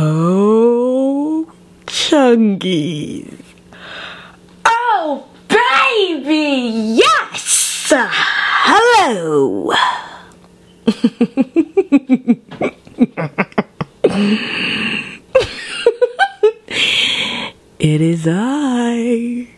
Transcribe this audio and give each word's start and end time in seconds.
Oh, 0.00 1.52
Chungies. 1.86 3.34
Oh, 4.64 5.26
baby, 5.48 6.94
yes! 7.02 7.92
Hello. 7.92 9.72
it 17.80 18.00
is 18.00 18.24
I. 18.30 19.48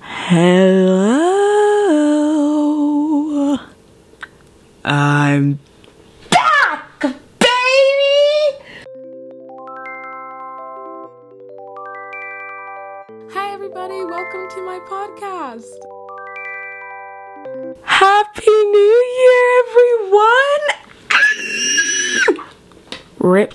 Hello. 0.00 1.14
I'm 4.84 5.23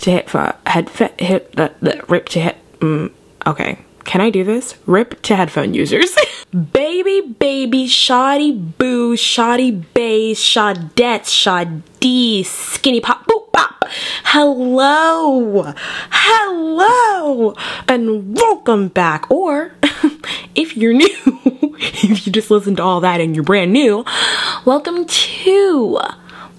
To 0.09 0.16
hit 0.16 0.27
for 0.27 0.55
head 0.66 0.90
hit 1.20 1.52
the, 1.52 1.72
the 1.84 2.04
rip 2.08 2.30
to 2.30 2.40
hit. 2.40 2.58
Mm, 2.80 3.12
okay, 3.45 3.77
can 4.05 4.22
I 4.22 4.31
do 4.31 4.44
this? 4.44 4.73
Rip 4.88 5.22
to 5.22 5.36
headphone 5.36 5.76
users. 5.76 6.16
baby, 6.73 7.22
baby, 7.38 7.86
shoddy 7.86 8.52
boo, 8.52 9.16
shoddy 9.16 9.70
bays, 9.70 10.40
shodettes, 10.40 11.30
shoddy, 11.30 12.41
skinny 12.41 13.02
pop, 13.02 13.27
boop 13.27 13.52
pop. 13.53 13.86
Hello, 14.23 15.75
hello, 16.09 17.53
and 17.88 18.36
welcome 18.36 18.88
back. 18.88 19.30
Or 19.30 19.73
if 20.56 20.75
you're 20.75 20.94
new, 20.94 21.06
if 21.45 22.25
you 22.25 22.34
just 22.34 22.50
listened 22.50 22.78
to 22.78 22.84
all 22.84 23.02
that 23.02 23.22
and 23.22 23.36
you're 23.36 23.45
brand 23.45 23.72
new, 23.72 24.03
welcome 24.66 25.06
to 25.06 26.00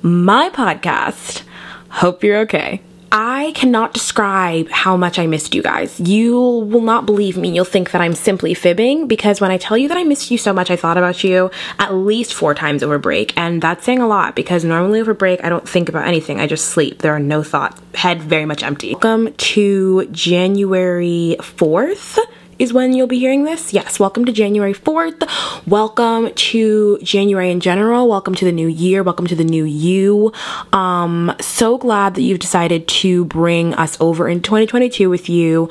my 0.03 0.51
podcast. 0.51 1.43
Hope 1.89 2.23
you're 2.23 2.39
okay. 2.43 2.81
I 3.13 3.51
cannot 3.57 3.93
describe 3.93 4.69
how 4.71 4.97
much 4.97 5.19
I 5.19 5.27
missed 5.27 5.55
you 5.55 5.63
guys. 5.63 5.99
You 5.99 6.39
will 6.39 6.81
not 6.81 7.07
believe 7.07 7.37
me. 7.37 7.51
You'll 7.51 7.65
think 7.65 7.91
that 7.91 8.01
I'm 8.01 8.15
simply 8.15 8.55
fibbing 8.55 9.09
because 9.09 9.41
when 9.41 9.51
I 9.51 9.59
tell 9.59 9.77
you 9.77 9.89
that 9.89 9.97
I 9.97 10.05
missed 10.05 10.31
you 10.31 10.39
so 10.39 10.53
much, 10.53 10.71
I 10.71 10.77
thought 10.77 10.97
about 10.97 11.25
you 11.25 11.51
at 11.81 11.93
least 11.93 12.35
four 12.35 12.55
times 12.55 12.85
over 12.85 12.99
break. 12.99 13.37
And 13.37 13.61
that's 13.61 13.85
saying 13.85 14.01
a 14.01 14.07
lot 14.07 14.37
because 14.37 14.65
normally 14.65 15.01
over 15.01 15.15
break, 15.15 15.43
I 15.43 15.49
don't 15.49 15.69
think 15.69 15.89
about 15.89 16.07
anything. 16.07 16.39
I 16.39 16.47
just 16.47 16.67
sleep. 16.67 16.99
There 16.99 17.15
are 17.15 17.21
no 17.21 17.43
thoughts. 17.43 17.81
Head 17.95 18.23
very 18.23 18.45
much 18.45 18.63
empty. 18.63 18.93
Welcome 18.93 19.33
to 19.35 20.07
January 20.13 21.37
4th 21.41 22.19
is 22.61 22.75
when 22.75 22.93
you'll 22.93 23.07
be 23.07 23.19
hearing 23.19 23.45
this. 23.45 23.73
Yes, 23.73 23.99
welcome 23.99 24.27
to 24.27 24.33
January 24.33 24.75
4th. 24.75 25.67
Welcome 25.67 26.33
to 26.35 26.99
January 26.99 27.51
in 27.51 27.59
general. 27.59 28.07
Welcome 28.07 28.35
to 28.35 28.45
the 28.45 28.53
new 28.53 28.69
year. 28.69 29.03
Welcome 29.03 29.27
to 29.29 29.35
the 29.35 29.45
new 29.45 29.65
you. 29.65 30.31
Um, 30.75 31.35
so 31.41 31.79
glad 31.79 32.15
that 32.17 32.23
you've 32.23 32.39
decided 32.39 32.87
to 32.87 33.25
bring 33.25 33.73
us 33.75 33.97
over 33.99 34.29
in 34.29 34.43
2022 34.43 35.09
with 35.09 35.31
you. 35.31 35.71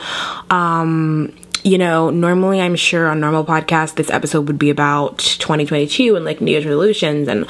Um, 0.50 1.32
you 1.64 1.78
know, 1.78 2.10
normally 2.10 2.62
I'm 2.62 2.76
sure 2.76 3.08
on 3.08 3.20
normal 3.20 3.46
podcasts 3.46 3.96
this 3.96 4.10
episode 4.10 4.48
would 4.48 4.60
be 4.60 4.70
about 4.70 5.18
2022 5.18 6.16
and 6.16 6.26
like 6.26 6.42
New 6.42 6.52
Year's 6.52 6.66
resolutions 6.66 7.28
and 7.28 7.46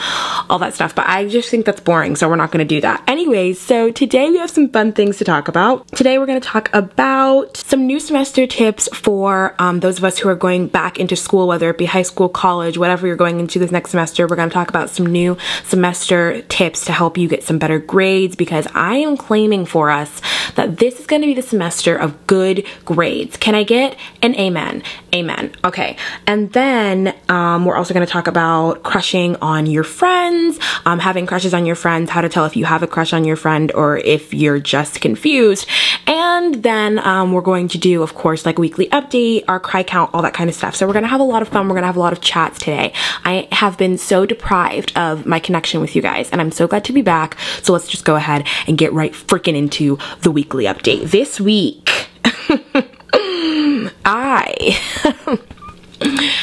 all 0.50 0.60
that 0.60 0.74
stuff, 0.74 0.96
but 0.96 1.08
I 1.08 1.28
just 1.28 1.50
think 1.50 1.66
that's 1.66 1.80
boring, 1.80 2.16
so 2.16 2.28
we're 2.28 2.36
not 2.36 2.52
going 2.52 2.66
to 2.66 2.76
do 2.76 2.82
that. 2.82 3.04
Anyways, 3.08 3.60
so 3.60 3.92
today 3.92 4.30
we 4.30 4.38
have 4.38 4.50
some 4.50 4.70
fun 4.70 4.94
things 4.94 5.18
to 5.18 5.24
talk 5.24 5.48
about. 5.48 5.88
Today 5.90 6.18
we're 6.18 6.26
going 6.26 6.42
to 6.42 6.48
talk 6.48 6.70
about 6.74 7.58
some 7.58 7.86
new 7.86 8.00
semester 8.00 8.48
tips 8.48 8.88
for 8.94 9.56
um, 9.60 9.80
those 9.80 9.98
of 9.98 10.04
us 10.04 10.18
who 10.18 10.30
are 10.30 10.36
going 10.36 10.68
back 10.68 11.00
into 11.00 11.16
school, 11.16 11.48
whether 11.48 11.70
it 11.70 11.78
be 11.78 11.86
high 11.86 12.02
school, 12.02 12.30
college, 12.30 12.78
whatever 12.78 13.06
you're 13.06 13.16
going 13.16 13.40
into 13.40 13.60
this 13.60 13.72
next 13.72 13.92
semester. 13.92 14.28
We're 14.28 14.36
going 14.36 14.50
to 14.50 14.54
talk 14.54 14.70
about 14.70 14.90
some 14.90 15.06
new 15.06 15.38
semester 15.66 16.42
tips 16.44 16.86
to 16.86 16.92
help 16.92 17.18
you 17.18 17.28
get 17.28 17.44
some 17.44 17.60
better 17.60 17.80
grades 17.80 18.36
because 18.36 18.68
I 18.74 18.96
am 18.96 19.18
claiming 19.18 19.66
for 19.66 19.90
us 19.90 20.22
that 20.56 20.78
this 20.78 21.00
is 21.00 21.06
going 21.06 21.22
to 21.22 21.28
be 21.28 21.34
the 21.34 21.42
semester 21.42 21.96
of 21.96 22.28
good 22.28 22.66
grades. 22.86 23.38
Can 23.38 23.56
I 23.56 23.64
get 23.64 23.98
an 24.22 24.36
amen? 24.36 24.84
Amen. 25.14 25.54
Okay. 25.64 25.98
And 26.28 26.52
then 26.54 27.16
um, 27.30 27.66
we're 27.66 27.76
also 27.76 27.94
to 28.06 28.12
talk 28.12 28.28
about 28.28 28.84
crushing 28.84 29.36
on 29.38 29.66
your 29.66 29.84
friends, 29.84 30.60
um, 30.86 31.00
having 31.00 31.26
crushes 31.26 31.54
on 31.54 31.66
your 31.66 31.76
friends, 31.76 32.10
how 32.10 32.22
to 32.22 32.30
tell 32.30 32.46
if 32.46 32.56
you 32.56 32.66
have 32.66 32.84
a 32.84 32.88
crush 32.88 33.14
on 33.14 33.24
your 33.24 33.36
friend 33.36 33.72
or 33.74 33.98
if 33.98 34.34
you're 34.34 34.60
just 34.60 35.02
confused. 35.02 35.68
And 36.08 36.64
then 36.64 37.00
um, 37.00 37.32
we're 37.32 37.42
going 37.42 37.68
to 37.70 37.78
do, 37.78 38.04
of 38.04 38.16
course, 38.16 38.46
like 38.46 38.58
weekly 38.58 38.88
update, 38.90 39.44
our 39.48 39.60
cry 39.60 39.84
count, 39.84 40.12
all 40.14 40.22
that 40.22 40.34
kind 40.34 40.50
of 40.50 40.56
stuff. 40.56 40.76
So 40.76 40.88
we're 40.88 40.94
to 41.04 41.08
have 41.08 41.22
a 41.22 41.24
lot 41.24 41.42
of 41.42 41.50
fun. 41.50 41.68
We're 41.68 41.76
to 41.82 41.88
have 41.88 41.98
a 41.98 42.02
lot 42.02 42.14
of 42.14 42.22
chats 42.22 42.60
today. 42.60 42.94
I 43.24 43.48
have 43.52 43.78
been 43.78 43.98
so 43.98 44.26
deprived 44.26 44.96
of 44.98 45.26
my 45.26 45.40
connection 45.40 45.82
with 45.82 45.96
you 45.96 46.02
guys, 46.02 46.30
and 46.30 46.42
I'm 46.42 46.52
so 46.52 46.68
glad 46.68 46.86
to 46.86 46.94
be 46.94 47.02
back. 47.02 47.38
So 47.62 47.74
let's 47.74 47.88
just 47.88 48.06
go 48.06 48.16
ahead 48.16 48.48
and 48.68 48.78
get 48.78 48.94
right 48.94 49.14
freaking 49.14 49.56
into 49.56 49.98
the 50.22 50.32
weekly 50.32 50.66
update. 50.66 51.12
This 51.12 51.40
week, 51.40 52.10
I 53.14 54.80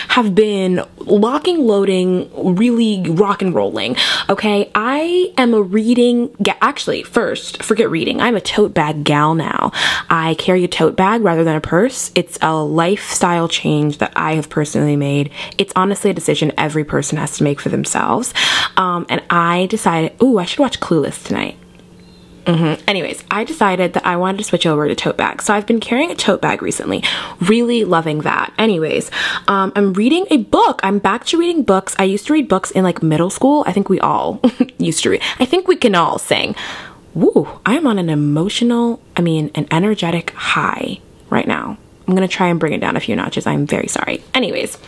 have 0.09 0.35
been 0.35 0.83
locking, 0.99 1.67
loading, 1.67 2.31
really 2.57 3.03
rock 3.09 3.43
and 3.43 3.55
rolling. 3.55 3.97
Okay, 4.29 4.71
I 4.75 5.33
am 5.37 5.55
a 5.55 5.63
reading. 5.63 6.29
Ga- 6.43 6.57
actually, 6.61 7.03
first, 7.03 7.63
forget 7.63 7.91
reading. 7.91 8.21
I'm 8.21 8.37
a 8.37 8.41
tote 8.41 8.75
bag 8.75 9.05
gal 9.05 9.35
now. 9.35 9.73
I 10.11 10.35
carry 10.35 10.65
a 10.65 10.69
tote 10.69 10.97
bag 10.97 11.23
rather 11.23 11.45
than 11.45 11.57
a 11.57 11.61
purse. 11.61 12.11
It's 12.15 12.39
a 12.43 12.55
lifestyle 12.55 13.49
change 13.49 13.99
that 13.99 14.13
I 14.17 14.35
have 14.35 14.49
personally 14.49 14.97
made. 14.97 15.31
It's 15.59 15.73
honestly 15.77 16.11
a 16.11 16.15
decision 16.15 16.53
every 16.59 16.85
person 16.85 17.19
has 17.19 17.37
to 17.39 17.45
make 17.45 17.61
for 17.61 17.69
themselves. 17.69 18.35
Um, 18.77 19.07
and 19.09 19.23
I 19.31 19.67
decided, 19.67 20.21
ooh, 20.23 20.39
I 20.39 20.45
should 20.45 20.61
watch 20.61 20.81
Clueless 20.81 21.25
tonight. 21.25 21.57
Mm-hmm. 22.47 22.83
Anyways, 22.89 23.25
I 23.31 23.45
decided 23.45 23.95
that 23.95 24.07
I 24.07 24.17
wanted 24.17 24.39
to 24.39 24.45
switch 24.45 24.67
over 24.67 24.87
to 24.87 24.95
tote 24.95 25.17
bags. 25.17 25.45
So 25.45 25.53
I've 25.53 25.67
been 25.67 25.81
carrying 25.81 26.11
a 26.11 26.15
tote 26.15 26.41
bag 26.41 26.63
recently. 26.63 27.03
Really 27.41 27.85
loving 27.85 28.21
that. 28.21 28.53
Anyways, 28.57 29.11
um, 29.49 29.73
I'm 29.75 29.93
reading 29.95 30.27
a 30.31 30.39
book. 30.39 30.81
I'm 30.85 30.99
back 31.01 31.25
to 31.27 31.39
reading 31.39 31.65
books. 31.65 31.97
I 31.99 32.05
used 32.05 32.27
to 32.29 32.33
read 32.33 32.49
books 32.49 32.71
in 32.71 32.85
like 32.85 33.03
middle 33.03 33.31
school. 33.31 33.65
I 33.67 33.73
think 33.73 33.89
we 33.89 33.99
all 34.01 34.41
used 34.79 35.03
to 35.03 35.11
read. 35.11 35.23
I 35.41 35.45
think 35.45 35.67
we 35.67 35.77
can 35.77 35.95
all 35.95 36.19
sing. 36.19 36.55
Woo, 37.15 37.49
I'm 37.65 37.87
on 37.87 37.99
an 37.99 38.11
emotional, 38.11 39.01
I 39.17 39.23
mean, 39.23 39.51
an 39.55 39.67
energetic 39.71 40.31
high 40.31 41.01
right 41.31 41.49
now. 41.49 41.79
I'm 42.07 42.15
gonna 42.15 42.29
try 42.29 42.49
and 42.49 42.61
bring 42.61 42.73
it 42.73 42.81
down 42.81 42.97
a 42.97 43.01
few 43.01 43.17
notches. 43.17 43.47
I'm 43.47 43.67
very 43.67 43.89
sorry. 43.89 44.23
Anyways, 44.35 44.79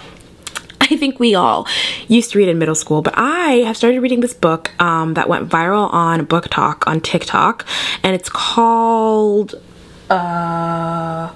I 0.90 0.96
think 0.96 1.18
we 1.20 1.34
all 1.34 1.66
used 2.08 2.32
to 2.32 2.38
read 2.38 2.48
in 2.48 2.58
middle 2.58 2.74
school, 2.74 3.02
but 3.02 3.14
I 3.16 3.62
have 3.66 3.76
started 3.76 4.00
reading 4.00 4.20
this 4.20 4.34
book 4.34 4.70
um, 4.80 5.14
that 5.14 5.28
went 5.28 5.48
viral 5.48 5.92
on 5.92 6.26
BookTok 6.26 6.86
on 6.86 7.00
TikTok, 7.00 7.66
and 8.02 8.14
it's 8.14 8.28
called 8.28 9.54
uh, 10.08 11.30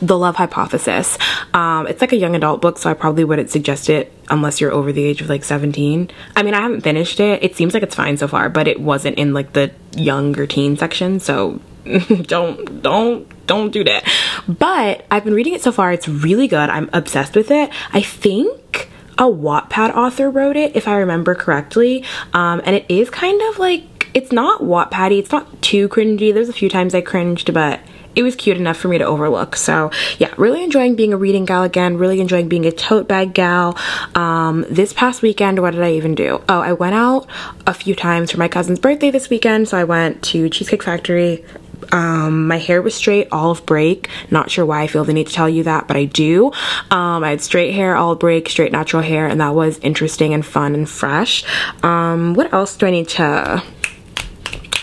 The 0.00 0.18
Love 0.18 0.36
Hypothesis. 0.36 1.18
Um, 1.52 1.86
it's 1.86 2.00
like 2.00 2.12
a 2.12 2.16
young 2.16 2.34
adult 2.34 2.62
book, 2.62 2.78
so 2.78 2.90
I 2.90 2.94
probably 2.94 3.24
wouldn't 3.24 3.50
suggest 3.50 3.90
it 3.90 4.12
unless 4.30 4.60
you're 4.60 4.72
over 4.72 4.92
the 4.92 5.04
age 5.04 5.20
of 5.20 5.28
like 5.28 5.44
17. 5.44 6.10
I 6.34 6.42
mean, 6.42 6.54
I 6.54 6.62
haven't 6.62 6.80
finished 6.80 7.20
it. 7.20 7.42
It 7.42 7.56
seems 7.56 7.74
like 7.74 7.82
it's 7.82 7.94
fine 7.94 8.16
so 8.16 8.28
far, 8.28 8.48
but 8.48 8.66
it 8.66 8.80
wasn't 8.80 9.18
in 9.18 9.34
like 9.34 9.52
the 9.52 9.72
younger 9.94 10.46
teen 10.46 10.76
section, 10.76 11.20
so 11.20 11.60
don't 12.22 12.82
don't 12.82 13.28
don't 13.46 13.70
do 13.70 13.84
that 13.84 14.04
but 14.48 15.04
i've 15.10 15.24
been 15.24 15.34
reading 15.34 15.54
it 15.54 15.62
so 15.62 15.72
far 15.72 15.92
it's 15.92 16.08
really 16.08 16.48
good 16.48 16.70
i'm 16.70 16.88
obsessed 16.92 17.34
with 17.34 17.50
it 17.50 17.70
i 17.92 18.00
think 18.00 18.90
a 19.18 19.24
wattpad 19.24 19.94
author 19.94 20.30
wrote 20.30 20.56
it 20.56 20.74
if 20.74 20.88
i 20.88 20.96
remember 20.96 21.34
correctly 21.34 22.04
um, 22.32 22.60
and 22.64 22.76
it 22.76 22.84
is 22.88 23.10
kind 23.10 23.40
of 23.42 23.58
like 23.58 24.08
it's 24.14 24.32
not 24.32 24.62
wattpaddy 24.62 25.18
it's 25.18 25.32
not 25.32 25.62
too 25.62 25.88
cringy 25.88 26.32
there's 26.32 26.48
a 26.48 26.52
few 26.52 26.68
times 26.68 26.94
i 26.94 27.00
cringed 27.00 27.52
but 27.52 27.80
it 28.14 28.22
was 28.22 28.36
cute 28.36 28.56
enough 28.56 28.76
for 28.76 28.88
me 28.88 28.98
to 28.98 29.04
overlook. 29.04 29.56
So 29.56 29.90
yeah, 30.18 30.32
really 30.36 30.62
enjoying 30.62 30.94
being 30.94 31.12
a 31.12 31.16
reading 31.16 31.44
gal 31.44 31.62
again, 31.62 31.96
really 31.98 32.20
enjoying 32.20 32.48
being 32.48 32.66
a 32.66 32.72
tote 32.72 33.08
bag 33.08 33.34
gal. 33.34 33.76
Um, 34.14 34.64
this 34.70 34.92
past 34.92 35.22
weekend, 35.22 35.60
what 35.60 35.72
did 35.72 35.82
I 35.82 35.92
even 35.92 36.14
do? 36.14 36.42
Oh, 36.48 36.60
I 36.60 36.72
went 36.72 36.94
out 36.94 37.26
a 37.66 37.74
few 37.74 37.94
times 37.94 38.30
for 38.30 38.38
my 38.38 38.48
cousin's 38.48 38.78
birthday 38.78 39.10
this 39.10 39.30
weekend. 39.30 39.68
So 39.68 39.78
I 39.78 39.84
went 39.84 40.22
to 40.24 40.48
Cheesecake 40.48 40.82
Factory. 40.82 41.44
Um, 41.92 42.46
my 42.48 42.58
hair 42.58 42.82
was 42.82 42.94
straight 42.94 43.28
all 43.32 43.50
of 43.50 43.64
break. 43.66 44.08
Not 44.30 44.50
sure 44.50 44.64
why 44.64 44.82
I 44.82 44.86
feel 44.86 45.04
the 45.04 45.12
need 45.12 45.26
to 45.26 45.32
tell 45.32 45.48
you 45.48 45.64
that, 45.64 45.88
but 45.88 45.96
I 45.96 46.04
do. 46.04 46.46
Um, 46.90 47.24
I 47.24 47.30
had 47.30 47.40
straight 47.40 47.74
hair 47.74 47.96
all 47.96 48.14
break, 48.14 48.48
straight 48.48 48.72
natural 48.72 49.02
hair, 49.02 49.26
and 49.26 49.40
that 49.40 49.54
was 49.54 49.78
interesting 49.78 50.34
and 50.34 50.44
fun 50.44 50.74
and 50.74 50.88
fresh. 50.88 51.44
Um, 51.82 52.34
what 52.34 52.52
else 52.52 52.76
do 52.76 52.86
I 52.86 52.90
need 52.90 53.08
to 53.10 53.62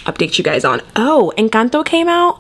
update 0.05 0.37
you 0.37 0.43
guys 0.43 0.65
on. 0.65 0.81
Oh, 0.95 1.31
Encanto 1.37 1.85
came 1.85 2.07
out 2.07 2.39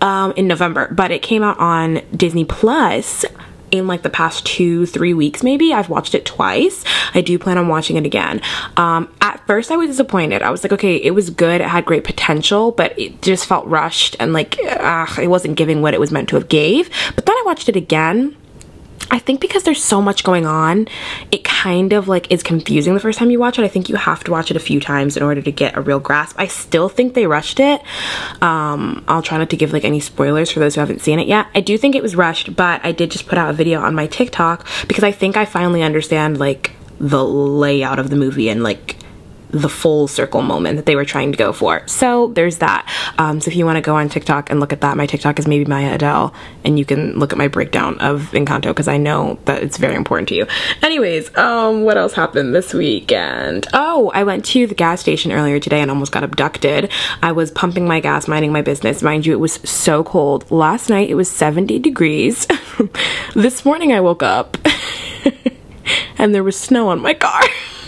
um, 0.00 0.32
in 0.36 0.46
November, 0.46 0.88
but 0.92 1.10
it 1.10 1.22
came 1.22 1.42
out 1.42 1.58
on 1.58 2.00
Disney 2.16 2.44
Plus 2.44 3.24
in 3.72 3.88
like 3.88 4.02
the 4.02 4.10
past 4.10 4.46
two, 4.46 4.86
three 4.86 5.14
weeks 5.14 5.42
maybe. 5.42 5.72
I've 5.72 5.88
watched 5.88 6.14
it 6.14 6.24
twice. 6.24 6.84
I 7.14 7.20
do 7.20 7.38
plan 7.38 7.58
on 7.58 7.66
watching 7.68 7.96
it 7.96 8.06
again. 8.06 8.40
Um, 8.76 9.12
at 9.20 9.44
first, 9.46 9.70
I 9.70 9.76
was 9.76 9.88
disappointed. 9.88 10.42
I 10.42 10.50
was 10.50 10.62
like, 10.62 10.72
okay, 10.72 10.96
it 10.96 11.12
was 11.12 11.30
good. 11.30 11.60
It 11.60 11.66
had 11.66 11.84
great 11.84 12.04
potential, 12.04 12.70
but 12.70 12.96
it 12.98 13.22
just 13.22 13.46
felt 13.46 13.66
rushed 13.66 14.14
and 14.20 14.32
like 14.32 14.58
uh, 14.64 15.06
it 15.20 15.28
wasn't 15.28 15.56
giving 15.56 15.82
what 15.82 15.94
it 15.94 16.00
was 16.00 16.12
meant 16.12 16.28
to 16.28 16.36
have 16.36 16.48
gave. 16.48 16.90
But 17.16 17.26
then 17.26 17.34
I 17.34 17.42
watched 17.44 17.68
it 17.68 17.76
again 17.76 18.36
I 19.12 19.18
think 19.18 19.42
because 19.42 19.62
there's 19.62 19.84
so 19.84 20.00
much 20.00 20.24
going 20.24 20.46
on, 20.46 20.88
it 21.30 21.44
kind 21.44 21.92
of 21.92 22.08
like 22.08 22.32
is 22.32 22.42
confusing 22.42 22.94
the 22.94 23.00
first 23.00 23.18
time 23.18 23.30
you 23.30 23.38
watch 23.38 23.58
it. 23.58 23.62
I 23.62 23.68
think 23.68 23.90
you 23.90 23.96
have 23.96 24.24
to 24.24 24.30
watch 24.30 24.50
it 24.50 24.56
a 24.56 24.60
few 24.60 24.80
times 24.80 25.18
in 25.18 25.22
order 25.22 25.42
to 25.42 25.52
get 25.52 25.76
a 25.76 25.82
real 25.82 26.00
grasp. 26.00 26.34
I 26.38 26.46
still 26.46 26.88
think 26.88 27.12
they 27.12 27.26
rushed 27.26 27.60
it. 27.60 27.82
Um, 28.40 29.04
I'll 29.06 29.20
try 29.20 29.36
not 29.36 29.50
to 29.50 29.56
give 29.56 29.74
like 29.74 29.84
any 29.84 30.00
spoilers 30.00 30.50
for 30.50 30.60
those 30.60 30.74
who 30.74 30.80
haven't 30.80 31.02
seen 31.02 31.18
it 31.18 31.28
yet. 31.28 31.46
I 31.54 31.60
do 31.60 31.76
think 31.76 31.94
it 31.94 32.02
was 32.02 32.16
rushed, 32.16 32.56
but 32.56 32.82
I 32.82 32.92
did 32.92 33.10
just 33.10 33.26
put 33.26 33.36
out 33.36 33.50
a 33.50 33.52
video 33.52 33.80
on 33.80 33.94
my 33.94 34.06
TikTok 34.06 34.66
because 34.88 35.04
I 35.04 35.12
think 35.12 35.36
I 35.36 35.44
finally 35.44 35.82
understand 35.82 36.40
like 36.40 36.72
the 36.98 37.22
layout 37.22 37.98
of 37.98 38.08
the 38.08 38.16
movie 38.16 38.48
and 38.48 38.62
like 38.62 38.96
the 39.52 39.68
full 39.68 40.08
circle 40.08 40.42
moment 40.42 40.76
that 40.76 40.86
they 40.86 40.96
were 40.96 41.04
trying 41.04 41.30
to 41.30 41.38
go 41.38 41.52
for. 41.52 41.86
So 41.86 42.28
there's 42.28 42.58
that. 42.58 42.88
Um, 43.18 43.40
so 43.40 43.50
if 43.50 43.56
you 43.56 43.64
want 43.64 43.76
to 43.76 43.82
go 43.82 43.94
on 43.94 44.08
TikTok 44.08 44.50
and 44.50 44.58
look 44.60 44.72
at 44.72 44.80
that, 44.80 44.96
my 44.96 45.06
TikTok 45.06 45.38
is 45.38 45.46
maybe 45.46 45.64
Maya 45.66 45.94
Adele, 45.94 46.34
and 46.64 46.78
you 46.78 46.84
can 46.84 47.18
look 47.18 47.32
at 47.32 47.38
my 47.38 47.48
breakdown 47.48 47.98
of 47.98 48.30
Encanto 48.32 48.68
because 48.68 48.88
I 48.88 48.96
know 48.96 49.38
that 49.44 49.62
it's 49.62 49.76
very 49.76 49.94
important 49.94 50.28
to 50.30 50.34
you. 50.34 50.46
Anyways, 50.82 51.36
um, 51.36 51.84
what 51.84 51.96
else 51.96 52.14
happened 52.14 52.54
this 52.54 52.72
weekend? 52.72 53.66
Oh, 53.74 54.10
I 54.14 54.24
went 54.24 54.44
to 54.46 54.66
the 54.66 54.74
gas 54.74 55.00
station 55.00 55.32
earlier 55.32 55.60
today 55.60 55.80
and 55.80 55.90
almost 55.90 56.12
got 56.12 56.24
abducted. 56.24 56.90
I 57.22 57.32
was 57.32 57.50
pumping 57.50 57.86
my 57.86 58.00
gas, 58.00 58.26
minding 58.26 58.52
my 58.52 58.62
business. 58.62 59.02
Mind 59.02 59.26
you, 59.26 59.34
it 59.34 59.40
was 59.40 59.54
so 59.68 60.02
cold. 60.02 60.50
Last 60.50 60.88
night 60.88 61.10
it 61.10 61.14
was 61.14 61.30
70 61.30 61.78
degrees. 61.78 62.46
this 63.34 63.64
morning 63.64 63.92
I 63.92 64.00
woke 64.00 64.22
up 64.22 64.56
and 66.18 66.34
there 66.34 66.42
was 66.42 66.58
snow 66.58 66.88
on 66.88 67.00
my 67.00 67.14
car. 67.14 67.42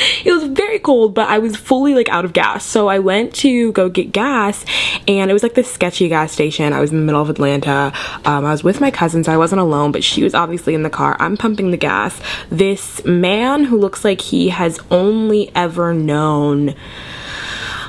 it 0.24 0.32
was 0.32 0.44
very 0.44 0.78
cold, 0.78 1.14
but 1.14 1.28
I 1.28 1.38
was 1.38 1.56
fully 1.56 1.94
like 1.94 2.08
out 2.08 2.24
of 2.24 2.32
gas. 2.32 2.64
So 2.64 2.88
I 2.88 2.98
went 2.98 3.34
to 3.36 3.72
go 3.72 3.88
get 3.88 4.12
gas 4.12 4.64
and 5.06 5.30
it 5.30 5.34
was 5.34 5.42
like 5.42 5.54
this 5.54 5.70
sketchy 5.70 6.08
gas 6.08 6.32
station. 6.32 6.72
I 6.72 6.80
was 6.80 6.90
in 6.90 6.98
the 6.98 7.04
middle 7.04 7.22
of 7.22 7.30
Atlanta. 7.30 7.92
Um, 8.24 8.44
I 8.44 8.50
was 8.52 8.64
with 8.64 8.80
my 8.80 8.90
cousin, 8.90 9.24
so 9.24 9.32
I 9.32 9.36
wasn't 9.36 9.60
alone, 9.60 9.92
but 9.92 10.04
she 10.04 10.22
was 10.22 10.34
obviously 10.34 10.74
in 10.74 10.82
the 10.82 10.90
car. 10.90 11.16
I'm 11.18 11.36
pumping 11.36 11.70
the 11.70 11.76
gas. 11.76 12.20
This 12.50 13.04
man 13.04 13.64
who 13.64 13.78
looks 13.78 14.04
like 14.04 14.20
he 14.20 14.48
has 14.50 14.78
only 14.90 15.50
ever 15.54 15.94
known 15.94 16.74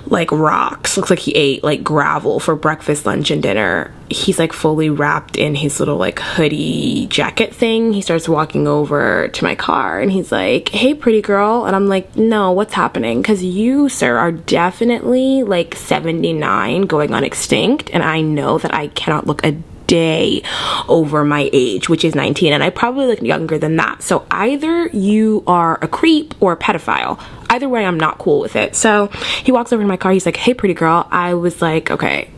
like 0.06 0.31
rocks. 0.31 0.98
Looks 0.98 1.09
like 1.09 1.19
he 1.19 1.31
ate 1.33 1.63
like 1.63 1.83
gravel 1.83 2.39
for 2.39 2.56
breakfast, 2.56 3.06
lunch, 3.06 3.31
and 3.31 3.42
dinner. 3.42 3.94
He's 4.09 4.39
like 4.39 4.53
fully 4.53 4.89
wrapped 4.89 5.38
in 5.38 5.56
his 5.56 5.80
little 5.80 5.98
like 5.98 6.19
hoodie 6.19 7.07
jacket 7.07 7.53
thing. 7.56 7.94
He 7.94 8.01
starts 8.01 8.27
walking 8.27 8.68
over 8.68 9.30
to 9.30 9.44
my 9.44 9.56
car 9.56 10.00
and 10.00 10.12
he's 10.12 10.31
like, 10.31 10.69
Hey, 10.69 10.94
pretty 10.94 11.21
girl. 11.21 11.65
And 11.65 11.75
I'm 11.75 11.88
like, 11.88 12.15
No, 12.15 12.51
what's 12.51 12.74
happening? 12.74 13.21
Because 13.21 13.44
you, 13.44 13.89
sir, 13.89 14.18
are 14.18 14.31
definitely 14.31 15.44
like 15.44 15.75
79 15.75 16.83
going 16.83 17.13
on 17.13 17.24
extinct. 17.24 17.89
And 17.94 18.03
I 18.03 18.21
know 18.21 18.57
that 18.57 18.74
I 18.74 18.88
cannot 18.89 19.27
look 19.27 19.45
a 19.45 19.57
day 19.92 20.42
over 20.88 21.26
my 21.26 21.50
age, 21.52 21.90
which 21.90 22.06
is 22.06 22.16
19, 22.16 22.54
and 22.54 22.64
I 22.64 22.70
probably 22.70 23.08
look 23.08 23.22
younger 23.22 23.58
than 23.58 23.76
that. 23.76 24.02
So 24.02 24.26
either 24.32 24.88
you 24.88 25.44
are 25.46 25.78
a 25.82 25.88
creep 25.90 26.34
or 26.40 26.54
a 26.54 26.58
pedophile. 26.58 27.22
Either 27.50 27.68
way, 27.68 27.86
I'm 27.86 28.00
not 28.00 28.18
cool 28.18 28.40
with 28.40 28.56
it. 28.56 28.74
So 28.74 29.08
he 29.44 29.52
walks 29.52 29.74
over 29.74 29.84
to 29.84 29.88
my 29.88 29.98
car. 29.98 30.14
He's 30.14 30.26
like, 30.26 30.38
"Hey, 30.38 30.54
pretty 30.54 30.74
girl." 30.74 31.06
I 31.12 31.34
was 31.34 31.62
like, 31.62 31.92
"Okay." 31.92 32.30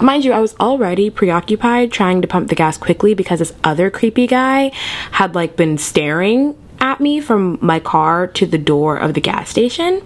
Mind 0.00 0.24
you, 0.24 0.32
I 0.32 0.40
was 0.40 0.56
already 0.58 1.10
preoccupied 1.10 1.92
trying 1.92 2.22
to 2.22 2.28
pump 2.28 2.48
the 2.48 2.56
gas 2.56 2.76
quickly 2.76 3.14
because 3.14 3.38
this 3.38 3.52
other 3.62 3.88
creepy 3.88 4.26
guy 4.26 4.72
had 5.12 5.34
like 5.34 5.54
been 5.54 5.78
staring 5.78 6.56
at 6.80 6.98
me 7.00 7.20
from 7.20 7.58
my 7.60 7.78
car 7.78 8.26
to 8.26 8.46
the 8.46 8.58
door 8.58 8.96
of 8.96 9.14
the 9.14 9.20
gas 9.20 9.48
station. 9.48 10.02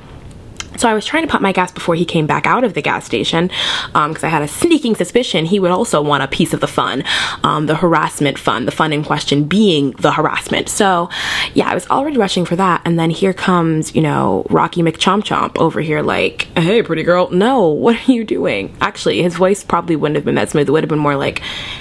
So 0.77 0.89
I 0.89 0.95
was 0.95 1.05
trying 1.05 1.25
to 1.25 1.29
pump 1.29 1.43
my 1.43 1.53
gas 1.53 1.73
before 1.73 1.95
he 1.95 2.05
came 2.05 2.27
back 2.27 2.47
out 2.47 2.65
of 2.65 2.75
the 2.75 2.83
gas 2.83 3.05
station 3.05 3.49
because 3.93 3.95
um, 3.95 4.17
I 4.23 4.29
had 4.29 4.43
a 4.43 4.49
sneaking 4.49 4.95
suspicion 4.95 5.45
he 5.45 5.61
would 5.61 5.71
also 5.71 6.01
want 6.01 6.23
a 6.23 6.29
piece 6.29 6.55
of 6.55 6.61
the 6.61 6.69
fun, 6.69 7.05
um, 7.43 7.67
the 7.67 7.77
harassment 7.77 8.39
fun, 8.39 8.65
the 8.65 8.73
fun 8.73 8.93
in 8.93 9.05
question 9.05 9.45
being 9.45 9.93
the 9.93 10.13
harassment. 10.13 10.69
So 10.69 11.11
yeah, 11.55 11.69
I 11.69 11.75
was 11.75 11.89
already 11.91 12.17
rushing 12.17 12.45
for 12.45 12.57
that. 12.57 12.83
And 12.85 12.99
then 12.99 13.11
here 13.11 13.33
comes, 13.33 13.95
you 13.95 14.03
know, 14.03 14.47
Rocky 14.49 14.83
McChomp 14.83 15.25
Chomp 15.25 15.59
over 15.59 15.81
here 15.81 16.03
like, 16.03 16.43
hey, 16.57 16.83
pretty 16.83 17.03
girl, 17.03 17.31
no, 17.31 17.69
what 17.69 17.97
are 17.97 18.13
you 18.13 18.25
doing? 18.25 18.75
Actually, 18.81 19.23
his 19.23 19.37
voice 19.37 19.63
probably 19.63 19.97
wouldn't 19.97 20.17
have 20.17 20.25
been 20.25 20.37
that 20.37 20.51
smooth. 20.51 20.69
It 20.69 20.73
would 20.73 20.85
have 20.85 20.89
been 20.89 20.99
more 20.99 21.17
like, 21.17 21.41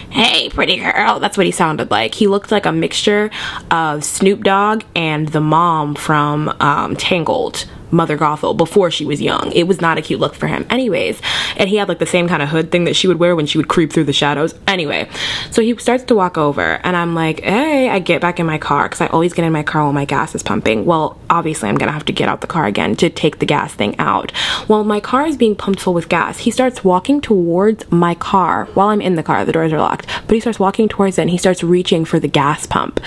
hey, 0.09 0.50
pretty 0.50 0.77
girl. 0.77 1.19
That's 1.19 1.38
what 1.38 1.45
he 1.45 1.51
sounded 1.51 1.91
like. 1.91 2.15
He 2.15 2.27
looked 2.27 2.51
like 2.51 2.65
a 2.65 2.71
mixture 2.71 3.30
of 3.71 4.03
Snoop 4.03 4.44
Dogg 4.44 4.83
and 4.95 5.30
the 5.30 5.41
mom 5.41 5.95
from 5.95 6.50
um, 6.59 6.95
Tangled 6.95 7.65
Mother 7.91 8.18
Gothel 8.18 8.56
before 8.56 8.91
she 8.91 9.06
was 9.06 9.21
young. 9.21 9.51
It 9.51 9.68
was 9.68 9.81
not 9.81 9.97
a 9.97 10.01
cute 10.01 10.19
look 10.19 10.36
for 10.36 10.47
him. 10.47 10.65
Anyways, 10.69 11.21
and 11.57 11.69
he 11.69 11.75
had 11.75 11.89
like 11.89 12.00
the 12.00 12.06
same 12.06 12.27
kind 12.27 12.41
of 12.41 12.50
hood 12.50 12.71
thing 12.71 12.86
that 12.86 12.95
she 12.95 13.07
would 13.07 13.19
wear 13.19 13.36
when 13.36 13.45
she 13.45 13.57
would 13.57 13.68
creep 13.68 13.91
through 13.91 14.06
the 14.06 14.13
shadows. 14.13 14.56
Anyway, 14.68 15.09
so 15.51 15.62
he 15.62 15.77
starts 15.77 16.03
to 16.06 16.15
walk 16.15 16.38
over 16.38 16.80
and 16.83 16.95
I'm 16.95 17.15
like, 17.15 17.41
hey, 17.41 17.89
I 17.89 18.00
get 18.00 18.21
back 18.21 18.39
in 18.39 18.45
my 18.45 18.57
car 18.57 18.83
because 18.83 19.01
I 19.01 19.07
always 19.07 19.33
get 19.33 19.45
in 19.45 19.51
my 19.51 19.63
car 19.63 19.86
when 19.86 19.95
my 19.95 20.06
gas 20.06 20.36
is 20.36 20.44
pumping. 20.44 20.86
Well, 20.86 21.19
obviously 21.30 21.69
I'm 21.69 21.75
gonna 21.75 21.91
have 21.91 22.06
to 22.06 22.13
get 22.13 22.30
out 22.30 22.41
the 22.41 22.47
car 22.47 22.65
again 22.65 22.95
to 22.97 23.09
take 23.09 23.39
the 23.39 23.45
gas 23.45 23.74
thing 23.74 23.97
out. 24.00 24.31
While 24.68 24.83
my 24.83 25.00
car 25.00 25.25
is 25.25 25.38
being 25.38 25.56
pumped 25.56 25.80
full 25.80 25.94
with 25.94 26.09
gas. 26.09 26.39
He 26.39 26.51
starts 26.51 26.83
walking 26.83 27.21
towards 27.21 27.89
my 27.91 28.15
car 28.15 28.65
while 28.74 28.89
I'm 28.89 29.01
in 29.01 29.15
the 29.15 29.24
car. 29.24 29.45
The 29.45 29.51
doors 29.51 29.74
are 29.74 29.80
locked, 29.80 30.07
but 30.27 30.36
he 30.36 30.39
starts 30.39 30.59
walking 30.59 30.88
towards 30.88 31.18
it 31.18 31.21
and 31.21 31.30
he 31.30 31.38
starts 31.38 31.63
reaching 31.63 32.06
for 32.06 32.19
the 32.19 32.27
gas 32.27 32.65
pump. 32.65 33.00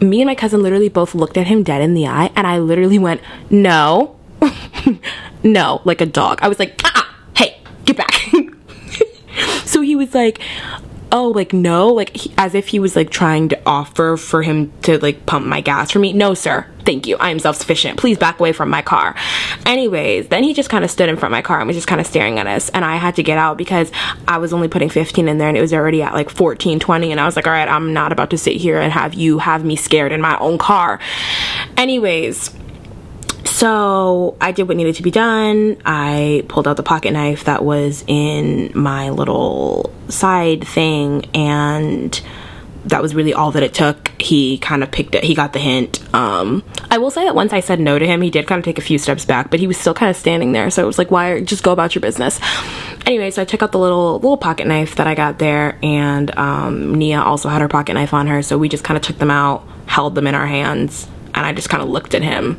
Me 0.00 0.20
and 0.20 0.26
my 0.26 0.34
cousin 0.34 0.62
literally 0.62 0.88
both 0.88 1.14
looked 1.14 1.36
at 1.36 1.46
him 1.46 1.62
dead 1.62 1.82
in 1.82 1.94
the 1.94 2.06
eye 2.06 2.30
and 2.34 2.46
I 2.46 2.58
literally 2.58 2.98
went, 2.98 3.20
no 3.50 4.16
no, 5.42 5.80
like 5.84 6.00
a 6.00 6.06
dog. 6.06 6.38
I 6.42 6.48
was 6.48 6.58
like, 6.58 6.80
ah, 6.84 7.16
hey, 7.36 7.58
get 7.84 7.96
back. 7.96 8.14
so 9.64 9.80
he 9.80 9.96
was 9.96 10.14
like, 10.14 10.40
oh, 11.14 11.28
like 11.28 11.52
no, 11.52 11.88
like 11.88 12.14
he, 12.16 12.34
as 12.36 12.54
if 12.54 12.68
he 12.68 12.78
was 12.80 12.96
like 12.96 13.08
trying 13.08 13.48
to 13.48 13.60
offer 13.64 14.16
for 14.16 14.42
him 14.42 14.72
to 14.82 14.98
like 14.98 15.24
pump 15.26 15.46
my 15.46 15.60
gas 15.60 15.92
for 15.92 16.00
me. 16.00 16.12
No, 16.12 16.34
sir. 16.34 16.66
Thank 16.84 17.06
you. 17.06 17.16
I 17.16 17.30
am 17.30 17.38
self 17.38 17.56
sufficient. 17.56 17.98
Please 17.98 18.18
back 18.18 18.40
away 18.40 18.52
from 18.52 18.68
my 18.68 18.82
car. 18.82 19.14
Anyways, 19.64 20.28
then 20.28 20.42
he 20.42 20.52
just 20.52 20.68
kind 20.68 20.84
of 20.84 20.90
stood 20.90 21.08
in 21.08 21.16
front 21.16 21.32
of 21.32 21.36
my 21.36 21.40
car 21.40 21.58
and 21.58 21.66
was 21.66 21.76
just 21.76 21.86
kind 21.86 22.00
of 22.00 22.06
staring 22.06 22.38
at 22.38 22.46
us. 22.46 22.68
And 22.70 22.84
I 22.84 22.96
had 22.96 23.14
to 23.16 23.22
get 23.22 23.38
out 23.38 23.56
because 23.56 23.92
I 24.26 24.38
was 24.38 24.52
only 24.52 24.68
putting 24.68 24.90
15 24.90 25.28
in 25.28 25.38
there 25.38 25.48
and 25.48 25.56
it 25.56 25.62
was 25.62 25.72
already 25.72 26.02
at 26.02 26.12
like 26.14 26.30
14, 26.30 26.80
20. 26.80 27.12
And 27.12 27.20
I 27.20 27.24
was 27.24 27.36
like, 27.36 27.46
all 27.46 27.52
right, 27.52 27.68
I'm 27.68 27.92
not 27.94 28.12
about 28.12 28.30
to 28.30 28.38
sit 28.38 28.56
here 28.56 28.80
and 28.80 28.92
have 28.92 29.14
you 29.14 29.38
have 29.38 29.64
me 29.64 29.76
scared 29.76 30.10
in 30.10 30.20
my 30.20 30.36
own 30.38 30.58
car. 30.58 30.98
Anyways, 31.76 32.54
so 33.46 34.36
I 34.40 34.52
did 34.52 34.68
what 34.68 34.76
needed 34.76 34.96
to 34.96 35.02
be 35.02 35.10
done. 35.10 35.76
I 35.84 36.44
pulled 36.48 36.68
out 36.68 36.76
the 36.76 36.82
pocket 36.82 37.12
knife 37.12 37.44
that 37.44 37.64
was 37.64 38.04
in 38.06 38.72
my 38.74 39.10
little 39.10 39.92
side 40.08 40.66
thing 40.66 41.24
and 41.34 42.20
that 42.86 43.00
was 43.00 43.14
really 43.14 43.32
all 43.32 43.50
that 43.52 43.62
it 43.62 43.72
took. 43.72 44.10
He 44.20 44.58
kind 44.58 44.82
of 44.82 44.90
picked 44.90 45.14
it. 45.14 45.24
He 45.24 45.34
got 45.34 45.52
the 45.52 45.58
hint. 45.58 46.02
Um, 46.14 46.62
I 46.90 46.98
will 46.98 47.10
say 47.10 47.24
that 47.24 47.34
once 47.34 47.52
I 47.52 47.60
said 47.60 47.80
no 47.80 47.98
to 47.98 48.06
him, 48.06 48.20
he 48.20 48.30
did 48.30 48.46
kind 48.46 48.58
of 48.58 48.64
take 48.64 48.78
a 48.78 48.82
few 48.82 48.98
steps 48.98 49.24
back, 49.24 49.50
but 49.50 49.58
he 49.58 49.66
was 49.66 49.78
still 49.78 49.94
kind 49.94 50.10
of 50.10 50.16
standing 50.16 50.52
there. 50.52 50.70
So 50.70 50.82
it 50.82 50.86
was 50.86 50.98
like, 50.98 51.10
why? 51.10 51.40
Just 51.42 51.62
go 51.62 51.72
about 51.72 51.94
your 51.94 52.02
business. 52.02 52.38
Anyway, 53.06 53.30
so 53.30 53.42
I 53.42 53.44
took 53.46 53.62
out 53.62 53.72
the 53.72 53.78
little 53.78 54.14
little 54.14 54.36
pocket 54.36 54.66
knife 54.66 54.96
that 54.96 55.06
I 55.06 55.14
got 55.14 55.38
there, 55.38 55.78
and 55.82 56.36
um, 56.36 56.94
Nia 56.94 57.20
also 57.20 57.48
had 57.48 57.60
her 57.62 57.68
pocket 57.68 57.94
knife 57.94 58.12
on 58.12 58.26
her. 58.26 58.42
So 58.42 58.58
we 58.58 58.68
just 58.68 58.84
kind 58.84 58.96
of 58.96 59.02
took 59.02 59.18
them 59.18 59.30
out, 59.30 59.66
held 59.86 60.14
them 60.14 60.26
in 60.26 60.34
our 60.34 60.46
hands, 60.46 61.06
and 61.34 61.46
I 61.46 61.52
just 61.52 61.68
kind 61.68 61.82
of 61.82 61.88
looked 61.88 62.14
at 62.14 62.22
him 62.22 62.58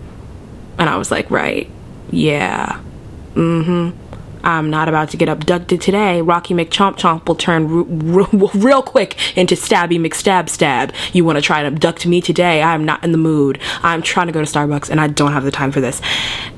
and 0.78 0.90
I 0.90 0.98
was 0.98 1.12
like, 1.12 1.30
right, 1.32 1.70
yeah, 2.12 2.82
mm 3.34 3.66
hmm. 3.66 4.06
I'm 4.46 4.70
not 4.70 4.88
about 4.88 5.10
to 5.10 5.18
get 5.18 5.28
abducted 5.28 5.82
today. 5.82 6.22
Rocky 6.22 6.54
McChomp 6.54 6.98
Chomp 6.98 7.28
will 7.28 7.34
turn 7.34 7.66
r- 7.66 8.22
r- 8.22 8.50
real 8.54 8.84
quick 8.84 9.36
into 9.36 9.56
Stabby 9.56 10.00
McStab 10.00 10.50
Stab. 10.50 10.94
You 11.14 11.26
want 11.26 11.38
to 11.38 11.42
try 11.42 11.62
and 11.62 11.68
abduct 11.76 12.06
me 12.06 12.22
today? 12.22 12.62
I'm 12.62 12.86
not 12.86 13.04
in 13.04 13.12
the 13.12 13.18
mood. 13.18 13.60
I'm 13.82 14.04
trying 14.04 14.28
to 14.28 14.34
go 14.34 14.46
to 14.46 14.50
Starbucks 14.50 14.92
and 14.92 15.02
I 15.02 15.08
don't 15.08 15.32
have 15.32 15.46
the 15.46 15.52
time 15.52 15.72
for 15.72 15.82
this. 15.82 16.00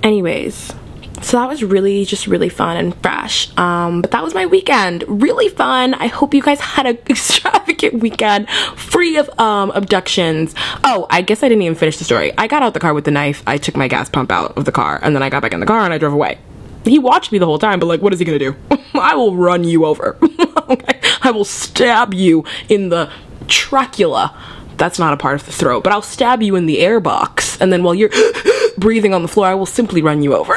Anyways, 0.03 0.74
so 1.21 1.38
that 1.38 1.47
was 1.47 1.63
really 1.63 2.05
just 2.05 2.27
really 2.27 2.50
fun 2.50 2.77
and 2.77 2.95
fresh. 3.01 3.55
Um, 3.57 4.01
but 4.01 4.12
that 4.12 4.24
was 4.24 4.33
my 4.33 4.45
weekend. 4.45 5.03
Really 5.07 5.50
fun. 5.50 5.93
I 5.95 6.07
hope 6.07 6.33
you 6.33 6.41
guys 6.41 6.59
had 6.75 6.86
an 6.86 6.97
extravagant 7.09 8.01
weekend 8.01 8.50
free 8.75 9.17
of 9.17 9.29
um, 9.39 9.71
abductions. 9.71 10.53
Oh 10.83 11.07
i 11.09 11.21
guess 11.21 11.43
i 11.43 11.50
didn't 11.50 11.62
even 11.63 11.75
finish 11.75 11.97
the 11.97 12.03
story. 12.03 12.31
I 12.38 12.47
got 12.47 12.62
out 12.62 12.74
the 12.74 12.79
car 12.79 12.93
with 12.93 13.05
the 13.05 13.12
knife. 13.12 13.43
I 13.47 13.57
took 13.57 13.75
my 13.75 13.88
gas 13.88 14.09
pump 14.09 14.31
out 14.31 14.57
of 14.57 14.65
the 14.65 14.71
car 14.71 15.00
and 15.01 15.15
then 15.15 15.24
i 15.24 15.29
got 15.29 15.41
back 15.41 15.53
in 15.53 15.59
the 15.59 15.65
car 15.65 15.81
and 15.81 15.93
i 15.93 15.97
drove 15.97 16.13
away. 16.13 16.38
He 16.83 17.00
watched 17.00 17.31
me 17.31 17.39
the 17.39 17.45
whole 17.45 17.59
time 17.59 17.79
but 17.79 17.88
like 17.88 18.01
what 18.01 18.13
is 18.13 18.19
he 18.19 18.25
gonna 18.25 18.39
do? 18.39 18.55
I 18.93 19.15
will 19.15 19.36
run 19.36 19.63
you 19.63 19.86
over. 19.86 20.17
Okay? 20.67 21.00
i 21.21 21.31
will 21.31 21.45
stab 21.45 22.13
you 22.13 22.43
in 22.67 22.89
the 22.89 23.09
trachea. 23.47 24.36
That's 24.75 25.00
not 25.00 25.13
a 25.13 25.17
part 25.17 25.36
of 25.39 25.45
the 25.45 25.53
throat 25.53 25.81
but 25.83 25.93
i'll 25.93 26.01
stab 26.01 26.41
you 26.41 26.57
in 26.57 26.65
the 26.65 26.79
air 26.79 27.00
box 27.00 27.59
and 27.62 27.71
then 27.71 27.83
while 27.83 27.95
you're 27.95 28.12
breathing 28.77 29.13
on 29.13 29.21
the 29.21 29.29
floor 29.29 29.47
i 29.47 29.53
will 29.53 29.65
simply 29.65 30.01
run 30.01 30.24
you 30.24 30.36
over 30.36 30.55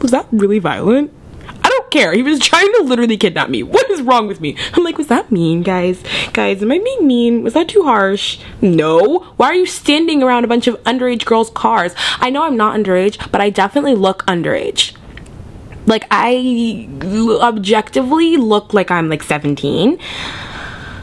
was 0.00 0.10
that 0.10 0.26
really 0.30 0.58
violent? 0.58 1.12
I 1.48 1.68
don't 1.68 1.90
care. 1.90 2.12
He 2.12 2.22
was 2.22 2.38
trying 2.40 2.72
to 2.74 2.82
literally 2.82 3.16
kidnap 3.16 3.50
me. 3.50 3.62
What 3.62 3.90
is 3.90 4.02
wrong 4.02 4.26
with 4.26 4.40
me? 4.40 4.56
I'm 4.74 4.84
like, 4.84 4.98
was 4.98 5.08
that 5.08 5.32
mean, 5.32 5.62
guys? 5.62 6.02
Guys, 6.32 6.62
am 6.62 6.70
I 6.70 6.78
being 6.78 7.06
mean? 7.06 7.42
Was 7.42 7.54
that 7.54 7.68
too 7.68 7.82
harsh? 7.82 8.38
No. 8.60 9.20
Why 9.36 9.46
are 9.48 9.54
you 9.54 9.66
standing 9.66 10.22
around 10.22 10.44
a 10.44 10.48
bunch 10.48 10.66
of 10.66 10.82
underage 10.84 11.24
girls' 11.24 11.50
cars? 11.50 11.92
I 12.18 12.30
know 12.30 12.44
I'm 12.44 12.56
not 12.56 12.76
underage, 12.76 13.30
but 13.30 13.40
I 13.40 13.50
definitely 13.50 13.94
look 13.94 14.24
underage. 14.26 14.96
Like, 15.86 16.06
I 16.10 16.88
objectively 17.40 18.36
look 18.36 18.74
like 18.74 18.90
I'm 18.90 19.08
like 19.08 19.22
17. 19.22 19.98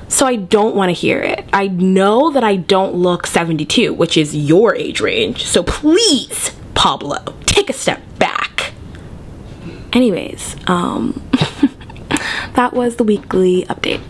So 0.09 0.27
I 0.27 0.35
don't 0.35 0.75
want 0.75 0.89
to 0.89 0.93
hear 0.93 1.19
it. 1.19 1.45
I 1.53 1.67
know 1.67 2.31
that 2.31 2.43
I 2.43 2.57
don't 2.57 2.93
look 2.93 3.25
72, 3.25 3.93
which 3.93 4.15
is 4.17 4.35
your 4.35 4.75
age 4.75 5.01
range. 5.01 5.43
So 5.45 5.63
please, 5.63 6.51
Pablo, 6.75 7.33
take 7.45 7.69
a 7.69 7.73
step 7.73 8.01
back. 8.19 8.52
Anyways, 9.93 10.55
um, 10.67 11.21
that 12.53 12.71
was 12.73 12.95
the 12.95 13.03
weekly 13.03 13.63
update. 13.65 14.01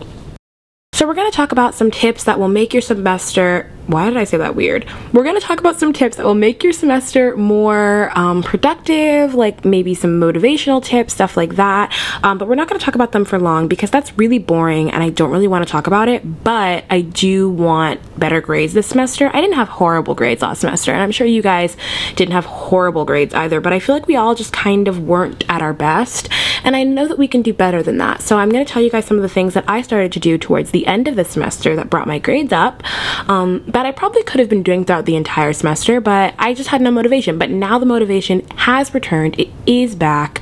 So 0.94 1.06
we're 1.06 1.14
going 1.14 1.30
to 1.30 1.36
talk 1.36 1.52
about 1.52 1.74
some 1.74 1.90
tips 1.90 2.24
that 2.24 2.38
will 2.38 2.48
make 2.48 2.72
your 2.72 2.80
semester 2.80 3.70
why 3.86 4.08
did 4.08 4.16
I 4.16 4.24
say 4.24 4.36
that 4.38 4.54
weird? 4.54 4.86
We're 5.12 5.24
to 5.38 5.46
talk 5.46 5.60
about 5.60 5.78
some 5.78 5.92
tips 5.92 6.16
that 6.16 6.26
will 6.26 6.34
make 6.34 6.62
your 6.62 6.72
semester 6.72 7.36
more 7.36 8.10
um, 8.14 8.42
productive, 8.42 9.34
like 9.34 9.64
maybe 9.64 9.94
some 9.94 10.20
motivational 10.20 10.82
tips, 10.82 11.14
stuff 11.14 11.36
like 11.36 11.56
that. 11.56 11.92
Um, 12.22 12.38
but 12.38 12.48
we're 12.48 12.54
not 12.54 12.68
to 12.78 12.84
talk 12.84 12.94
about 12.94 13.12
them 13.12 13.24
for 13.24 13.38
long 13.38 13.68
because 13.68 13.90
that's 13.90 14.16
really 14.16 14.38
boring 14.38 14.90
and 14.90 15.02
I 15.02 15.10
don't 15.10 15.30
really 15.30 15.48
want 15.48 15.66
to 15.66 15.70
talk 15.70 15.86
about 15.86 16.08
it. 16.08 16.44
But 16.44 16.84
I 16.90 17.02
do 17.02 17.50
want 17.50 18.00
better 18.18 18.40
grades 18.40 18.72
this 18.72 18.86
semester. 18.86 19.30
I 19.32 19.40
didn't 19.40 19.56
have 19.56 19.68
horrible 19.68 20.14
grades 20.14 20.42
last 20.42 20.60
semester, 20.60 20.92
and 20.92 21.02
I'm 21.02 21.10
sure 21.10 21.26
you 21.26 21.42
guys 21.42 21.76
didn't 22.16 22.32
have 22.32 22.46
horrible 22.46 23.04
grades 23.04 23.34
either. 23.34 23.60
But 23.60 23.72
I 23.72 23.80
feel 23.80 23.94
like 23.94 24.06
we 24.06 24.16
all 24.16 24.34
just 24.34 24.52
kind 24.52 24.88
of 24.88 25.00
weren't 25.00 25.44
at 25.48 25.62
our 25.62 25.72
best. 25.72 26.28
And 26.62 26.74
I 26.74 26.84
know 26.84 27.06
that 27.06 27.18
we 27.18 27.28
can 27.28 27.42
do 27.42 27.52
better 27.52 27.82
than 27.82 27.98
that. 27.98 28.22
So 28.22 28.38
I'm 28.38 28.50
to 28.64 28.70
tell 28.70 28.82
you 28.82 28.90
guys 28.90 29.04
some 29.04 29.16
of 29.16 29.22
the 29.22 29.28
things 29.28 29.54
that 29.54 29.64
I 29.68 29.82
started 29.82 30.12
to 30.12 30.20
do 30.20 30.38
towards 30.38 30.70
the 30.70 30.86
end 30.86 31.08
of 31.08 31.16
the 31.16 31.24
semester 31.24 31.76
that 31.76 31.90
brought 31.90 32.06
my 32.06 32.18
grades 32.18 32.52
up. 32.52 32.82
Um, 33.28 33.64
that 33.74 33.84
I 33.86 33.90
probably 33.90 34.22
could 34.22 34.38
have 34.38 34.48
been 34.48 34.62
doing 34.62 34.84
throughout 34.84 35.04
the 35.04 35.16
entire 35.16 35.52
semester, 35.52 36.00
but 36.00 36.32
I 36.38 36.54
just 36.54 36.70
had 36.70 36.80
no 36.80 36.92
motivation. 36.92 37.38
But 37.38 37.50
now 37.50 37.80
the 37.80 37.86
motivation 37.86 38.48
has 38.50 38.94
returned, 38.94 39.38
it 39.38 39.48
is 39.66 39.96
back, 39.96 40.40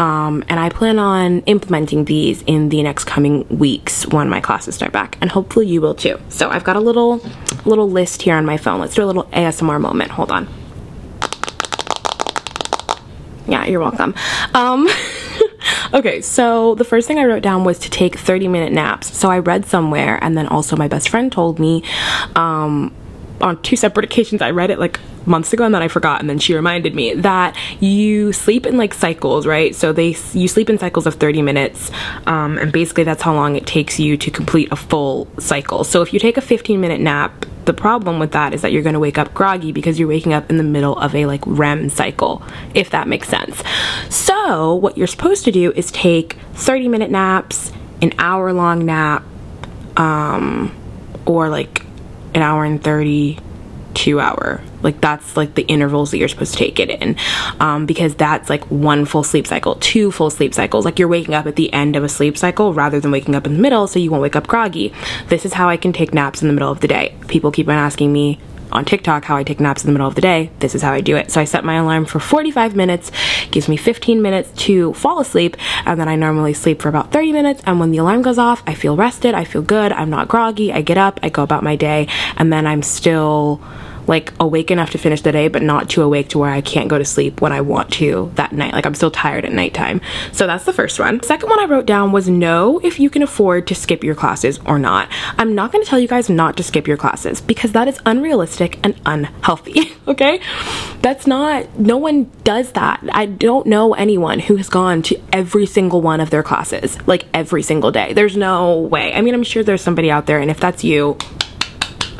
um, 0.00 0.42
and 0.48 0.58
I 0.58 0.70
plan 0.70 0.98
on 0.98 1.40
implementing 1.40 2.06
these 2.06 2.42
in 2.46 2.70
the 2.70 2.82
next 2.82 3.04
coming 3.04 3.46
weeks 3.48 4.06
when 4.06 4.30
my 4.30 4.40
classes 4.40 4.76
start 4.76 4.92
back, 4.92 5.18
and 5.20 5.30
hopefully 5.30 5.66
you 5.66 5.82
will 5.82 5.94
too. 5.94 6.18
So 6.30 6.48
I've 6.48 6.64
got 6.64 6.76
a 6.76 6.80
little 6.80 7.20
little 7.66 7.90
list 7.90 8.22
here 8.22 8.34
on 8.34 8.46
my 8.46 8.56
phone. 8.56 8.80
Let's 8.80 8.94
do 8.94 9.04
a 9.04 9.04
little 9.04 9.24
ASMR 9.24 9.78
moment. 9.78 10.12
Hold 10.12 10.32
on. 10.32 10.48
Yeah, 13.46 13.66
you're 13.66 13.80
welcome. 13.80 14.14
Um, 14.54 14.88
okay, 15.92 16.20
so 16.20 16.74
the 16.74 16.84
first 16.84 17.06
thing 17.08 17.18
I 17.18 17.24
wrote 17.24 17.42
down 17.42 17.64
was 17.64 17.78
to 17.80 17.90
take 17.90 18.18
30 18.18 18.48
minute 18.48 18.72
naps. 18.72 19.16
So 19.16 19.30
I 19.30 19.38
read 19.38 19.66
somewhere, 19.66 20.18
and 20.22 20.36
then 20.36 20.46
also 20.46 20.76
my 20.76 20.88
best 20.88 21.08
friend 21.08 21.30
told 21.30 21.58
me 21.58 21.82
um, 22.36 22.94
on 23.42 23.60
two 23.62 23.76
separate 23.76 24.04
occasions. 24.04 24.42
I 24.42 24.50
read 24.50 24.70
it 24.70 24.78
like 24.78 25.00
months 25.26 25.52
ago 25.52 25.64
and 25.64 25.74
then 25.74 25.82
I 25.82 25.88
forgot 25.88 26.20
and 26.20 26.30
then 26.30 26.38
she 26.38 26.54
reminded 26.54 26.94
me 26.94 27.14
that 27.14 27.56
you 27.78 28.32
sleep 28.32 28.66
in 28.66 28.76
like 28.76 28.94
cycles, 28.94 29.46
right? 29.46 29.74
So 29.74 29.92
they 29.92 30.16
you 30.32 30.48
sleep 30.48 30.70
in 30.70 30.78
cycles 30.78 31.06
of 31.06 31.14
30 31.14 31.42
minutes 31.42 31.90
um, 32.26 32.58
and 32.58 32.72
basically 32.72 33.04
that's 33.04 33.22
how 33.22 33.34
long 33.34 33.56
it 33.56 33.66
takes 33.66 33.98
you 33.98 34.16
to 34.16 34.30
complete 34.30 34.70
a 34.72 34.76
full 34.76 35.28
cycle. 35.38 35.84
So 35.84 36.02
if 36.02 36.12
you 36.12 36.18
take 36.18 36.36
a 36.36 36.40
15 36.40 36.80
minute 36.80 37.00
nap, 37.00 37.46
the 37.66 37.74
problem 37.74 38.18
with 38.18 38.32
that 38.32 38.54
is 38.54 38.62
that 38.62 38.72
you're 38.72 38.82
going 38.82 38.94
to 38.94 39.00
wake 39.00 39.18
up 39.18 39.34
groggy 39.34 39.72
because 39.72 39.98
you're 39.98 40.08
waking 40.08 40.32
up 40.32 40.48
in 40.50 40.56
the 40.56 40.64
middle 40.64 40.98
of 40.98 41.14
a 41.14 41.26
like 41.26 41.42
REM 41.46 41.90
cycle, 41.90 42.42
if 42.74 42.90
that 42.90 43.06
makes 43.06 43.28
sense. 43.28 43.62
So 44.08 44.74
what 44.74 44.96
you're 44.96 45.06
supposed 45.06 45.44
to 45.44 45.52
do 45.52 45.70
is 45.72 45.90
take 45.90 46.36
30 46.54 46.88
minute 46.88 47.10
naps, 47.10 47.70
an 48.02 48.12
hour 48.18 48.52
long 48.52 48.86
nap, 48.86 49.22
um, 49.96 50.74
or 51.26 51.48
like 51.48 51.84
an 52.34 52.42
hour 52.42 52.64
and 52.64 52.82
30 52.82 53.38
two 53.94 54.20
hour. 54.20 54.60
Like 54.82 55.00
that's 55.00 55.36
like 55.36 55.54
the 55.54 55.62
intervals 55.62 56.10
that 56.10 56.18
you're 56.18 56.28
supposed 56.28 56.52
to 56.52 56.58
take 56.58 56.80
it 56.80 56.90
in. 56.90 57.16
Um, 57.58 57.86
because 57.86 58.14
that's 58.14 58.48
like 58.48 58.64
one 58.70 59.04
full 59.04 59.22
sleep 59.22 59.46
cycle 59.46 59.74
two 59.76 60.10
full 60.10 60.30
sleep 60.30 60.54
cycles. 60.54 60.84
Like 60.84 60.98
you're 60.98 61.08
waking 61.08 61.34
up 61.34 61.46
at 61.46 61.56
the 61.56 61.72
end 61.72 61.96
of 61.96 62.04
a 62.04 62.08
sleep 62.08 62.38
cycle 62.38 62.72
rather 62.72 63.00
than 63.00 63.10
waking 63.10 63.34
up 63.34 63.46
in 63.46 63.54
the 63.54 63.60
middle 63.60 63.86
so 63.86 63.98
you 63.98 64.10
won't 64.10 64.22
wake 64.22 64.36
up 64.36 64.46
groggy. 64.46 64.92
This 65.28 65.44
is 65.44 65.52
how 65.54 65.68
i 65.68 65.76
can 65.76 65.92
take 65.92 66.14
naps 66.14 66.42
in 66.42 66.48
the 66.48 66.54
middle 66.54 66.70
of 66.70 66.80
the 66.80 66.88
day. 66.88 67.14
People 67.28 67.50
keep 67.50 67.68
on 67.68 67.74
asking 67.74 68.12
me 68.12 68.38
on 68.72 68.84
TikTok 68.84 69.24
how 69.24 69.36
I 69.36 69.42
take 69.42 69.60
naps 69.60 69.82
in 69.82 69.88
the 69.88 69.92
middle 69.92 70.08
of 70.08 70.14
the 70.14 70.20
day. 70.20 70.50
This 70.58 70.74
is 70.74 70.82
how 70.82 70.92
I 70.92 71.00
do 71.00 71.16
it. 71.16 71.30
So 71.30 71.40
I 71.40 71.44
set 71.44 71.64
my 71.64 71.76
alarm 71.76 72.04
for 72.04 72.20
45 72.20 72.76
minutes, 72.76 73.10
gives 73.50 73.68
me 73.68 73.76
15 73.76 74.22
minutes 74.22 74.50
to 74.64 74.92
fall 74.94 75.20
asleep, 75.20 75.56
and 75.84 76.00
then 76.00 76.08
I 76.08 76.16
normally 76.16 76.54
sleep 76.54 76.80
for 76.80 76.88
about 76.88 77.12
30 77.12 77.32
minutes. 77.32 77.62
And 77.66 77.80
when 77.80 77.90
the 77.90 77.98
alarm 77.98 78.22
goes 78.22 78.38
off, 78.38 78.62
I 78.66 78.74
feel 78.74 78.96
rested, 78.96 79.34
I 79.34 79.44
feel 79.44 79.62
good, 79.62 79.92
I'm 79.92 80.10
not 80.10 80.28
groggy, 80.28 80.72
I 80.72 80.82
get 80.82 80.98
up, 80.98 81.20
I 81.22 81.28
go 81.28 81.42
about 81.42 81.62
my 81.62 81.76
day, 81.76 82.08
and 82.36 82.52
then 82.52 82.66
I'm 82.66 82.82
still 82.82 83.60
like 84.10 84.32
awake 84.40 84.72
enough 84.72 84.90
to 84.90 84.98
finish 84.98 85.22
the 85.22 85.30
day, 85.30 85.46
but 85.46 85.62
not 85.62 85.88
too 85.88 86.02
awake 86.02 86.28
to 86.30 86.38
where 86.38 86.50
I 86.50 86.60
can't 86.60 86.88
go 86.88 86.98
to 86.98 87.04
sleep 87.04 87.40
when 87.40 87.52
I 87.52 87.60
want 87.60 87.92
to 87.94 88.32
that 88.34 88.52
night. 88.52 88.72
Like 88.72 88.84
I'm 88.84 88.96
still 88.96 89.12
tired 89.12 89.44
at 89.44 89.52
nighttime. 89.52 90.00
So 90.32 90.48
that's 90.48 90.64
the 90.64 90.72
first 90.72 90.98
one. 90.98 91.22
Second 91.22 91.48
one 91.48 91.60
I 91.60 91.66
wrote 91.66 91.86
down 91.86 92.10
was 92.10 92.28
know 92.28 92.80
if 92.80 92.98
you 92.98 93.08
can 93.08 93.22
afford 93.22 93.68
to 93.68 93.74
skip 93.74 94.02
your 94.02 94.16
classes 94.16 94.58
or 94.66 94.80
not. 94.80 95.08
I'm 95.38 95.54
not 95.54 95.70
going 95.70 95.84
to 95.84 95.88
tell 95.88 96.00
you 96.00 96.08
guys 96.08 96.28
not 96.28 96.56
to 96.56 96.64
skip 96.64 96.88
your 96.88 96.96
classes 96.96 97.40
because 97.40 97.70
that 97.72 97.86
is 97.86 98.00
unrealistic 98.04 98.80
and 98.82 99.00
unhealthy. 99.06 99.92
okay? 100.08 100.40
That's 101.02 101.28
not, 101.28 101.78
no 101.78 101.96
one 101.96 102.24
does 102.42 102.72
that. 102.72 103.00
I 103.12 103.26
don't 103.26 103.66
know 103.66 103.94
anyone 103.94 104.40
who 104.40 104.56
has 104.56 104.68
gone 104.68 105.02
to 105.02 105.20
every 105.32 105.66
single 105.66 106.02
one 106.02 106.18
of 106.18 106.30
their 106.30 106.42
classes, 106.42 106.98
like 107.06 107.26
every 107.32 107.62
single 107.62 107.92
day. 107.92 108.12
There's 108.12 108.36
no 108.36 108.76
way. 108.76 109.14
I 109.14 109.20
mean, 109.20 109.34
I'm 109.34 109.44
sure 109.44 109.62
there's 109.62 109.82
somebody 109.82 110.10
out 110.10 110.26
there, 110.26 110.40
and 110.40 110.50
if 110.50 110.58
that's 110.58 110.82
you, 110.82 111.16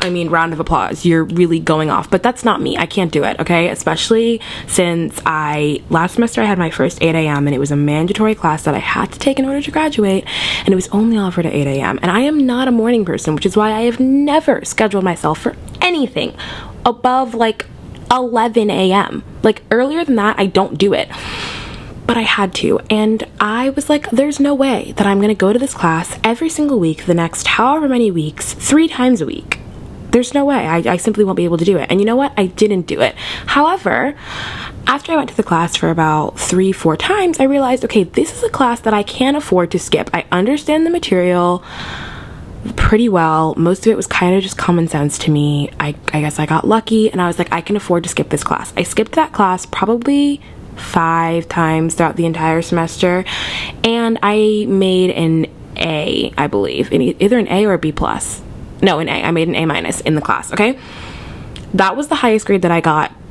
I 0.01 0.09
mean, 0.09 0.29
round 0.29 0.51
of 0.51 0.59
applause. 0.59 1.05
You're 1.05 1.23
really 1.23 1.59
going 1.59 1.91
off. 1.91 2.09
But 2.09 2.23
that's 2.23 2.43
not 2.43 2.59
me. 2.59 2.75
I 2.75 2.87
can't 2.87 3.11
do 3.11 3.23
it, 3.23 3.39
okay? 3.39 3.69
Especially 3.69 4.41
since 4.67 5.21
I, 5.25 5.83
last 5.89 6.15
semester, 6.15 6.41
I 6.41 6.45
had 6.45 6.57
my 6.57 6.71
first 6.71 7.01
8 7.01 7.13
a.m. 7.13 7.47
and 7.47 7.55
it 7.55 7.59
was 7.59 7.71
a 7.71 7.75
mandatory 7.75 8.33
class 8.33 8.63
that 8.63 8.73
I 8.73 8.79
had 8.79 9.11
to 9.11 9.19
take 9.19 9.37
in 9.37 9.45
order 9.45 9.61
to 9.61 9.71
graduate, 9.71 10.25
and 10.59 10.69
it 10.69 10.75
was 10.75 10.87
only 10.89 11.17
offered 11.17 11.45
at 11.45 11.53
8 11.53 11.67
a.m. 11.67 11.99
And 12.01 12.09
I 12.09 12.21
am 12.21 12.45
not 12.45 12.67
a 12.67 12.71
morning 12.71 13.05
person, 13.05 13.35
which 13.35 13.45
is 13.45 13.55
why 13.55 13.71
I 13.71 13.81
have 13.81 13.99
never 13.99 14.65
scheduled 14.65 15.03
myself 15.03 15.39
for 15.39 15.55
anything 15.81 16.35
above 16.83 17.35
like 17.35 17.67
11 18.11 18.71
a.m. 18.71 19.23
Like 19.43 19.61
earlier 19.69 20.03
than 20.03 20.15
that, 20.15 20.39
I 20.39 20.47
don't 20.47 20.77
do 20.77 20.93
it 20.93 21.09
but 22.07 22.17
I 22.17 22.23
had 22.23 22.53
to. 22.55 22.77
And 22.89 23.25
I 23.39 23.69
was 23.69 23.89
like, 23.89 24.09
there's 24.09 24.37
no 24.37 24.53
way 24.53 24.91
that 24.97 25.07
I'm 25.07 25.21
gonna 25.21 25.33
go 25.33 25.53
to 25.53 25.59
this 25.59 25.73
class 25.73 26.19
every 26.25 26.49
single 26.49 26.77
week 26.77 27.05
the 27.05 27.13
next 27.13 27.47
however 27.47 27.87
many 27.87 28.11
weeks, 28.11 28.53
three 28.53 28.89
times 28.89 29.21
a 29.21 29.25
week 29.25 29.60
there's 30.11 30.33
no 30.33 30.45
way. 30.45 30.67
I, 30.67 30.77
I 30.77 30.97
simply 30.97 31.23
won't 31.23 31.37
be 31.37 31.45
able 31.45 31.57
to 31.57 31.65
do 31.65 31.77
it. 31.77 31.87
And 31.89 31.99
you 31.99 32.05
know 32.05 32.15
what? 32.15 32.33
I 32.37 32.47
didn't 32.47 32.83
do 32.83 33.01
it. 33.01 33.15
However, 33.47 34.15
after 34.87 35.11
I 35.11 35.15
went 35.15 35.29
to 35.29 35.37
the 35.37 35.43
class 35.43 35.75
for 35.75 35.89
about 35.89 36.39
three, 36.39 36.71
four 36.71 36.97
times, 36.97 37.39
I 37.39 37.43
realized 37.43 37.85
okay, 37.85 38.03
this 38.03 38.35
is 38.35 38.43
a 38.43 38.49
class 38.49 38.81
that 38.81 38.93
I 38.93 39.03
can 39.03 39.35
afford 39.35 39.71
to 39.71 39.79
skip. 39.79 40.09
I 40.13 40.25
understand 40.31 40.85
the 40.85 40.89
material 40.89 41.63
pretty 42.75 43.09
well. 43.09 43.55
Most 43.55 43.85
of 43.85 43.91
it 43.91 43.95
was 43.95 44.07
kind 44.07 44.35
of 44.35 44.43
just 44.43 44.57
common 44.57 44.87
sense 44.87 45.17
to 45.19 45.31
me. 45.31 45.71
I, 45.79 45.95
I 46.13 46.21
guess 46.21 46.39
I 46.39 46.45
got 46.45 46.67
lucky 46.67 47.11
and 47.11 47.21
I 47.21 47.27
was 47.27 47.39
like, 47.39 47.51
I 47.51 47.61
can 47.61 47.75
afford 47.75 48.03
to 48.03 48.09
skip 48.09 48.29
this 48.29 48.43
class. 48.43 48.73
I 48.77 48.83
skipped 48.83 49.13
that 49.13 49.31
class 49.31 49.65
probably 49.65 50.41
five 50.75 51.47
times 51.47 51.95
throughout 51.95 52.15
the 52.15 52.25
entire 52.25 52.61
semester 52.61 53.25
and 53.83 54.19
I 54.21 54.65
made 54.67 55.11
an 55.11 55.47
A, 55.77 56.33
I 56.37 56.47
believe, 56.47 56.91
either 56.91 57.39
an 57.39 57.47
A 57.47 57.65
or 57.65 57.73
a 57.73 57.79
B 57.79 57.91
plus 57.91 58.41
no, 58.81 58.99
an 58.99 59.09
A. 59.09 59.23
I 59.23 59.31
made 59.31 59.47
an 59.47 59.55
A 59.55 59.65
minus 59.65 60.01
in 60.01 60.15
the 60.15 60.21
class, 60.21 60.51
okay? 60.53 60.79
That 61.73 61.95
was 61.95 62.07
the 62.07 62.15
highest 62.15 62.45
grade 62.45 62.63
that 62.63 62.71
I 62.71 62.81
got 62.81 63.13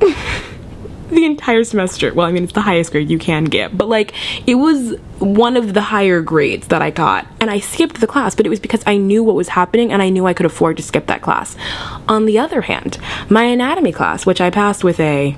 the 1.11 1.25
entire 1.25 1.63
semester. 1.63 2.13
Well, 2.13 2.25
I 2.25 2.31
mean, 2.31 2.43
it's 2.43 2.53
the 2.53 2.61
highest 2.61 2.91
grade 2.91 3.09
you 3.09 3.19
can 3.19 3.45
get, 3.45 3.77
but 3.77 3.87
like 3.87 4.13
it 4.47 4.55
was 4.55 4.97
one 5.19 5.57
of 5.57 5.73
the 5.73 5.81
higher 5.81 6.21
grades 6.21 6.67
that 6.67 6.81
I 6.81 6.89
got. 6.89 7.27
And 7.39 7.51
I 7.51 7.59
skipped 7.59 7.99
the 7.99 8.07
class, 8.07 8.33
but 8.33 8.45
it 8.45 8.49
was 8.49 8.59
because 8.59 8.83
I 8.87 8.97
knew 8.97 9.23
what 9.23 9.35
was 9.35 9.49
happening 9.49 9.91
and 9.91 10.01
I 10.01 10.09
knew 10.09 10.25
I 10.25 10.33
could 10.33 10.45
afford 10.45 10.77
to 10.77 10.83
skip 10.83 11.07
that 11.07 11.21
class. 11.21 11.55
On 12.07 12.25
the 12.25 12.39
other 12.39 12.61
hand, 12.61 12.97
my 13.29 13.43
anatomy 13.43 13.91
class, 13.91 14.25
which 14.25 14.41
I 14.41 14.49
passed 14.49 14.83
with 14.83 14.99
a 14.99 15.37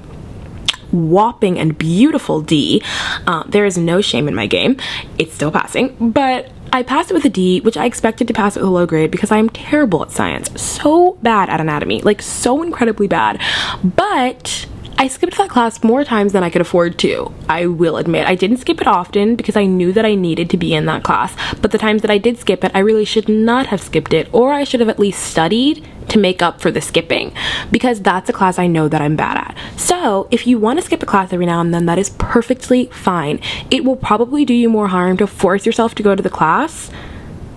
whopping 0.92 1.60
and 1.60 1.78
beautiful 1.78 2.42
D, 2.42 2.82
uh, 3.26 3.44
there 3.48 3.66
is 3.66 3.78
no 3.78 4.00
shame 4.00 4.28
in 4.28 4.36
my 4.36 4.48
game. 4.48 4.78
It's 5.18 5.34
still 5.34 5.52
passing, 5.52 5.96
but 6.12 6.52
I 6.74 6.82
passed 6.82 7.12
it 7.12 7.14
with 7.14 7.24
a 7.24 7.30
D, 7.30 7.62
which 7.62 7.78
I 7.78 7.86
expected 7.86 8.28
to 8.28 8.34
pass 8.34 8.58
it 8.58 8.62
with 8.62 8.68
a 8.68 8.72
low 8.72 8.88
grade 8.88 9.12
because 9.12 9.32
I'm 9.32 9.48
terrible 9.48 10.02
at 10.02 10.10
science. 10.10 10.60
So 10.60 11.20
bad 11.22 11.48
at 11.48 11.62
anatomy, 11.62 12.02
like 12.02 12.20
so 12.24 12.64
incredibly 12.64 13.08
bad. 13.08 13.40
But 13.84 14.66
I 14.98 15.04
I 15.04 15.08
skipped 15.08 15.36
that 15.36 15.50
class 15.50 15.84
more 15.84 16.06
times 16.06 16.32
than 16.32 16.46
I 16.46 16.50
could 16.50 16.62
afford 16.62 16.98
to. 17.00 17.34
I 17.50 17.66
will 17.66 17.98
admit. 17.98 18.26
I 18.26 18.36
didn't 18.36 18.58
skip 18.58 18.80
it 18.80 18.88
often 18.88 19.36
because 19.36 19.58
I 19.58 19.66
knew 19.66 19.92
that 19.92 20.06
I 20.06 20.16
needed 20.16 20.50
to 20.52 20.56
be 20.56 20.74
in 20.74 20.86
that 20.86 21.04
class. 21.04 21.36
But 21.62 21.72
the 21.72 21.78
times 21.78 22.04
that 22.04 22.10
I 22.10 22.18
did 22.18 22.38
skip 22.38 22.64
it, 22.64 22.72
I 22.74 22.80
really 22.80 23.04
should 23.04 23.28
not 23.28 23.66
have 23.66 23.82
skipped 23.82 24.14
it, 24.14 24.30
or 24.32 24.54
I 24.54 24.64
should 24.64 24.80
have 24.80 24.88
at 24.88 25.00
least 25.00 25.22
studied 25.22 25.86
to 26.10 26.20
make 26.20 26.42
up 26.42 26.62
for 26.62 26.72
the 26.72 26.82
skipping 26.82 27.34
because 27.72 28.02
that's 28.02 28.30
a 28.30 28.34
class 28.34 28.60
I 28.60 28.68
know 28.68 28.88
that 28.88 29.02
I'm 29.02 29.16
bad 29.16 29.38
at. 29.38 29.58
So, 29.78 30.28
if 30.32 30.48
you 30.48 30.60
want 30.60 30.80
to 30.80 30.86
skip 30.86 31.04
a 31.04 31.06
class 31.06 31.34
every 31.34 31.46
now 31.46 31.62
and 31.62 31.74
then, 31.74 31.86
that 31.86 31.98
is 31.98 32.10
perfectly 32.12 32.86
fine. 32.88 33.40
It 33.72 33.84
will 33.84 33.96
probably 33.96 34.46
do 34.46 34.54
you 34.54 34.70
more 34.70 34.88
harm 34.88 35.18
to 35.18 35.28
force 35.28 35.66
yourself 35.66 35.96
to 35.96 36.04
go 36.04 36.16
to 36.16 36.24
the 36.24 36.30
class 36.30 36.92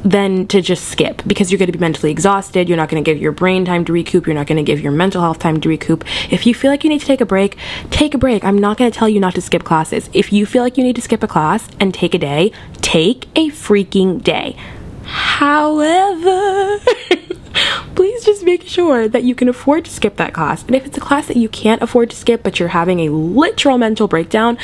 than 0.06 0.46
to 0.46 0.60
just 0.60 0.88
skip 0.88 1.20
because 1.26 1.50
you're 1.50 1.58
going 1.58 1.66
to 1.66 1.72
be 1.72 1.78
mentally 1.78 2.12
exhausted. 2.12 2.68
You're 2.68 2.76
not 2.76 2.88
going 2.88 3.02
to 3.02 3.10
give 3.10 3.20
your 3.20 3.32
brain 3.32 3.64
time 3.64 3.84
to 3.86 3.92
recoup. 3.92 4.26
You're 4.26 4.34
not 4.34 4.46
going 4.46 4.56
to 4.56 4.62
give 4.62 4.80
your 4.80 4.92
mental 4.92 5.20
health 5.20 5.40
time 5.40 5.60
to 5.60 5.68
recoup. 5.68 6.04
If 6.30 6.46
you 6.46 6.54
feel 6.54 6.70
like 6.70 6.84
you 6.84 6.90
need 6.90 7.00
to 7.00 7.06
take 7.06 7.20
a 7.20 7.26
break, 7.26 7.56
take 7.90 8.14
a 8.14 8.18
break. 8.18 8.44
I'm 8.44 8.58
not 8.58 8.78
going 8.78 8.90
to 8.90 8.96
tell 8.96 9.08
you 9.08 9.18
not 9.18 9.34
to 9.34 9.40
skip 9.40 9.64
classes. 9.64 10.08
If 10.12 10.32
you 10.32 10.46
feel 10.46 10.62
like 10.62 10.78
you 10.78 10.84
need 10.84 10.96
to 10.96 11.02
skip 11.02 11.24
a 11.24 11.28
class 11.28 11.68
and 11.80 11.92
take 11.92 12.14
a 12.14 12.18
day, 12.18 12.52
take 12.82 13.26
a 13.34 13.48
freaking 13.50 14.22
day. 14.22 14.56
However, 15.04 16.78
please 17.94 18.25
just 18.25 18.44
make 18.44 18.62
sure 18.62 19.08
that 19.08 19.25
you 19.25 19.34
can 19.34 19.48
afford 19.48 19.84
to 19.84 19.90
skip 19.90 20.16
that 20.16 20.32
class. 20.32 20.62
And 20.64 20.75
if 20.75 20.86
it's 20.86 20.96
a 20.96 21.00
class 21.00 21.26
that 21.28 21.36
you 21.36 21.48
can't 21.48 21.82
afford 21.82 22.10
to 22.10 22.16
skip, 22.16 22.42
but 22.42 22.58
you're 22.58 22.68
having 22.68 23.00
a 23.00 23.08
literal 23.10 23.78
mental 23.78 24.08
breakdown, 24.08 24.58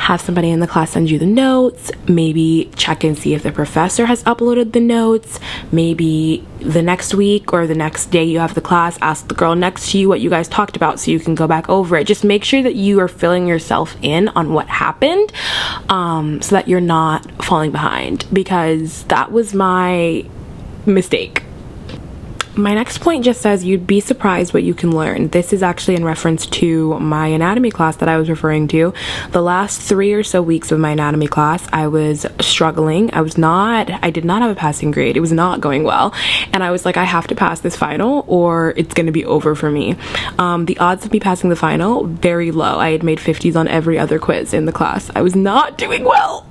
have 0.00 0.20
somebody 0.20 0.50
in 0.50 0.60
the 0.60 0.66
class 0.66 0.92
send 0.92 1.10
you 1.10 1.18
the 1.18 1.26
notes, 1.26 1.90
maybe 2.08 2.70
check 2.74 3.04
and 3.04 3.18
see 3.18 3.34
if 3.34 3.42
the 3.42 3.52
professor 3.52 4.06
has 4.06 4.24
uploaded 4.24 4.72
the 4.72 4.80
notes, 4.80 5.38
maybe 5.70 6.44
the 6.60 6.80
next 6.80 7.14
week 7.14 7.52
or 7.52 7.66
the 7.66 7.74
next 7.74 8.06
day 8.06 8.24
you 8.24 8.38
have 8.38 8.54
the 8.54 8.62
class, 8.62 8.98
ask 9.02 9.28
the 9.28 9.34
girl 9.34 9.54
next 9.54 9.90
to 9.90 9.98
you 9.98 10.08
what 10.08 10.20
you 10.20 10.30
guys 10.30 10.48
talked 10.48 10.74
about 10.74 10.98
so 10.98 11.10
you 11.10 11.20
can 11.20 11.34
go 11.34 11.46
back 11.46 11.68
over 11.68 11.96
it. 11.96 12.06
Just 12.06 12.24
make 12.24 12.44
sure 12.44 12.62
that 12.62 12.74
you 12.74 12.98
are 13.00 13.08
filling 13.08 13.46
yourself 13.46 13.94
in 14.00 14.28
on 14.28 14.54
what 14.54 14.68
happened 14.68 15.32
um, 15.90 16.40
so 16.40 16.56
that 16.56 16.66
you're 16.66 16.80
not 16.80 17.44
falling 17.44 17.70
behind 17.70 18.24
because 18.32 19.04
that 19.04 19.30
was 19.30 19.52
my 19.52 20.24
mistake. 20.86 21.42
My 22.60 22.74
next 22.74 22.98
point 22.98 23.24
just 23.24 23.40
says 23.40 23.64
you'd 23.64 23.86
be 23.86 24.00
surprised 24.00 24.52
what 24.52 24.62
you 24.62 24.74
can 24.74 24.94
learn. 24.94 25.28
This 25.28 25.52
is 25.54 25.62
actually 25.62 25.94
in 25.94 26.04
reference 26.04 26.46
to 26.46 26.98
my 27.00 27.28
anatomy 27.28 27.70
class 27.70 27.96
that 27.96 28.08
I 28.08 28.18
was 28.18 28.28
referring 28.28 28.68
to. 28.68 28.92
The 29.30 29.40
last 29.40 29.80
three 29.80 30.12
or 30.12 30.22
so 30.22 30.42
weeks 30.42 30.70
of 30.70 30.78
my 30.78 30.90
anatomy 30.90 31.26
class, 31.26 31.66
I 31.72 31.86
was 31.86 32.26
struggling. 32.40 33.14
I 33.14 33.22
was 33.22 33.38
not, 33.38 33.90
I 34.04 34.10
did 34.10 34.26
not 34.26 34.42
have 34.42 34.50
a 34.50 34.54
passing 34.54 34.90
grade. 34.90 35.16
It 35.16 35.20
was 35.20 35.32
not 35.32 35.60
going 35.60 35.84
well. 35.84 36.12
And 36.52 36.62
I 36.62 36.70
was 36.70 36.84
like, 36.84 36.98
I 36.98 37.04
have 37.04 37.26
to 37.28 37.34
pass 37.34 37.60
this 37.60 37.76
final 37.76 38.24
or 38.28 38.74
it's 38.76 38.92
going 38.92 39.06
to 39.06 39.12
be 39.12 39.24
over 39.24 39.54
for 39.54 39.70
me. 39.70 39.96
Um, 40.38 40.66
the 40.66 40.78
odds 40.78 41.06
of 41.06 41.12
me 41.12 41.20
passing 41.20 41.48
the 41.48 41.56
final, 41.56 42.04
very 42.04 42.50
low. 42.50 42.78
I 42.78 42.90
had 42.90 43.02
made 43.02 43.18
50s 43.18 43.56
on 43.56 43.68
every 43.68 43.98
other 43.98 44.18
quiz 44.18 44.52
in 44.52 44.66
the 44.66 44.72
class. 44.72 45.10
I 45.14 45.22
was 45.22 45.34
not 45.34 45.78
doing 45.78 46.04
well 46.04 46.49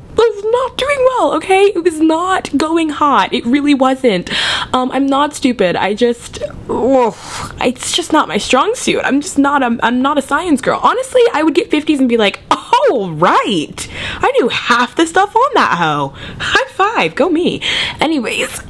not 0.51 0.77
doing 0.77 0.97
well, 0.99 1.33
okay? 1.35 1.65
It 1.75 1.83
was 1.83 1.99
not 1.99 2.55
going 2.57 2.89
hot. 2.89 3.33
It 3.33 3.45
really 3.45 3.73
wasn't. 3.73 4.29
Um, 4.73 4.91
I'm 4.91 5.07
not 5.07 5.33
stupid. 5.33 5.75
I 5.75 5.93
just, 5.93 6.43
it's 6.69 7.91
just 7.91 8.13
not 8.13 8.27
my 8.27 8.37
strong 8.37 8.75
suit. 8.75 9.01
I'm 9.03 9.21
just 9.21 9.37
not 9.37 9.63
a, 9.63 9.77
I'm 9.83 10.01
not 10.01 10.17
a 10.17 10.21
science 10.21 10.61
girl. 10.61 10.79
Honestly, 10.81 11.21
I 11.33 11.43
would 11.43 11.55
get 11.55 11.69
50s 11.69 11.99
and 11.99 12.09
be 12.09 12.17
like, 12.17 12.39
oh, 12.51 13.11
right. 13.15 13.87
I 13.91 14.31
knew 14.39 14.49
half 14.49 14.95
the 14.95 15.07
stuff 15.07 15.35
on 15.35 15.51
that 15.55 15.77
hoe. 15.77 16.13
High 16.39 16.69
five, 16.71 17.15
go 17.15 17.29
me. 17.29 17.61
Anyways, 17.99 18.61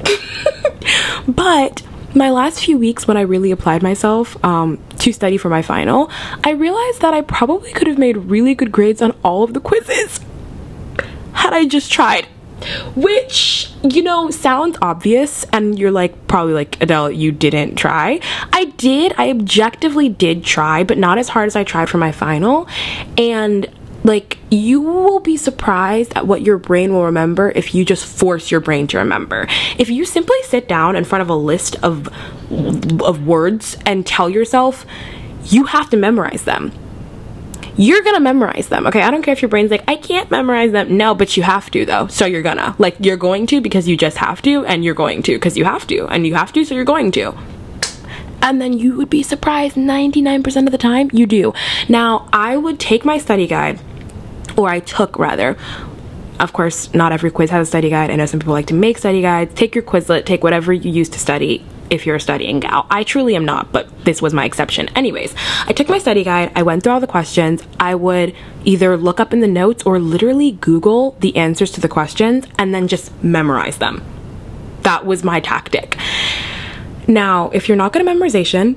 but 1.28 1.82
my 2.14 2.30
last 2.30 2.64
few 2.64 2.76
weeks 2.76 3.06
when 3.06 3.16
I 3.16 3.22
really 3.22 3.50
applied 3.50 3.82
myself 3.82 4.42
um, 4.44 4.82
to 4.98 5.12
study 5.12 5.36
for 5.36 5.48
my 5.48 5.62
final, 5.62 6.10
I 6.44 6.50
realized 6.50 7.00
that 7.02 7.14
I 7.14 7.20
probably 7.20 7.72
could 7.72 7.86
have 7.86 7.98
made 7.98 8.16
really 8.16 8.54
good 8.54 8.72
grades 8.72 9.00
on 9.00 9.12
all 9.22 9.44
of 9.44 9.54
the 9.54 9.60
quizzes 9.60 10.20
had 11.32 11.52
I 11.52 11.66
just 11.66 11.92
tried. 11.92 12.26
Which, 12.94 13.72
you 13.82 14.02
know, 14.02 14.30
sounds 14.30 14.76
obvious, 14.82 15.44
and 15.44 15.78
you're 15.78 15.90
like, 15.90 16.26
probably 16.26 16.52
like, 16.52 16.80
Adele, 16.82 17.10
you 17.10 17.32
didn't 17.32 17.76
try. 17.76 18.20
I 18.52 18.66
did, 18.76 19.14
I 19.16 19.30
objectively 19.30 20.10
did 20.10 20.44
try, 20.44 20.84
but 20.84 20.98
not 20.98 21.16
as 21.16 21.30
hard 21.30 21.46
as 21.46 21.56
I 21.56 21.64
tried 21.64 21.88
for 21.88 21.96
my 21.96 22.12
final. 22.12 22.68
And 23.16 23.66
like 24.04 24.38
you 24.50 24.80
will 24.80 25.20
be 25.20 25.36
surprised 25.36 26.12
at 26.16 26.26
what 26.26 26.42
your 26.42 26.58
brain 26.58 26.92
will 26.92 27.04
remember 27.04 27.50
if 27.54 27.74
you 27.74 27.84
just 27.84 28.04
force 28.04 28.50
your 28.50 28.60
brain 28.60 28.86
to 28.88 28.98
remember. 28.98 29.46
If 29.78 29.90
you 29.90 30.04
simply 30.04 30.38
sit 30.44 30.68
down 30.68 30.96
in 30.96 31.04
front 31.04 31.22
of 31.22 31.28
a 31.28 31.34
list 31.34 31.76
of 31.82 32.08
of 33.02 33.26
words 33.26 33.76
and 33.84 34.06
tell 34.06 34.30
yourself 34.30 34.86
you 35.44 35.64
have 35.64 35.90
to 35.90 35.96
memorize 35.96 36.44
them 36.44 36.72
you're 37.80 38.02
gonna 38.02 38.20
memorize 38.20 38.68
them. 38.68 38.86
Okay, 38.86 39.00
I 39.00 39.10
don't 39.10 39.22
care 39.22 39.32
if 39.32 39.40
your 39.40 39.48
brain's 39.48 39.70
like, 39.70 39.84
I 39.88 39.96
can't 39.96 40.30
memorize 40.30 40.72
them. 40.72 40.98
No, 40.98 41.14
but 41.14 41.36
you 41.38 41.42
have 41.42 41.70
to 41.70 41.86
though. 41.86 42.08
So 42.08 42.26
you're 42.26 42.42
gonna. 42.42 42.76
Like, 42.78 42.96
you're 43.00 43.16
going 43.16 43.46
to 43.46 43.62
because 43.62 43.88
you 43.88 43.96
just 43.96 44.18
have 44.18 44.42
to, 44.42 44.66
and 44.66 44.84
you're 44.84 44.94
going 44.94 45.22
to 45.22 45.32
because 45.32 45.56
you 45.56 45.64
have 45.64 45.86
to, 45.86 46.06
and 46.08 46.26
you 46.26 46.34
have 46.34 46.52
to, 46.52 46.64
so 46.64 46.74
you're 46.74 46.84
going 46.84 47.10
to. 47.12 47.34
And 48.42 48.60
then 48.60 48.74
you 48.74 48.96
would 48.96 49.08
be 49.08 49.22
surprised 49.22 49.76
99% 49.76 50.66
of 50.66 50.72
the 50.72 50.78
time 50.78 51.10
you 51.12 51.26
do. 51.26 51.54
Now, 51.88 52.28
I 52.32 52.56
would 52.56 52.78
take 52.78 53.04
my 53.04 53.16
study 53.16 53.46
guide, 53.46 53.80
or 54.56 54.68
I 54.68 54.80
took 54.80 55.18
rather, 55.18 55.56
of 56.38 56.52
course, 56.52 56.92
not 56.94 57.12
every 57.12 57.30
quiz 57.30 57.50
has 57.50 57.66
a 57.66 57.70
study 57.70 57.88
guide. 57.88 58.10
I 58.10 58.16
know 58.16 58.26
some 58.26 58.40
people 58.40 58.54
like 58.54 58.66
to 58.66 58.74
make 58.74 58.98
study 58.98 59.22
guides. 59.22 59.54
Take 59.54 59.74
your 59.74 59.84
Quizlet, 59.84 60.26
take 60.26 60.42
whatever 60.42 60.72
you 60.72 60.90
use 60.90 61.08
to 61.10 61.18
study 61.18 61.64
if 61.90 62.06
you're 62.06 62.16
a 62.16 62.20
studying 62.20 62.60
gal. 62.60 62.86
I 62.90 63.02
truly 63.02 63.36
am 63.36 63.44
not, 63.44 63.72
but 63.72 64.04
this 64.04 64.22
was 64.22 64.32
my 64.32 64.44
exception. 64.44 64.88
Anyways, 64.96 65.34
I 65.66 65.72
took 65.72 65.88
my 65.88 65.98
study 65.98 66.24
guide, 66.24 66.52
I 66.54 66.62
went 66.62 66.82
through 66.82 66.92
all 66.92 67.00
the 67.00 67.06
questions. 67.06 67.62
I 67.78 67.94
would 67.94 68.34
either 68.64 68.96
look 68.96 69.20
up 69.20 69.32
in 69.32 69.40
the 69.40 69.48
notes 69.48 69.82
or 69.84 69.98
literally 69.98 70.52
Google 70.52 71.16
the 71.20 71.36
answers 71.36 71.70
to 71.72 71.80
the 71.80 71.88
questions 71.88 72.46
and 72.58 72.74
then 72.74 72.88
just 72.88 73.12
memorize 73.22 73.78
them. 73.78 74.02
That 74.82 75.04
was 75.04 75.24
my 75.24 75.40
tactic. 75.40 75.96
Now, 77.06 77.50
if 77.50 77.68
you're 77.68 77.76
not 77.76 77.92
good 77.92 78.06
at 78.06 78.08
memorization, 78.08 78.76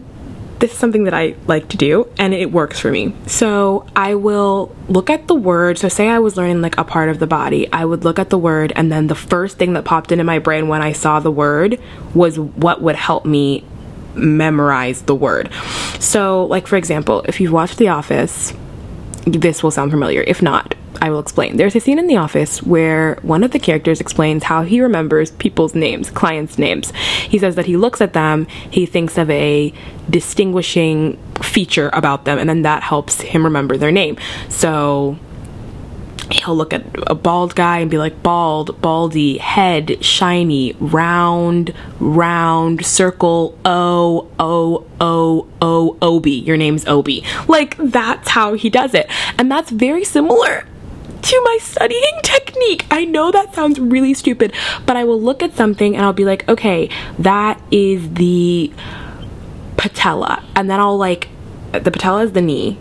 this 0.63 0.71
is 0.71 0.77
something 0.77 1.03
that 1.03 1.13
I 1.13 1.35
like 1.45 1.67
to 1.69 1.77
do 1.77 2.07
and 2.17 2.33
it 2.33 2.49
works 2.49 2.79
for 2.79 2.89
me. 2.89 3.13
So 3.27 3.85
I 3.97 4.15
will 4.15 4.73
look 4.87 5.09
at 5.09 5.27
the 5.27 5.35
word. 5.35 5.77
So, 5.77 5.89
say 5.89 6.07
I 6.07 6.19
was 6.19 6.37
learning 6.37 6.61
like 6.61 6.77
a 6.77 6.85
part 6.85 7.09
of 7.09 7.19
the 7.19 7.27
body, 7.27 7.69
I 7.73 7.83
would 7.83 8.05
look 8.05 8.17
at 8.17 8.29
the 8.29 8.37
word, 8.37 8.71
and 8.73 8.89
then 8.89 9.07
the 9.07 9.15
first 9.15 9.57
thing 9.57 9.73
that 9.73 9.83
popped 9.83 10.13
into 10.13 10.23
my 10.23 10.39
brain 10.39 10.69
when 10.69 10.81
I 10.81 10.93
saw 10.93 11.19
the 11.19 11.29
word 11.29 11.81
was 12.15 12.39
what 12.39 12.81
would 12.81 12.95
help 12.95 13.25
me 13.25 13.65
memorize 14.15 15.01
the 15.01 15.13
word. 15.13 15.51
So, 15.99 16.45
like 16.45 16.65
for 16.65 16.77
example, 16.77 17.25
if 17.27 17.41
you've 17.41 17.51
watched 17.51 17.77
The 17.77 17.89
Office, 17.89 18.53
this 19.25 19.63
will 19.63 19.71
sound 19.71 19.91
familiar. 19.91 20.21
If 20.21 20.41
not, 20.41 20.75
I 21.03 21.09
will 21.09 21.19
explain. 21.19 21.57
There's 21.57 21.75
a 21.75 21.81
scene 21.81 21.99
in 21.99 22.07
The 22.07 22.15
Office 22.15 22.63
where 22.63 23.15
one 23.23 23.43
of 23.43 23.51
the 23.51 23.59
characters 23.59 23.99
explains 23.99 24.45
how 24.45 24.63
he 24.63 24.79
remembers 24.79 25.31
people's 25.31 25.75
names, 25.75 26.09
clients' 26.09 26.57
names. 26.57 26.91
He 27.27 27.37
says 27.37 27.55
that 27.55 27.65
he 27.65 27.75
looks 27.75 27.99
at 27.99 28.13
them, 28.13 28.47
he 28.71 28.85
thinks 28.85 29.17
of 29.17 29.29
a 29.29 29.73
distinguishing 30.09 31.17
feature 31.41 31.89
about 31.91 32.23
them, 32.23 32.39
and 32.39 32.47
then 32.47 32.61
that 32.61 32.83
helps 32.83 33.19
him 33.19 33.43
remember 33.43 33.75
their 33.75 33.91
name. 33.91 34.17
So 34.47 35.17
he'll 36.31 36.55
look 36.55 36.71
at 36.71 36.85
a 37.07 37.15
bald 37.15 37.53
guy 37.53 37.79
and 37.79 37.91
be 37.91 37.97
like 37.97 38.23
bald 38.23 38.81
baldy 38.81 39.39
head 39.39 40.01
shiny 40.01 40.71
round 40.79 41.73
round 41.99 42.85
circle 42.85 43.59
o 43.65 44.29
o 44.39 44.85
o 45.01 45.47
o 45.61 45.97
obi 46.01 46.31
your 46.31 46.55
name's 46.55 46.87
obi 46.87 47.25
like 47.49 47.75
that's 47.77 48.29
how 48.29 48.53
he 48.53 48.69
does 48.69 48.93
it 48.93 49.05
and 49.37 49.51
that's 49.51 49.69
very 49.69 50.05
similar 50.05 50.65
to 51.23 51.41
my 51.45 51.57
studying 51.61 52.19
technique. 52.21 52.85
I 52.91 53.05
know 53.05 53.31
that 53.31 53.53
sounds 53.55 53.79
really 53.79 54.13
stupid, 54.13 54.53
but 54.85 54.95
I 54.95 55.03
will 55.03 55.19
look 55.21 55.41
at 55.41 55.55
something 55.55 55.95
and 55.95 56.05
I'll 56.05 56.13
be 56.13 56.25
like, 56.25 56.47
okay, 56.49 56.89
that 57.19 57.61
is 57.71 58.13
the 58.13 58.71
patella. 59.77 60.43
And 60.55 60.69
then 60.69 60.79
I'll 60.79 60.97
like, 60.97 61.29
the 61.71 61.91
patella 61.91 62.23
is 62.23 62.33
the 62.33 62.41
knee, 62.41 62.77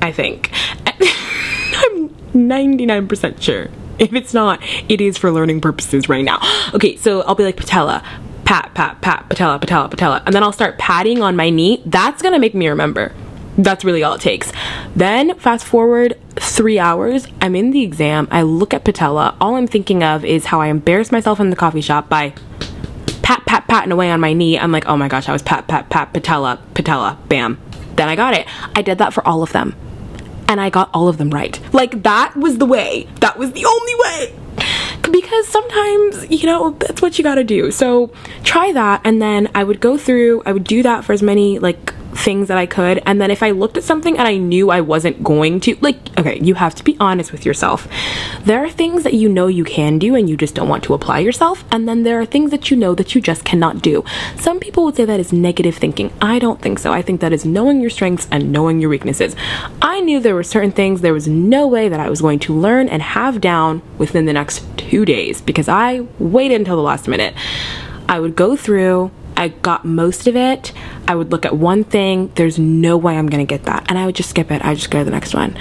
I 0.00 0.10
think. 0.10 0.50
I'm 0.86 2.08
99% 2.34 3.40
sure. 3.40 3.68
If 3.98 4.14
it's 4.14 4.34
not, 4.34 4.60
it 4.88 5.00
is 5.00 5.18
for 5.18 5.30
learning 5.30 5.60
purposes 5.60 6.08
right 6.08 6.24
now. 6.24 6.40
Okay, 6.74 6.96
so 6.96 7.20
I'll 7.22 7.34
be 7.34 7.44
like, 7.44 7.56
patella, 7.56 8.02
pat, 8.44 8.74
pat, 8.74 9.00
pat, 9.00 9.28
patella, 9.28 9.58
patella, 9.58 9.88
patella. 9.88 10.22
And 10.26 10.34
then 10.34 10.42
I'll 10.42 10.52
start 10.52 10.78
patting 10.78 11.22
on 11.22 11.36
my 11.36 11.50
knee. 11.50 11.82
That's 11.86 12.22
gonna 12.22 12.38
make 12.38 12.54
me 12.54 12.68
remember. 12.68 13.12
That's 13.58 13.84
really 13.84 14.02
all 14.02 14.14
it 14.14 14.20
takes. 14.20 14.52
Then, 14.96 15.34
fast 15.38 15.64
forward 15.64 16.18
three 16.36 16.78
hours, 16.78 17.26
I'm 17.40 17.54
in 17.54 17.70
the 17.70 17.82
exam. 17.82 18.28
I 18.30 18.42
look 18.42 18.72
at 18.72 18.84
patella. 18.84 19.36
All 19.40 19.56
I'm 19.56 19.66
thinking 19.66 20.02
of 20.02 20.24
is 20.24 20.46
how 20.46 20.60
I 20.60 20.68
embarrassed 20.68 21.12
myself 21.12 21.38
in 21.38 21.50
the 21.50 21.56
coffee 21.56 21.82
shop 21.82 22.08
by 22.08 22.34
pat, 23.22 23.44
pat, 23.46 23.68
patting 23.68 23.92
away 23.92 24.10
on 24.10 24.20
my 24.20 24.32
knee. 24.32 24.58
I'm 24.58 24.72
like, 24.72 24.86
oh 24.86 24.96
my 24.96 25.08
gosh, 25.08 25.28
I 25.28 25.32
was 25.32 25.42
pat, 25.42 25.68
pat, 25.68 25.90
pat, 25.90 26.12
patella, 26.12 26.60
patella, 26.74 27.18
bam. 27.28 27.60
Then 27.96 28.08
I 28.08 28.16
got 28.16 28.34
it. 28.34 28.46
I 28.74 28.82
did 28.82 28.98
that 28.98 29.12
for 29.12 29.26
all 29.26 29.42
of 29.42 29.52
them. 29.52 29.76
And 30.48 30.60
I 30.60 30.70
got 30.70 30.90
all 30.92 31.08
of 31.08 31.18
them 31.18 31.30
right. 31.30 31.58
Like, 31.74 32.02
that 32.02 32.36
was 32.36 32.58
the 32.58 32.66
way. 32.66 33.08
That 33.20 33.38
was 33.38 33.52
the 33.52 33.64
only 33.64 33.94
way 33.96 34.38
because 35.10 35.48
sometimes 35.48 36.30
you 36.30 36.46
know 36.46 36.70
that's 36.78 37.02
what 37.02 37.18
you 37.18 37.24
got 37.24 37.34
to 37.34 37.44
do 37.44 37.70
so 37.70 38.10
try 38.44 38.72
that 38.72 39.00
and 39.04 39.20
then 39.20 39.50
i 39.54 39.64
would 39.64 39.80
go 39.80 39.98
through 39.98 40.40
i 40.46 40.52
would 40.52 40.64
do 40.64 40.82
that 40.82 41.04
for 41.04 41.12
as 41.12 41.22
many 41.22 41.58
like 41.58 41.92
things 42.22 42.48
that 42.48 42.58
I 42.58 42.66
could. 42.66 43.02
And 43.04 43.20
then 43.20 43.30
if 43.30 43.42
I 43.42 43.50
looked 43.50 43.76
at 43.76 43.84
something 43.84 44.16
and 44.16 44.28
I 44.28 44.36
knew 44.36 44.70
I 44.70 44.80
wasn't 44.80 45.22
going 45.22 45.60
to, 45.60 45.76
like, 45.80 45.96
okay, 46.18 46.38
you 46.40 46.54
have 46.54 46.74
to 46.76 46.84
be 46.84 46.96
honest 47.00 47.32
with 47.32 47.44
yourself. 47.44 47.88
There 48.44 48.64
are 48.64 48.70
things 48.70 49.02
that 49.02 49.14
you 49.14 49.28
know 49.28 49.48
you 49.48 49.64
can 49.64 49.98
do 49.98 50.14
and 50.14 50.30
you 50.30 50.36
just 50.36 50.54
don't 50.54 50.68
want 50.68 50.84
to 50.84 50.94
apply 50.94 51.18
yourself. 51.18 51.64
And 51.70 51.88
then 51.88 52.04
there 52.04 52.20
are 52.20 52.26
things 52.26 52.50
that 52.52 52.70
you 52.70 52.76
know 52.76 52.94
that 52.94 53.14
you 53.14 53.20
just 53.20 53.44
cannot 53.44 53.82
do. 53.82 54.04
Some 54.36 54.60
people 54.60 54.84
would 54.84 54.96
say 54.96 55.04
that 55.04 55.20
is 55.20 55.32
negative 55.32 55.76
thinking. 55.76 56.12
I 56.20 56.38
don't 56.38 56.60
think 56.60 56.78
so. 56.78 56.92
I 56.92 57.02
think 57.02 57.20
that 57.20 57.32
is 57.32 57.44
knowing 57.44 57.80
your 57.80 57.90
strengths 57.90 58.28
and 58.30 58.52
knowing 58.52 58.80
your 58.80 58.90
weaknesses. 58.90 59.34
I 59.80 60.00
knew 60.00 60.20
there 60.20 60.34
were 60.34 60.44
certain 60.44 60.72
things 60.72 61.00
there 61.00 61.12
was 61.12 61.28
no 61.28 61.66
way 61.66 61.88
that 61.88 62.00
I 62.00 62.08
was 62.08 62.20
going 62.20 62.38
to 62.40 62.54
learn 62.54 62.88
and 62.88 63.02
have 63.02 63.40
down 63.40 63.82
within 63.98 64.26
the 64.26 64.32
next 64.32 64.64
two 64.76 65.04
days 65.04 65.40
because 65.40 65.68
I 65.68 66.06
waited 66.18 66.60
until 66.60 66.76
the 66.76 66.82
last 66.82 67.08
minute. 67.08 67.34
I 68.08 68.20
would 68.20 68.36
go 68.36 68.56
through, 68.56 69.10
I 69.36 69.48
got 69.48 69.84
most 69.84 70.26
of 70.26 70.36
it. 70.36 70.72
I 71.08 71.14
would 71.14 71.30
look 71.30 71.44
at 71.44 71.56
one 71.56 71.84
thing, 71.84 72.32
there's 72.36 72.58
no 72.58 72.96
way 72.96 73.16
I'm 73.16 73.28
gonna 73.28 73.44
get 73.44 73.64
that. 73.64 73.84
And 73.88 73.98
I 73.98 74.06
would 74.06 74.14
just 74.14 74.30
skip 74.30 74.50
it. 74.50 74.64
I 74.64 74.74
just 74.74 74.90
go 74.90 74.98
to 75.00 75.04
the 75.04 75.10
next 75.10 75.34
one. 75.34 75.56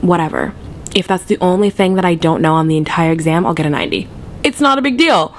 Whatever. 0.00 0.54
If 0.94 1.06
that's 1.06 1.24
the 1.24 1.38
only 1.40 1.70
thing 1.70 1.94
that 1.94 2.04
I 2.04 2.14
don't 2.14 2.42
know 2.42 2.54
on 2.54 2.68
the 2.68 2.76
entire 2.76 3.12
exam, 3.12 3.46
I'll 3.46 3.54
get 3.54 3.66
a 3.66 3.70
90. 3.70 4.08
It's 4.42 4.60
not 4.60 4.78
a 4.78 4.82
big 4.82 4.98
deal. 4.98 5.34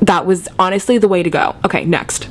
That 0.00 0.26
was 0.26 0.48
honestly 0.58 0.98
the 0.98 1.08
way 1.08 1.22
to 1.22 1.30
go. 1.30 1.56
Okay, 1.64 1.84
next. 1.84 2.28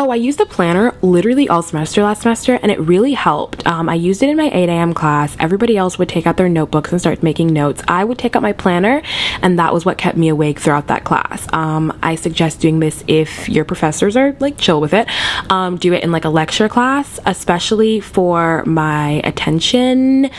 Oh, 0.00 0.10
I 0.10 0.14
used 0.14 0.38
a 0.40 0.46
planner 0.46 0.94
literally 1.02 1.48
all 1.48 1.60
semester 1.60 2.04
last 2.04 2.22
semester, 2.22 2.54
and 2.62 2.70
it 2.70 2.78
really 2.78 3.14
helped. 3.14 3.66
Um, 3.66 3.88
I 3.88 3.94
used 3.94 4.22
it 4.22 4.28
in 4.28 4.36
my 4.36 4.48
8 4.48 4.68
a.m. 4.68 4.94
class. 4.94 5.36
Everybody 5.40 5.76
else 5.76 5.98
would 5.98 6.08
take 6.08 6.24
out 6.24 6.36
their 6.36 6.48
notebooks 6.48 6.92
and 6.92 7.00
start 7.00 7.24
making 7.24 7.48
notes. 7.48 7.82
I 7.88 8.04
would 8.04 8.16
take 8.16 8.36
out 8.36 8.42
my 8.42 8.52
planner, 8.52 9.02
and 9.42 9.58
that 9.58 9.74
was 9.74 9.84
what 9.84 9.98
kept 9.98 10.16
me 10.16 10.28
awake 10.28 10.60
throughout 10.60 10.86
that 10.86 11.02
class. 11.02 11.52
Um, 11.52 11.98
I 12.00 12.14
suggest 12.14 12.60
doing 12.60 12.78
this 12.78 13.02
if 13.08 13.48
your 13.48 13.64
professors 13.64 14.16
are 14.16 14.36
like 14.38 14.56
chill 14.56 14.80
with 14.80 14.94
it. 14.94 15.08
Um, 15.50 15.76
do 15.76 15.92
it 15.92 16.04
in 16.04 16.12
like 16.12 16.24
a 16.24 16.30
lecture 16.30 16.68
class, 16.68 17.18
especially 17.26 17.98
for 17.98 18.64
my 18.66 19.20
attention 19.24 20.30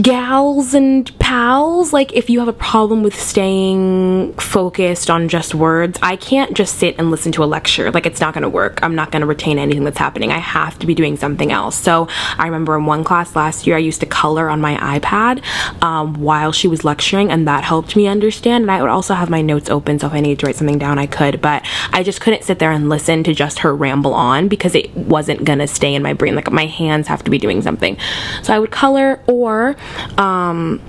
gals 0.00 0.74
and 0.74 1.16
pals 1.18 1.92
like 1.92 2.12
if 2.12 2.30
you 2.30 2.38
have 2.38 2.48
a 2.48 2.52
problem 2.52 3.02
with 3.02 3.18
staying 3.18 4.32
focused 4.34 5.10
on 5.10 5.28
just 5.28 5.54
words 5.54 5.98
i 6.02 6.16
can't 6.16 6.54
just 6.54 6.78
sit 6.78 6.98
and 6.98 7.10
listen 7.10 7.32
to 7.32 7.44
a 7.44 7.46
lecture. 7.46 7.90
Like 7.90 8.06
it's 8.06 8.20
not 8.20 8.34
going 8.34 8.42
to 8.42 8.48
work. 8.48 8.82
I'm 8.82 8.94
not 8.94 9.12
going 9.12 9.20
to 9.20 9.26
retain 9.26 9.58
anything 9.58 9.84
that's 9.84 9.98
happening. 9.98 10.32
I 10.32 10.38
have 10.38 10.78
to 10.80 10.86
be 10.86 10.94
doing 10.94 11.16
something 11.16 11.52
else. 11.52 11.76
So 11.76 12.08
i 12.38 12.44
remember 12.46 12.76
in 12.76 12.86
one 12.86 13.04
class 13.04 13.36
last 13.36 13.66
year 13.66 13.76
i 13.76 13.78
used 13.78 14.00
to 14.00 14.06
color 14.06 14.48
on 14.48 14.60
my 14.60 14.74
ipad 14.98 15.44
um, 15.82 16.14
while 16.14 16.52
she 16.52 16.68
was 16.68 16.84
lecturing 16.84 17.30
and 17.30 17.46
that 17.46 17.64
helped 17.64 17.94
me 17.94 18.06
understand. 18.06 18.62
And 18.62 18.70
i 18.70 18.80
would 18.80 18.90
also 18.90 19.14
have 19.14 19.30
my 19.30 19.42
notes 19.42 19.70
open 19.70 19.98
so 19.98 20.06
if 20.06 20.12
i 20.12 20.20
needed 20.20 20.40
to 20.40 20.46
write 20.46 20.56
something 20.56 20.78
down 20.78 20.98
i 20.98 21.06
could. 21.06 21.40
But 21.40 21.64
i 21.92 22.02
just 22.02 22.20
couldn't 22.20 22.44
sit 22.44 22.58
there 22.58 22.72
and 22.72 22.88
listen 22.88 23.22
to 23.24 23.34
just 23.34 23.60
her 23.60 23.74
ramble 23.74 24.14
on 24.14 24.48
because 24.48 24.74
it 24.74 24.94
wasn't 24.96 25.44
going 25.44 25.58
to 25.58 25.66
stay 25.66 25.94
in 25.94 26.02
my 26.02 26.14
brain. 26.14 26.34
Like 26.34 26.50
my 26.50 26.66
hands 26.66 27.06
have 27.08 27.22
to 27.24 27.30
be 27.30 27.38
doing 27.38 27.62
something. 27.62 27.96
So 28.42 28.54
i 28.54 28.58
would 28.58 28.70
color 28.70 29.20
or 29.52 29.76
um, 30.18 30.80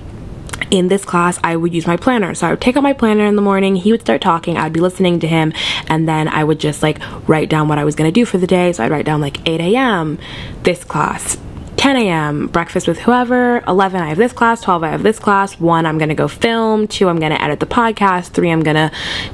in 0.72 0.88
this 0.88 1.06
class, 1.06 1.40
I 1.44 1.56
would 1.56 1.74
use 1.74 1.86
my 1.86 1.98
planner. 1.98 2.34
So 2.34 2.48
I 2.48 2.52
would 2.52 2.62
take 2.62 2.78
out 2.78 2.84
my 2.84 2.94
planner 2.94 3.26
in 3.26 3.36
the 3.36 3.42
morning, 3.42 3.76
he 3.76 3.92
would 3.92 4.02
start 4.02 4.22
talking, 4.22 4.58
I'd 4.58 4.74
be 4.74 4.80
listening 4.80 5.20
to 5.22 5.28
him, 5.28 5.54
and 5.88 6.08
then 6.08 6.28
I 6.28 6.44
would 6.44 6.60
just 6.60 6.82
like 6.82 7.00
write 7.28 7.50
down 7.50 7.68
what 7.68 7.78
I 7.78 7.84
was 7.84 7.96
gonna 7.96 8.12
do 8.12 8.26
for 8.26 8.38
the 8.38 8.48
day. 8.48 8.72
So 8.74 8.84
I'd 8.84 8.92
write 8.92 9.06
down 9.06 9.22
like 9.22 9.48
8 9.48 9.60
a.m., 9.62 10.20
this 10.64 10.84
class, 10.84 11.38
10 11.78 11.98
a.m., 11.98 12.48
breakfast 12.48 12.88
with 12.88 13.00
whoever, 13.00 13.64
11, 13.68 14.02
I 14.02 14.10
have 14.10 14.18
this 14.18 14.34
class, 14.34 14.62
12, 14.62 14.84
I 14.84 14.90
have 14.90 15.04
this 15.04 15.20
class, 15.20 15.60
1, 15.60 15.86
I'm 15.86 15.98
gonna 15.98 16.16
go 16.16 16.28
film, 16.28 16.88
2, 16.88 17.10
I'm 17.10 17.20
gonna 17.20 17.36
edit 17.36 17.60
the 17.60 17.66
podcast, 17.66 18.28
3, 18.30 18.52
I'm 18.52 18.64
gonna 18.64 18.92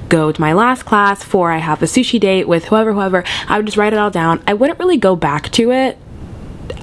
go 0.10 0.32
to 0.32 0.42
my 0.42 0.54
last 0.54 0.84
class, 0.84 1.24
4, 1.24 1.52
I 1.52 1.58
have 1.60 1.84
a 1.84 1.86
sushi 1.86 2.20
date 2.20 2.48
with 2.48 2.66
whoever, 2.66 2.94
whoever. 2.94 3.24
I 3.48 3.58
would 3.58 3.66
just 3.66 3.78
write 3.78 3.94
it 3.94 4.00
all 4.00 4.12
down. 4.12 4.42
I 4.48 4.56
wouldn't 4.56 4.80
really 4.80 4.98
go 4.98 5.16
back 5.16 5.52
to 5.52 5.72
it 5.72 5.98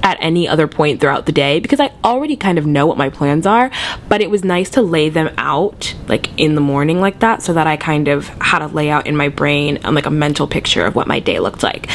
at 0.03 0.16
any 0.20 0.49
other 0.49 0.66
point 0.66 1.01
throughout 1.01 1.27
the 1.27 1.33
day 1.33 1.61
because 1.61 1.81
I 1.81 1.92
already 2.05 2.37
kind 2.37 2.59
of 2.59 2.66
know 2.66 2.87
what 2.87 2.96
my 2.96 3.11
plans 3.11 3.46
are, 3.46 3.70
but 4.09 4.20
it 4.20 4.31
was 4.31 4.44
nice 4.44 4.70
to 4.70 4.83
lay 4.83 5.09
them 5.09 5.31
out 5.38 5.94
like 6.09 6.29
in 6.38 6.55
the 6.55 6.61
morning 6.61 7.01
like 7.01 7.20
that 7.20 7.42
so 7.42 7.53
that 7.55 7.66
I 7.66 7.77
kind 7.77 8.09
of 8.09 8.29
had 8.40 8.62
a 8.62 8.68
layout 8.68 9.07
in 9.07 9.16
my 9.16 9.29
brain 9.29 9.79
and 9.79 9.94
like 9.94 10.07
a 10.07 10.11
mental 10.11 10.46
picture 10.46 10.85
of 10.85 10.94
what 10.94 11.07
my 11.07 11.20
day 11.20 11.38
looked 11.38 11.62
like. 11.62 11.88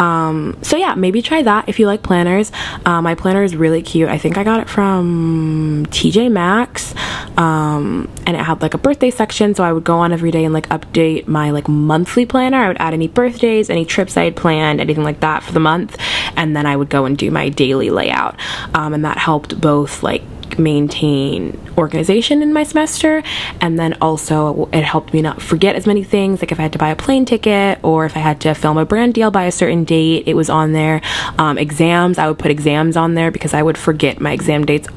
Um, 0.00 0.58
so 0.62 0.76
yeah, 0.76 0.94
maybe 0.94 1.22
try 1.22 1.42
that 1.42 1.68
if 1.68 1.78
you 1.78 1.86
like 1.86 2.02
planners. 2.02 2.52
Uh, 2.84 3.00
my 3.00 3.14
planner 3.14 3.42
is 3.42 3.56
really 3.56 3.82
cute. 3.82 4.08
I 4.08 4.18
think 4.18 4.36
I 4.36 4.44
got 4.44 4.60
it 4.60 4.68
from 4.68 5.86
TJ 5.90 6.30
Maxx 6.30 6.94
um, 7.36 8.08
and 8.26 8.36
it 8.36 8.40
had 8.40 8.62
like 8.62 8.74
a 8.74 8.78
birthday 8.78 9.10
section 9.10 9.54
so 9.54 9.64
I 9.64 9.72
would 9.72 9.84
go 9.84 9.98
on 9.98 10.12
every 10.12 10.30
day 10.30 10.44
and 10.44 10.52
like 10.52 10.68
update 10.68 11.26
my 11.26 11.50
like 11.50 11.68
monthly 11.68 12.26
planner. 12.26 12.58
I 12.58 12.68
would 12.68 12.78
add 12.78 12.94
any 12.94 13.08
birthdays, 13.08 13.70
any 13.70 13.84
trips 13.84 14.16
I 14.16 14.24
had 14.24 14.36
planned, 14.36 14.80
anything 14.80 15.04
like 15.04 15.20
that 15.20 15.42
for 15.42 15.52
the 15.52 15.60
month 15.60 15.96
and 16.36 16.56
then 16.56 16.66
I 16.66 16.76
would 16.76 16.90
go 16.90 17.04
and 17.04 17.16
do 17.16 17.30
my 17.34 17.50
daily 17.50 17.90
layout. 17.90 18.38
Um, 18.72 18.94
and 18.94 19.04
that 19.04 19.18
helped 19.18 19.60
both 19.60 20.02
like 20.02 20.22
maintain 20.58 21.58
organization 21.76 22.42
in 22.42 22.52
my 22.52 22.62
semester 22.62 23.22
and 23.60 23.78
then 23.78 23.92
also 24.00 24.68
it 24.72 24.84
helped 24.84 25.12
me 25.12 25.20
not 25.20 25.42
forget 25.42 25.74
as 25.74 25.86
many 25.86 26.04
things 26.04 26.40
like 26.40 26.52
if 26.52 26.60
i 26.60 26.62
had 26.62 26.72
to 26.72 26.78
buy 26.78 26.90
a 26.90 26.96
plane 26.96 27.24
ticket 27.24 27.78
or 27.82 28.04
if 28.04 28.16
i 28.16 28.20
had 28.20 28.40
to 28.40 28.54
film 28.54 28.78
a 28.78 28.84
brand 28.84 29.14
deal 29.14 29.30
by 29.30 29.44
a 29.44 29.52
certain 29.52 29.82
date 29.82 30.22
it 30.26 30.34
was 30.34 30.48
on 30.48 30.72
there 30.72 31.00
um, 31.38 31.58
exams 31.58 32.18
i 32.18 32.28
would 32.28 32.38
put 32.38 32.50
exams 32.50 32.96
on 32.96 33.14
there 33.14 33.30
because 33.30 33.52
i 33.52 33.62
would 33.62 33.76
forget 33.76 34.20
my 34.20 34.32
exam 34.32 34.64
dates 34.64 34.88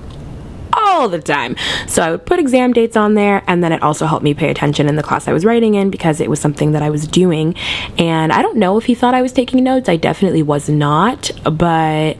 all 0.87 1.09
the 1.09 1.19
time. 1.19 1.55
So 1.87 2.01
I 2.01 2.11
would 2.11 2.25
put 2.25 2.39
exam 2.39 2.73
dates 2.73 2.95
on 2.95 3.13
there, 3.13 3.43
and 3.47 3.63
then 3.63 3.71
it 3.71 3.81
also 3.83 4.05
helped 4.05 4.23
me 4.23 4.33
pay 4.33 4.49
attention 4.49 4.87
in 4.87 4.95
the 4.95 5.03
class 5.03 5.27
I 5.27 5.33
was 5.33 5.45
writing 5.45 5.75
in 5.75 5.89
because 5.89 6.19
it 6.19 6.29
was 6.29 6.39
something 6.39 6.71
that 6.71 6.81
I 6.81 6.89
was 6.89 7.07
doing. 7.07 7.55
And 7.97 8.31
I 8.31 8.41
don't 8.41 8.57
know 8.57 8.77
if 8.77 8.85
he 8.85 8.95
thought 8.95 9.13
I 9.13 9.21
was 9.21 9.31
taking 9.31 9.63
notes, 9.63 9.89
I 9.89 9.95
definitely 9.95 10.43
was 10.43 10.69
not, 10.69 11.31
but 11.43 12.17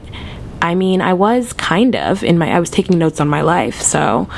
I 0.60 0.74
mean, 0.74 1.00
I 1.00 1.14
was 1.14 1.52
kind 1.52 1.94
of 1.96 2.22
in 2.22 2.38
my, 2.38 2.50
I 2.50 2.60
was 2.60 2.70
taking 2.70 2.98
notes 2.98 3.20
on 3.20 3.28
my 3.28 3.42
life, 3.42 3.80
so 3.80 4.28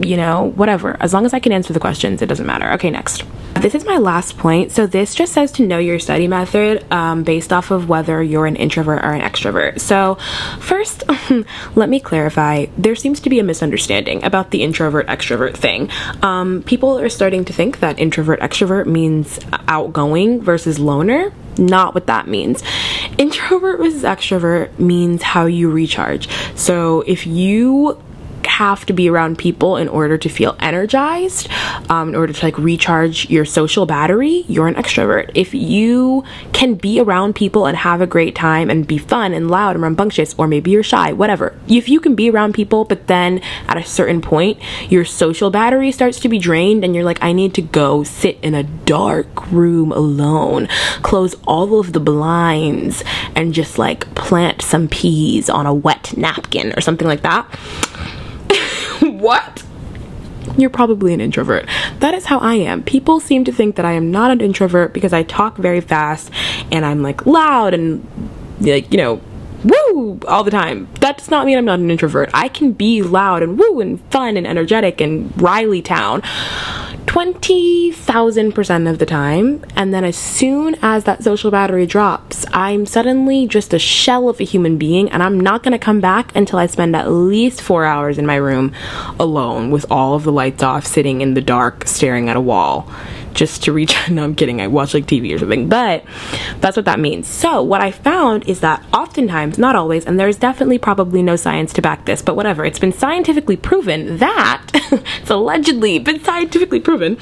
you 0.00 0.16
know, 0.16 0.52
whatever. 0.54 0.96
As 1.00 1.12
long 1.12 1.26
as 1.26 1.34
I 1.34 1.40
can 1.40 1.52
answer 1.52 1.72
the 1.72 1.80
questions, 1.80 2.22
it 2.22 2.26
doesn't 2.26 2.46
matter. 2.46 2.70
Okay, 2.72 2.90
next. 2.90 3.24
This 3.60 3.74
is 3.74 3.84
my 3.84 3.96
last 3.96 4.38
point. 4.38 4.70
So, 4.70 4.86
this 4.86 5.14
just 5.14 5.32
says 5.32 5.50
to 5.52 5.66
know 5.66 5.78
your 5.78 5.98
study 5.98 6.28
method 6.28 6.90
um, 6.92 7.24
based 7.24 7.52
off 7.52 7.72
of 7.72 7.88
whether 7.88 8.22
you're 8.22 8.46
an 8.46 8.54
introvert 8.54 9.04
or 9.04 9.12
an 9.12 9.20
extrovert. 9.20 9.80
So, 9.80 10.14
first, 10.60 11.02
let 11.74 11.88
me 11.88 11.98
clarify 11.98 12.66
there 12.76 12.94
seems 12.94 13.18
to 13.20 13.30
be 13.30 13.40
a 13.40 13.42
misunderstanding 13.42 14.22
about 14.22 14.52
the 14.52 14.62
introvert 14.62 15.08
extrovert 15.08 15.56
thing. 15.56 15.90
Um, 16.22 16.62
people 16.62 16.98
are 16.98 17.08
starting 17.08 17.44
to 17.46 17.52
think 17.52 17.80
that 17.80 17.98
introvert 17.98 18.40
extrovert 18.40 18.86
means 18.86 19.40
outgoing 19.66 20.40
versus 20.40 20.78
loner 20.78 21.32
not 21.58 21.92
what 21.92 22.06
that 22.06 22.28
means. 22.28 22.62
Introvert 23.18 23.78
versus 23.78 24.04
extrovert 24.04 24.78
means 24.78 25.22
how 25.22 25.46
you 25.46 25.68
recharge. 25.68 26.28
So 26.54 27.00
if 27.00 27.26
you 27.26 28.00
have 28.58 28.84
to 28.84 28.92
be 28.92 29.08
around 29.08 29.38
people 29.38 29.76
in 29.76 29.86
order 29.86 30.18
to 30.18 30.28
feel 30.28 30.56
energized, 30.58 31.48
um, 31.88 32.08
in 32.08 32.16
order 32.16 32.32
to 32.32 32.44
like 32.44 32.58
recharge 32.58 33.30
your 33.30 33.44
social 33.44 33.86
battery, 33.86 34.44
you're 34.48 34.66
an 34.66 34.74
extrovert. 34.74 35.30
If 35.36 35.54
you 35.54 36.24
can 36.52 36.74
be 36.74 36.98
around 36.98 37.36
people 37.36 37.66
and 37.66 37.76
have 37.76 38.00
a 38.00 38.06
great 38.06 38.34
time 38.34 38.68
and 38.68 38.84
be 38.84 38.98
fun 38.98 39.32
and 39.32 39.48
loud 39.48 39.76
and 39.76 39.82
rambunctious, 39.84 40.34
or 40.36 40.48
maybe 40.48 40.72
you're 40.72 40.82
shy, 40.82 41.12
whatever. 41.12 41.56
If 41.68 41.88
you 41.88 42.00
can 42.00 42.16
be 42.16 42.30
around 42.30 42.52
people, 42.52 42.84
but 42.84 43.06
then 43.06 43.40
at 43.68 43.76
a 43.76 43.84
certain 43.84 44.20
point, 44.20 44.58
your 44.90 45.04
social 45.04 45.50
battery 45.50 45.92
starts 45.92 46.18
to 46.20 46.28
be 46.28 46.40
drained 46.40 46.82
and 46.84 46.96
you're 46.96 47.04
like, 47.04 47.22
I 47.22 47.32
need 47.32 47.54
to 47.54 47.62
go 47.62 48.02
sit 48.02 48.38
in 48.42 48.56
a 48.56 48.64
dark 48.64 49.52
room 49.52 49.92
alone, 49.92 50.66
close 51.02 51.36
all 51.46 51.78
of 51.78 51.92
the 51.92 52.00
blinds, 52.00 53.04
and 53.36 53.54
just 53.54 53.78
like 53.78 54.12
plant 54.16 54.62
some 54.62 54.88
peas 54.88 55.48
on 55.48 55.64
a 55.64 55.72
wet 55.72 56.16
napkin 56.16 56.72
or 56.76 56.80
something 56.80 57.06
like 57.06 57.22
that 57.22 57.46
what? 59.20 59.64
You're 60.56 60.70
probably 60.70 61.12
an 61.12 61.20
introvert. 61.20 61.68
That 62.00 62.14
is 62.14 62.26
how 62.26 62.38
I 62.38 62.54
am. 62.54 62.82
People 62.82 63.20
seem 63.20 63.44
to 63.44 63.52
think 63.52 63.76
that 63.76 63.84
I 63.84 63.92
am 63.92 64.10
not 64.10 64.30
an 64.30 64.40
introvert 64.40 64.92
because 64.92 65.12
I 65.12 65.22
talk 65.22 65.56
very 65.56 65.80
fast 65.80 66.30
and 66.72 66.84
I'm 66.84 67.02
like 67.02 67.26
loud 67.26 67.74
and 67.74 68.06
like, 68.60 68.90
you 68.90 68.98
know, 68.98 69.20
woo 69.64 70.20
all 70.26 70.44
the 70.44 70.50
time. 70.50 70.88
That 71.00 71.18
does 71.18 71.30
not 71.30 71.46
mean 71.46 71.58
I'm 71.58 71.64
not 71.64 71.80
an 71.80 71.90
introvert. 71.90 72.30
I 72.32 72.48
can 72.48 72.72
be 72.72 73.02
loud 73.02 73.42
and 73.42 73.58
woo 73.58 73.80
and 73.80 74.00
fun 74.10 74.36
and 74.36 74.46
energetic 74.46 75.00
and 75.00 75.40
Riley 75.40 75.82
Town 75.82 76.22
20,000% 77.08 78.90
of 78.90 78.98
the 78.98 79.06
time. 79.06 79.64
And 79.74 79.94
then 79.94 80.04
as 80.04 80.14
soon 80.14 80.76
as 80.82 81.04
that 81.04 81.24
social 81.24 81.50
battery 81.50 81.86
drops, 81.86 82.44
I'm 82.52 82.84
suddenly 82.84 83.46
just 83.46 83.72
a 83.72 83.78
shell 83.78 84.28
of 84.28 84.40
a 84.40 84.44
human 84.44 84.76
being 84.76 85.10
and 85.10 85.22
I'm 85.22 85.40
not 85.40 85.62
going 85.62 85.72
to 85.72 85.78
come 85.78 86.00
back 86.00 86.36
until 86.36 86.58
I 86.58 86.66
spend 86.66 86.94
at 86.94 87.10
least 87.10 87.62
four 87.62 87.86
hours 87.86 88.18
in 88.18 88.26
my 88.26 88.36
room 88.36 88.74
alone 89.18 89.70
with 89.70 89.90
all 89.90 90.14
of 90.14 90.24
the 90.24 90.32
lights 90.32 90.62
off, 90.62 90.86
sitting 90.86 91.22
in 91.22 91.32
the 91.32 91.40
dark, 91.40 91.88
staring 91.88 92.28
at 92.28 92.36
a 92.36 92.42
wall 92.42 92.92
just 93.38 93.62
to 93.62 93.72
reach. 93.72 93.96
no, 94.10 94.24
I'm 94.24 94.34
kidding. 94.34 94.60
I 94.60 94.66
watch 94.66 94.92
like 94.92 95.06
TV 95.06 95.34
or 95.34 95.38
something, 95.38 95.68
but 95.68 96.04
that's 96.60 96.76
what 96.76 96.84
that 96.86 96.98
means. 96.98 97.28
So, 97.28 97.62
what 97.62 97.80
I 97.80 97.92
found 97.92 98.46
is 98.48 98.60
that 98.60 98.84
oftentimes, 98.92 99.56
not 99.58 99.76
always, 99.76 100.04
and 100.04 100.18
there's 100.18 100.36
definitely 100.36 100.78
probably 100.78 101.22
no 101.22 101.36
science 101.36 101.72
to 101.74 101.82
back 101.82 102.04
this, 102.04 102.20
but 102.20 102.34
whatever, 102.34 102.64
it's 102.64 102.80
been 102.80 102.92
scientifically 102.92 103.56
proven 103.56 104.18
that 104.18 104.66
it's 104.74 105.30
allegedly 105.30 106.00
been 106.00 106.22
scientifically 106.22 106.80
proven, 106.80 107.16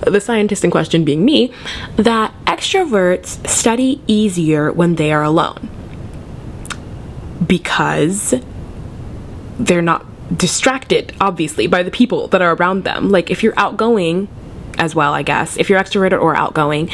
the 0.00 0.20
scientist 0.20 0.64
in 0.64 0.70
question 0.70 1.04
being 1.04 1.24
me, 1.24 1.52
that 1.94 2.34
extroverts 2.44 3.46
study 3.48 4.02
easier 4.08 4.72
when 4.72 4.96
they 4.96 5.12
are 5.12 5.22
alone 5.22 5.70
because 7.46 8.34
they're 9.58 9.80
not 9.80 10.04
distracted, 10.36 11.14
obviously, 11.20 11.68
by 11.68 11.84
the 11.84 11.90
people 11.90 12.26
that 12.28 12.42
are 12.42 12.54
around 12.56 12.82
them. 12.82 13.10
Like, 13.10 13.30
if 13.30 13.44
you're 13.44 13.54
outgoing, 13.56 14.28
as 14.78 14.94
well, 14.94 15.12
I 15.14 15.22
guess. 15.22 15.56
If 15.56 15.70
you're 15.70 15.80
extroverted 15.80 16.20
or 16.20 16.36
outgoing, 16.36 16.90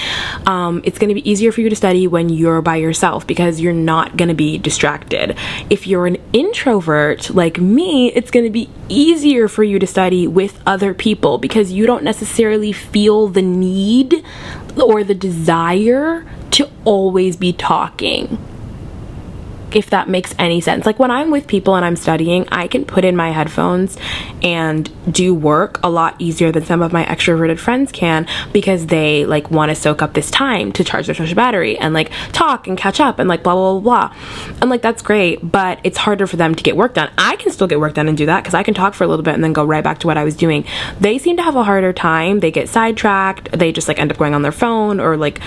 um, 0.47 0.83
it's 0.85 0.99
going 0.99 1.09
to 1.09 1.15
be 1.15 1.29
easier 1.29 1.53
for 1.53 1.61
you 1.61 1.69
to 1.69 1.77
study 1.77 2.07
when 2.07 2.29
you're 2.29 2.63
by 2.63 2.77
yourself 2.77 3.27
because 3.27 3.61
you're 3.61 3.73
not 3.73 4.17
going 4.17 4.29
to 4.29 4.35
be 4.35 4.59
distracted. 4.59 5.37
If 5.71 5.87
you're 5.87 6.07
an 6.07 6.17
introvert 6.33 7.31
like 7.31 7.59
me, 7.59 8.13
it's 8.13 8.31
going 8.31 8.45
to 8.45 8.51
be 8.51 8.69
easier 8.89 9.49
for 9.49 9.65
you 9.65 9.79
to 9.79 9.87
study 9.87 10.27
with 10.27 10.61
other 10.67 10.95
people 10.95 11.39
because 11.39 11.73
you 11.73 11.87
don't 11.87 12.05
necessarily 12.05 12.73
feel 12.73 13.29
the 13.29 13.43
need 13.43 14.25
or 14.77 15.05
the 15.05 15.15
desire 15.15 16.27
to 16.53 16.71
always 16.85 17.37
be 17.37 17.53
talking 17.53 18.39
if 19.77 19.91
that 19.91 20.09
makes 20.09 20.35
any 20.39 20.61
sense. 20.61 20.87
Like 20.87 20.99
when 20.99 21.11
I'm 21.11 21.31
with 21.31 21.47
people 21.47 21.75
and 21.75 21.85
I'm 21.85 21.97
studying, 21.97 22.49
I 22.51 22.67
can 22.67 22.85
put 22.85 23.05
in 23.05 23.17
my 23.17 23.31
headphones 23.31 23.97
and 24.43 24.91
do 25.13 25.35
work 25.35 25.81
a 25.83 25.91
lot 25.91 26.15
easier 26.19 26.53
than 26.53 26.65
some 26.65 26.83
of 26.83 26.93
my 26.93 27.05
extroverted 27.05 27.59
friends 27.59 27.93
can 27.93 28.27
because 28.53 28.87
they 28.87 29.25
like 29.25 29.51
want 29.51 29.71
to 29.71 29.75
soak 29.75 30.03
up 30.03 30.15
this 30.15 30.31
time 30.31 30.73
to 30.73 30.85
charge 30.85 31.07
their 31.07 31.15
social 31.15 31.35
battery 31.35 31.79
and 31.79 31.95
like 31.95 32.11
talk 32.33 32.67
and 32.67 32.79
catch 32.79 33.01
up 33.01 33.19
and 33.19 33.29
like 33.29 33.43
blah 33.43 33.55
blah 33.55 33.79
blah 33.79 34.09
blah. 34.09 34.17
And 34.61 34.71
like 34.71 34.83
that's 34.83 35.03
great, 35.03 35.39
but 35.43 35.81
it's 35.85 35.99
harder 35.99 36.27
for 36.27 36.37
them 36.37 36.55
to 36.55 36.63
get 36.63 36.77
work 36.77 36.95
done. 36.95 37.11
I 37.19 37.37
can 37.37 37.53
still 37.53 37.67
get 37.67 37.81
work 37.81 37.95
done 37.95 38.09
and 38.09 38.17
do 38.17 38.27
that 38.27 38.43
because 38.43 38.55
I 38.55 38.63
can 38.63 38.75
talk 38.75 38.95
for 38.95 39.05
a 39.05 39.07
little 39.07 39.25
bit 39.25 39.35
and 39.35 39.43
then 39.43 39.53
go 39.53 39.65
right 39.65 39.85
back 39.85 39.99
to 40.01 40.07
what 40.07 40.17
I 40.17 40.25
was 40.25 40.37
doing. 40.37 40.65
They 41.01 41.19
seem 41.19 41.37
to 41.37 41.43
have 41.43 41.57
a 41.57 41.65
harder 41.65 41.93
time. 41.93 42.41
They 42.41 42.51
get 42.51 42.69
sidetracked. 42.69 43.53
They 43.53 43.73
just 43.73 43.89
like 43.89 43.99
end 43.99 44.11
up 44.11 44.19
going 44.19 44.35
on 44.35 44.43
their 44.43 44.53
phone 44.53 45.01
or 45.01 45.17
like 45.17 45.41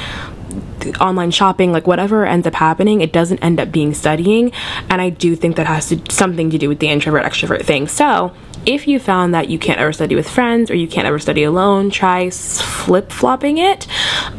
online 1.00 1.32
shopping, 1.32 1.72
like 1.72 1.88
whatever 1.88 2.26
ends 2.26 2.48
up 2.48 2.56
happening, 2.56 3.02
it 3.02 3.12
doesn't 3.12 3.40
end 3.40 3.60
up 3.60 3.72
being 3.72 3.94
studying. 3.94 4.52
And 4.90 5.02
I 5.02 5.10
do 5.10 5.36
think 5.36 5.56
that 5.56 5.68
has 5.68 5.90
to, 5.90 6.00
something 6.10 6.50
to 6.52 6.58
do 6.58 6.70
with 6.70 6.80
the 6.80 6.90
introvert 6.90 7.24
extrovert 7.24 7.64
thing. 7.64 7.88
So 7.88 8.34
if 8.66 8.88
you 8.88 9.00
found 9.00 9.34
that 9.34 9.50
you 9.50 9.60
can't 9.60 9.80
ever 9.80 9.94
study 9.94 10.16
with 10.16 10.28
friends 10.28 10.72
or 10.72 10.76
you 10.76 10.88
can't 10.88 11.08
ever 11.08 11.20
study 11.20 11.44
alone, 11.44 11.92
try 11.92 12.30
flip 12.30 13.12
flopping 13.12 13.58
it. 13.58 13.88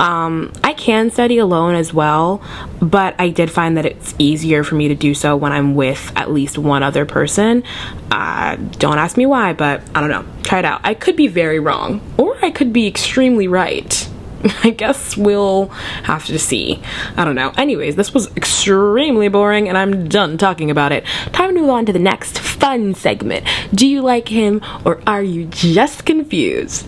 Um, 0.00 0.52
I 0.64 0.72
can 0.72 1.10
study 1.10 1.38
alone 1.38 1.74
as 1.74 1.94
well, 1.94 2.42
but 2.80 3.14
I 3.20 3.28
did 3.28 3.50
find 3.50 3.76
that 3.76 3.86
it's 3.86 4.14
easier 4.18 4.64
for 4.64 4.74
me 4.74 4.88
to 4.88 4.94
do 4.94 5.14
so 5.14 5.36
when 5.36 5.52
I'm 5.52 5.74
with 5.74 6.12
at 6.16 6.30
least 6.30 6.58
one 6.58 6.82
other 6.82 7.06
person. 7.06 7.62
Uh, 8.10 8.56
don't 8.56 8.98
ask 8.98 9.16
me 9.16 9.26
why, 9.26 9.52
but 9.52 9.82
I 9.94 10.00
don't 10.00 10.10
know. 10.10 10.24
Try 10.42 10.60
it 10.60 10.64
out. 10.64 10.80
I 10.82 10.94
could 10.94 11.16
be 11.16 11.28
very 11.28 11.60
wrong, 11.60 12.00
or 12.18 12.36
I 12.44 12.50
could 12.50 12.72
be 12.72 12.86
extremely 12.86 13.46
right. 13.48 14.08
I 14.64 14.70
guess 14.70 15.16
we'll 15.16 15.66
have 16.04 16.26
to 16.26 16.38
see. 16.38 16.80
I 17.16 17.24
don't 17.24 17.34
know. 17.34 17.52
Anyways, 17.56 17.96
this 17.96 18.14
was 18.14 18.34
extremely 18.36 19.28
boring 19.28 19.68
and 19.68 19.76
I'm 19.76 20.08
done 20.08 20.38
talking 20.38 20.70
about 20.70 20.92
it. 20.92 21.04
Time 21.32 21.54
to 21.54 21.60
move 21.60 21.70
on 21.70 21.86
to 21.86 21.92
the 21.92 21.98
next 21.98 22.38
fun 22.38 22.94
segment. 22.94 23.46
Do 23.74 23.86
you 23.86 24.02
like 24.02 24.28
him 24.28 24.60
or 24.84 25.00
are 25.06 25.22
you 25.22 25.46
just 25.46 26.04
confused? 26.04 26.86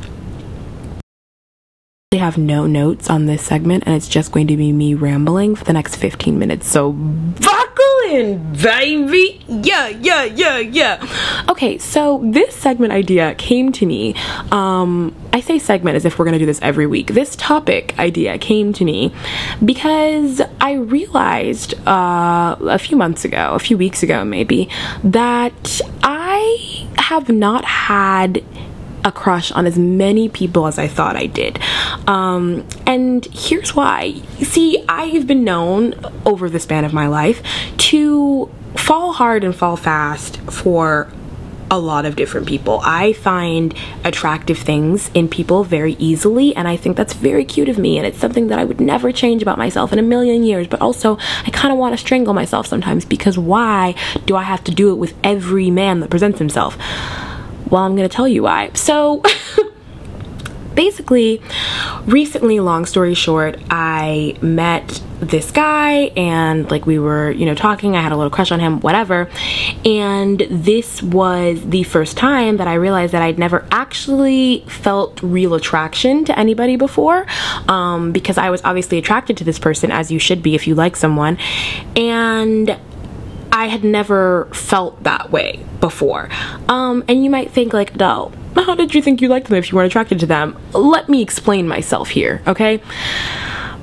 I 2.19 2.21
have 2.21 2.37
no 2.37 2.67
notes 2.67 3.09
on 3.09 3.27
this 3.27 3.43
segment 3.43 3.85
and 3.87 3.95
it's 3.95 4.09
just 4.09 4.33
going 4.33 4.49
to 4.49 4.57
be 4.57 4.73
me 4.73 4.95
rambling 4.95 5.55
for 5.55 5.63
the 5.63 5.73
next 5.73 5.95
15 5.95 6.37
minutes. 6.37 6.67
So 6.67 6.91
buckle 6.91 8.01
in, 8.11 8.55
baby. 8.55 9.41
Yeah, 9.47 9.87
yeah, 9.87 10.25
yeah, 10.25 10.59
yeah. 10.59 11.45
Okay, 11.49 11.79
so 11.79 12.21
this 12.25 12.57
segment 12.57 12.93
idea 12.93 13.37
came 13.37 13.71
to 13.71 13.87
me. 13.87 14.17
Um, 14.51 15.15
I 15.33 15.39
say 15.39 15.61
segment 15.61 15.95
as 15.95 16.05
if 16.05 16.19
we're 16.19 16.25
gonna 16.25 16.41
do 16.41 16.47
this 16.47 16.59
every 16.61 16.89
week. 16.89 17.13
This 17.15 17.37
topic 17.37 17.97
idea 18.01 18.37
came 18.37 18.73
to 18.73 18.85
me 18.85 19.15
because 19.65 20.43
I 20.61 20.73
realized 20.73 21.75
uh, 21.87 22.57
a 22.63 22.81
few 22.81 22.97
months 22.97 23.25
ago, 23.25 23.53
a 23.53 23.61
few 23.61 23.79
weeks 23.79 24.03
ago 24.03 24.25
maybe, 24.25 24.69
that 25.05 25.81
I 26.03 26.89
have 26.99 27.29
not 27.29 27.65
had 27.65 28.43
a 29.05 29.13
crush 29.13 29.53
on 29.53 29.67
as 29.67 29.79
many 29.79 30.29
people 30.29 30.67
as 30.67 30.79
I 30.79 30.89
thought 30.89 31.17
I 31.17 31.27
did. 31.27 31.59
Um, 32.07 32.67
and 32.87 33.25
here's 33.27 33.75
why. 33.75 34.21
See, 34.41 34.85
I've 34.89 35.27
been 35.27 35.45
known 35.45 35.95
over 36.27 36.49
the 36.51 36.61
span 36.61 36.85
of 36.85 36.93
my 36.93 37.09
life 37.09 37.43
to 37.79 38.51
fall 38.77 39.13
hard 39.13 39.45
and 39.45 39.55
fall 39.55 39.77
fast 39.77 40.39
for 40.51 41.11
a 41.71 41.79
lot 41.79 42.07
of 42.07 42.17
different 42.17 42.47
people. 42.47 42.81
I 42.83 43.13
find 43.13 43.75
attractive 44.05 44.59
things 44.59 45.11
in 45.15 45.29
people 45.29 45.65
very 45.65 45.95
easily, 45.95 46.55
and 46.57 46.67
I 46.67 46.77
think 46.77 46.97
that's 46.97 47.13
very 47.13 47.45
cute 47.45 47.69
of 47.69 47.79
me, 47.79 47.99
and 47.99 48.07
it's 48.07 48.19
something 48.19 48.49
that 48.49 48.59
I 48.59 48.65
would 48.65 48.81
never 48.81 49.13
change 49.13 49.43
about 49.43 49.59
myself 49.59 49.93
in 49.93 49.99
a 49.99 50.03
million 50.03 50.45
years. 50.45 50.67
But 50.67 50.81
also, 50.81 51.19
I 51.45 51.51
kind 51.51 51.73
of 51.73 51.79
want 51.79 51.93
to 51.93 51.99
strangle 51.99 52.35
myself 52.35 52.67
sometimes 52.67 53.05
because 53.05 53.39
why 53.39 53.95
do 54.27 54.37
I 54.37 54.43
have 54.43 54.65
to 54.65 54.73
do 54.73 54.91
it 54.91 54.95
with 54.95 55.15
every 55.23 55.71
man 55.71 56.01
that 56.01 56.11
presents 56.11 56.39
himself? 56.39 56.79
Well, 57.71 57.83
I'm 57.83 57.97
going 57.97 58.09
to 58.09 58.15
tell 58.15 58.29
you 58.29 58.45
why. 58.45 58.71
So, 58.75 59.23
basically, 60.75 61.43
recently, 62.07 62.61
long 62.61 62.87
story 62.87 63.15
short, 63.15 63.59
I 63.69 64.37
met 64.41 65.03
this 65.21 65.51
guy 65.51 66.13
and 66.17 66.71
like 66.71 66.87
we 66.87 67.01
were, 67.01 67.33
you 67.33 67.45
know, 67.47 67.55
talking. 67.57 67.97
I 67.97 68.03
had 68.03 68.13
a 68.13 68.17
little 68.17 68.31
crush 68.31 68.53
on 68.53 68.61
him, 68.61 68.81
whatever. 68.81 69.29
And 69.85 70.39
this 70.49 71.03
was 71.03 71.61
the 71.69 71.83
first 71.83 72.17
time 72.17 72.59
that 72.59 72.69
I 72.69 72.75
realized 72.75 73.13
that 73.13 73.23
I'd 73.23 73.39
never 73.39 73.67
actually 73.73 74.65
felt 74.69 75.21
real 75.21 75.55
attraction 75.55 76.25
to 76.27 76.39
anybody 76.39 76.77
before 76.77 77.27
um, 77.67 78.13
because 78.13 78.39
I 78.39 78.51
was 78.51 78.63
obviously 78.65 78.99
attracted 78.99 79.37
to 79.39 79.45
this 79.45 79.59
person, 79.59 79.91
as 79.91 80.13
you 80.13 80.21
should 80.21 80.43
be 80.43 80.55
if 80.55 80.69
you 80.69 80.77
like 80.77 80.95
someone. 80.95 81.39
And 81.97 82.79
I 83.59 83.67
had 83.67 83.83
never 83.83 84.45
felt 84.53 85.03
that 85.03 85.33
way 85.33 85.65
before. 85.81 86.29
Um, 86.69 87.03
and 87.09 87.25
you 87.25 87.29
might 87.29 87.51
think, 87.51 87.73
like, 87.73 87.97
no, 87.97 88.31
how 88.55 88.77
did 88.77 88.95
you 88.95 89.03
think 89.03 89.21
you 89.21 89.27
liked 89.27 89.49
them 89.49 89.59
if 89.59 89.73
you 89.73 89.77
weren't 89.77 89.91
attracted 89.91 90.21
to 90.21 90.27
them? 90.27 90.57
Let 90.73 91.09
me 91.09 91.23
explain 91.23 91.67
myself 91.67 92.11
here, 92.11 92.41
okay? 92.47 92.81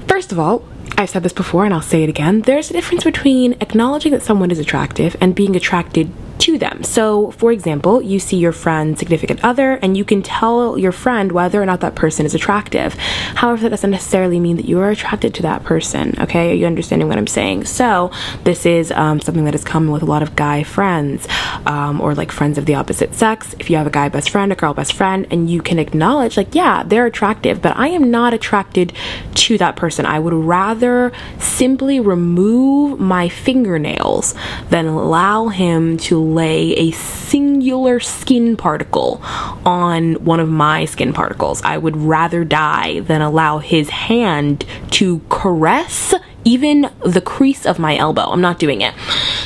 First 0.08 0.32
of 0.32 0.40
all, 0.40 0.66
I've 0.98 1.10
said 1.10 1.24
this 1.24 1.34
before 1.34 1.66
and 1.66 1.74
I'll 1.74 1.82
say 1.82 2.04
it 2.04 2.10
again. 2.10 2.44
There's 2.44 2.70
a 2.70 2.74
difference 2.74 3.04
between 3.04 3.58
acknowledging 3.60 4.14
that 4.14 4.24
someone 4.24 4.50
is 4.50 4.60
attractive 4.60 5.18
and 5.20 5.36
being 5.36 5.58
attracted 5.58 6.10
to 6.40 6.58
them. 6.58 6.84
So, 6.84 7.32
for 7.32 7.52
example, 7.52 8.02
you 8.02 8.20
see 8.20 8.38
your 8.38 8.52
friend's 8.52 9.00
significant 9.00 9.44
other 9.44 9.74
and 9.74 9.98
you 9.98 10.06
can 10.06 10.22
tell 10.22 10.78
your 10.78 10.92
friend 10.92 11.32
whether 11.32 11.62
or 11.62 11.66
not 11.66 11.82
that 11.82 11.96
person 11.96 12.26
is 12.26 12.36
attractive. 12.36 12.94
However, 12.94 13.64
that 13.64 13.70
doesn't 13.70 13.92
necessarily 13.92 14.40
mean 14.40 14.58
that 14.58 14.66
you 14.66 14.80
are 14.80 14.90
attracted 14.90 15.34
to 15.36 15.42
that 15.44 15.64
person, 15.64 16.16
okay? 16.20 16.52
Are 16.52 16.56
you 16.56 16.66
understanding 16.66 17.08
what 17.08 17.18
I'm 17.18 17.28
saying? 17.28 17.66
So, 17.66 18.12
this 18.44 18.66
is 18.66 18.92
um, 18.92 19.20
something 19.22 19.46
that 19.46 19.56
is 19.56 19.64
common 19.64 19.92
with 19.92 20.02
a 20.02 20.06
lot 20.06 20.22
of 20.22 20.36
guy 20.36 20.64
friends 20.64 21.28
um, 21.66 22.02
or 22.02 22.16
like 22.16 22.32
friends 22.32 22.58
of 22.58 22.66
the 22.66 22.76
opposite 22.76 23.14
sex. 23.14 23.56
If 23.60 23.70
you 23.70 23.78
have 23.78 23.88
a 23.88 23.92
guy 23.92 24.10
best 24.10 24.30
friend, 24.30 24.52
a 24.52 24.56
girl 24.56 24.74
best 24.74 24.94
friend, 24.94 25.28
and 25.32 25.50
you 25.50 25.62
can 25.62 25.80
acknowledge, 25.80 26.38
like, 26.38 26.54
yeah, 26.54 26.84
they're 26.84 27.06
attractive, 27.06 27.62
but 27.62 27.76
I 27.78 27.90
am 27.90 28.12
not 28.12 28.34
attracted 28.34 28.94
to 29.36 29.58
that 29.58 29.76
person. 29.76 30.06
I 30.06 30.20
would 30.20 30.34
rather 30.34 31.12
simply 31.40 32.00
remove 32.00 33.00
my 33.00 33.30
fingernails 33.30 34.36
than 34.70 34.88
allow 34.88 35.48
him 35.48 35.98
to 35.98 36.25
lay 36.34 36.74
a 36.74 36.92
singular 36.92 38.00
skin 38.00 38.58
particle 38.58 39.22
on 39.66 40.16
one 40.26 40.40
of 40.40 40.50
my 40.50 40.86
skin 40.86 41.14
particles. 41.14 41.62
I 41.64 41.78
would 41.78 41.96
rather 41.96 42.44
die 42.44 43.02
than 43.02 43.22
allow 43.22 43.60
his 43.60 43.90
hand 43.90 44.66
to 44.92 45.20
caress 45.30 46.14
even 46.46 46.92
the 47.04 47.22
crease 47.22 47.66
of 47.66 47.80
my 47.80 47.98
elbow. 47.98 48.22
I'm 48.22 48.40
not 48.40 48.60
doing 48.60 48.82
it. 48.82 48.94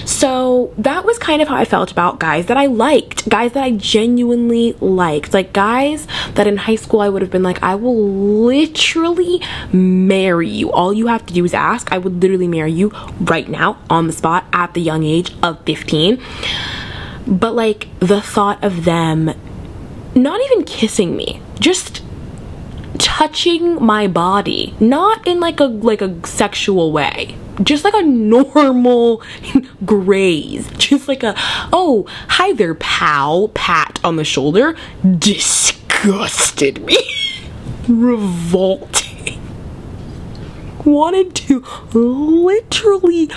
So 0.06 0.74
that 0.78 1.06
was 1.06 1.18
kind 1.18 1.42
of 1.42 1.48
how 1.48 1.56
I 1.56 1.66
felt 1.66 1.92
about 1.92 2.20
guys 2.20 2.48
that 2.48 2.58
I 2.58 2.66
liked, 2.66 3.28
guys 3.30 3.54
that 3.54 3.64
I 3.64 3.72
genuinely 3.72 4.74
liked. 4.74 5.34
Like 5.34 5.54
guys 5.54 6.08
that 6.36 6.46
in 6.46 6.58
high 6.58 6.76
school 6.76 7.00
I 7.00 7.10
would 7.10 7.22
have 7.22 7.32
been 7.32 7.42
like, 7.42 7.64
I 7.64 7.76
will 7.76 7.98
literally 7.98 9.42
marry 9.72 10.50
you. 10.50 10.72
All 10.72 10.94
you 10.94 11.08
have 11.08 11.26
to 11.26 11.34
do 11.34 11.46
is 11.46 11.54
ask. 11.54 11.92
I 11.92 11.98
would 11.98 12.22
literally 12.22 12.48
marry 12.48 12.74
you 12.74 12.92
right 13.22 13.48
now 13.48 13.78
on 13.90 14.08
the 14.08 14.14
spot 14.14 14.46
at 14.52 14.74
the 14.74 14.82
young 14.82 15.04
age 15.04 15.34
of 15.42 15.64
15. 15.66 16.22
But 17.26 17.56
like 17.56 17.88
the 18.00 18.22
thought 18.22 18.62
of 18.64 18.84
them 18.84 19.32
not 20.16 20.42
even 20.42 20.66
kissing 20.66 21.16
me, 21.16 21.42
just 21.60 22.04
touching 23.00 23.84
my 23.84 24.08
body 24.08 24.76
not 24.80 25.26
in 25.26 25.40
like 25.40 25.60
a 25.60 25.64
like 25.64 26.02
a 26.02 26.28
sexual 26.28 26.92
way 26.92 27.36
just 27.64 27.84
like 27.84 27.94
a 27.94 28.02
normal 28.04 29.24
graze 29.86 30.70
just 30.78 31.08
like 31.08 31.24
a 31.24 31.34
oh 31.74 32.06
hi 32.28 32.54
there 32.54 32.76
pal 32.76 33.48
pat 33.50 34.00
on 34.04 34.18
the 34.18 34.24
shoulder 34.24 34.76
disgusted 35.18 36.86
me 36.86 36.98
revolting 37.88 39.40
wanted 40.86 41.34
to 41.36 41.64
literally 41.94 43.28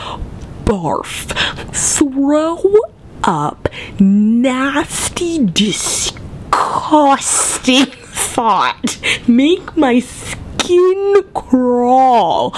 barf 0.65 1.33
throw 1.73 2.59
up 3.25 3.69
nasty 4.01 5.45
disgusting 5.47 6.23
thought 8.23 8.99
make 9.27 9.77
my 9.77 10.01
skin 10.01 11.25
crawl. 11.35 12.55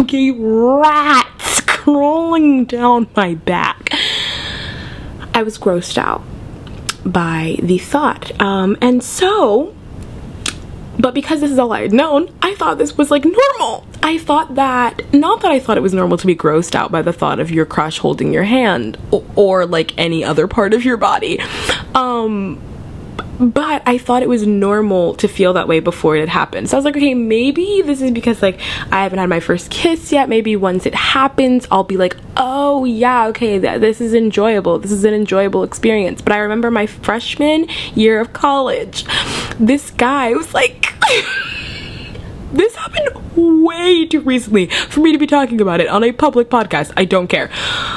Okay, 0.00 0.30
rats 0.30 1.60
crawling 1.62 2.64
down 2.64 3.08
my 3.16 3.34
back. 3.34 3.90
I 5.34 5.42
was 5.42 5.58
grossed 5.58 5.98
out 5.98 6.22
by 7.04 7.58
the 7.62 7.78
thought. 7.78 8.38
Um, 8.40 8.76
and 8.80 9.02
so, 9.02 9.74
but 10.98 11.14
because 11.14 11.40
this 11.40 11.50
is 11.50 11.58
all 11.58 11.72
I 11.72 11.82
had 11.82 11.92
known, 11.92 12.32
I 12.42 12.54
thought 12.54 12.78
this 12.78 12.96
was 12.96 13.10
like 13.10 13.24
normal. 13.24 13.86
I 14.02 14.18
thought 14.18 14.54
that, 14.54 15.12
not 15.12 15.42
that 15.42 15.50
I 15.50 15.58
thought 15.58 15.76
it 15.76 15.82
was 15.82 15.92
normal 15.92 16.16
to 16.18 16.26
be 16.26 16.36
grossed 16.36 16.74
out 16.74 16.92
by 16.92 17.02
the 17.02 17.12
thought 17.12 17.40
of 17.40 17.50
your 17.50 17.66
crush 17.66 17.98
holding 17.98 18.32
your 18.32 18.44
hand 18.44 18.96
or, 19.10 19.24
or 19.34 19.66
like 19.66 19.96
any 19.98 20.24
other 20.24 20.46
part 20.46 20.74
of 20.74 20.84
your 20.84 20.96
body. 20.96 21.40
Um, 21.94 22.60
but 23.38 23.82
I 23.86 23.98
thought 23.98 24.22
it 24.22 24.28
was 24.28 24.46
normal 24.46 25.14
to 25.16 25.28
feel 25.28 25.52
that 25.54 25.68
way 25.68 25.80
before 25.80 26.16
it 26.16 26.20
had 26.20 26.28
happened. 26.28 26.68
So 26.68 26.76
I 26.76 26.78
was 26.78 26.84
like, 26.84 26.96
okay, 26.96 27.14
maybe 27.14 27.82
this 27.82 28.00
is 28.00 28.10
because 28.10 28.42
like 28.42 28.60
I 28.90 29.02
haven't 29.02 29.18
had 29.18 29.28
my 29.28 29.40
first 29.40 29.70
kiss 29.70 30.12
yet. 30.12 30.28
Maybe 30.28 30.56
once 30.56 30.86
it 30.86 30.94
happens, 30.94 31.66
I'll 31.70 31.84
be 31.84 31.96
like, 31.96 32.16
oh 32.36 32.84
yeah, 32.84 33.26
okay, 33.28 33.58
th- 33.58 33.80
this 33.80 34.00
is 34.00 34.14
enjoyable. 34.14 34.78
This 34.78 34.92
is 34.92 35.04
an 35.04 35.14
enjoyable 35.14 35.62
experience. 35.62 36.22
But 36.22 36.32
I 36.32 36.38
remember 36.38 36.70
my 36.70 36.86
freshman 36.86 37.68
year 37.94 38.20
of 38.20 38.32
college, 38.32 39.04
this 39.58 39.90
guy 39.90 40.32
was 40.32 40.54
like. 40.54 40.94
this 42.52 42.74
happened 42.76 43.08
way 43.36 44.06
too 44.06 44.20
recently 44.20 44.66
for 44.66 45.00
me 45.00 45.12
to 45.12 45.18
be 45.18 45.26
talking 45.26 45.60
about 45.60 45.80
it 45.80 45.88
on 45.88 46.02
a 46.02 46.12
public 46.12 46.48
podcast. 46.48 46.92
I 46.96 47.04
don't 47.04 47.26
care. 47.26 47.50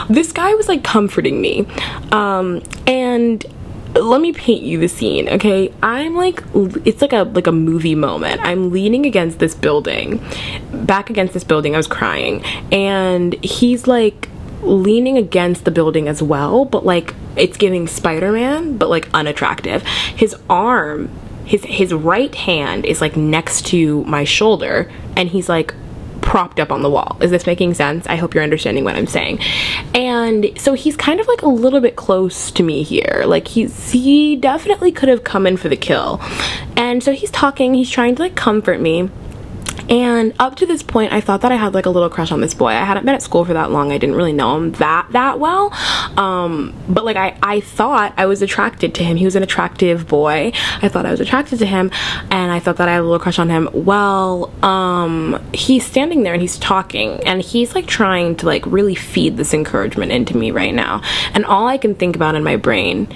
This 0.10 0.32
guy 0.32 0.54
was 0.56 0.67
like 0.67 0.84
comforting 0.84 1.39
me. 1.39 1.65
Um, 2.12 2.62
and 2.86 3.45
let 4.00 4.22
me 4.22 4.34
paint 4.34 4.64
you 4.64 4.78
the 4.78 4.88
scene 4.88 5.30
okay? 5.30 5.74
I'm 5.84 6.16
like 6.16 6.44
it's 6.54 7.02
like 7.02 7.14
a 7.14 7.24
like 7.24 7.48
a 7.48 7.52
movie 7.52 7.96
moment. 7.96 8.42
I'm 8.42 8.72
leaning 8.72 9.06
against 9.06 9.40
this 9.40 9.56
building 9.56 10.24
back 10.74 11.10
against 11.10 11.34
this 11.34 11.44
building 11.44 11.76
i 11.76 11.78
was 11.78 11.88
crying. 11.88 12.44
And 12.72 13.34
he's 13.44 13.88
like 13.88 14.30
leaning 14.62 15.18
against 15.18 15.64
the 15.64 15.72
building 15.72 16.08
as 16.08 16.22
well 16.22 16.66
but 16.66 16.86
like 16.86 17.14
it's 17.38 17.56
giving 17.58 17.88
spider-man 17.88 18.78
but 18.78 18.90
like 18.90 19.08
unattractive. 19.14 19.84
His 19.84 20.36
arm 20.50 21.10
his 21.46 21.64
his 21.66 21.94
right 21.94 22.34
hand 22.36 22.86
is 22.86 23.02
like 23.02 23.18
next 23.18 23.66
to 23.68 24.04
my 24.06 24.24
shoulder 24.24 24.92
and 25.16 25.30
he's 25.30 25.50
like 25.50 25.74
propped 26.30 26.60
up 26.60 26.72
on 26.72 26.84
the 26.84 26.89
wall. 26.92 27.18
Is 27.22 27.32
this 27.32 27.48
making 27.48 27.74
sense? 27.74 28.06
I 28.06 28.15
hope 28.15 28.36
you're 28.36 28.44
understanding 28.44 28.84
what 28.84 28.96
I'm 28.96 29.08
saying. 29.08 29.39
And 29.96 30.52
so 30.58 30.74
he's 30.74 30.96
kind 30.96 31.20
of 31.20 31.28
like 31.28 31.42
a 31.42 31.48
little 31.48 31.82
bit 31.82 31.96
close 31.96 32.52
to 32.52 32.62
me 32.62 32.84
here. 32.84 33.24
Like 33.26 33.48
he's 33.48 33.89
he 33.89 34.36
definitely 34.36 34.92
could 34.92 35.10
have 35.10 35.24
come 35.24 35.48
in 35.48 35.58
for 35.58 35.70
the 35.70 35.76
kill. 35.76 36.22
And 36.78 37.02
so 37.02 37.13
he's 37.13 37.32
talking, 37.32 37.74
he's 37.74 37.89
trying 37.89 38.13
to 38.18 38.22
like 38.22 38.36
comfort 38.36 38.80
me. 38.80 39.10
And 39.89 40.34
up 40.39 40.56
to 40.58 40.65
this 40.67 40.84
point, 40.84 41.12
I 41.12 41.19
thought 41.19 41.41
that 41.41 41.52
I 41.52 41.56
had 41.56 41.73
like 41.73 41.88
a 41.88 41.89
little 41.89 42.10
crush 42.10 42.32
on 42.32 42.41
this 42.41 42.54
boy. 42.54 42.67
I 42.67 42.84
hadn't 42.84 43.06
been 43.06 43.15
at 43.15 43.23
school 43.23 43.43
for 43.43 43.54
that 43.54 43.71
long. 43.71 43.91
I 43.91 43.97
didn't 43.97 44.15
really 44.15 44.34
know 44.34 44.56
him 44.56 44.71
that 44.73 45.08
that 45.12 45.39
well. 45.39 45.73
Um, 46.15 46.75
but 46.88 47.06
like 47.06 47.17
I, 47.17 47.38
I 47.41 47.60
thought 47.62 48.13
I 48.15 48.28
was 48.28 48.41
attracted 48.41 48.93
to 48.95 49.04
him. 49.04 49.17
He 49.17 49.25
was 49.25 49.36
an 49.36 49.41
attractive 49.43 50.08
boy. 50.08 50.52
I 50.82 50.89
thought 50.89 51.06
I 51.06 51.12
was 51.12 51.19
attracted 51.19 51.60
to 51.60 51.65
him, 51.65 51.89
and 52.30 52.52
I 52.52 52.60
thought 52.60 52.78
that 52.78 52.88
I 52.88 52.93
had 52.93 53.02
a 53.02 53.04
little 53.04 53.19
crush 53.19 53.39
on 53.39 53.49
him. 53.49 53.67
Well, 53.73 54.54
um, 54.63 55.43
he's 55.54 55.86
standing 55.86 56.23
there 56.23 56.34
and 56.34 56.41
he's 56.41 56.60
talking, 56.60 57.23
and 57.25 57.41
he's 57.41 57.73
like 57.73 57.88
trying 57.88 58.36
to 58.38 58.45
like 58.45 58.65
really 58.67 58.95
feed 58.95 59.38
this 59.38 59.54
encouragement 59.54 60.12
into 60.12 60.38
me 60.38 60.52
right 60.52 60.73
now. 60.73 61.02
And 61.34 61.45
all 61.45 61.67
I 61.67 61.78
can 61.78 61.95
think 61.95 62.15
about 62.15 62.36
in 62.36 62.43
my 62.43 62.58
brain 62.58 63.08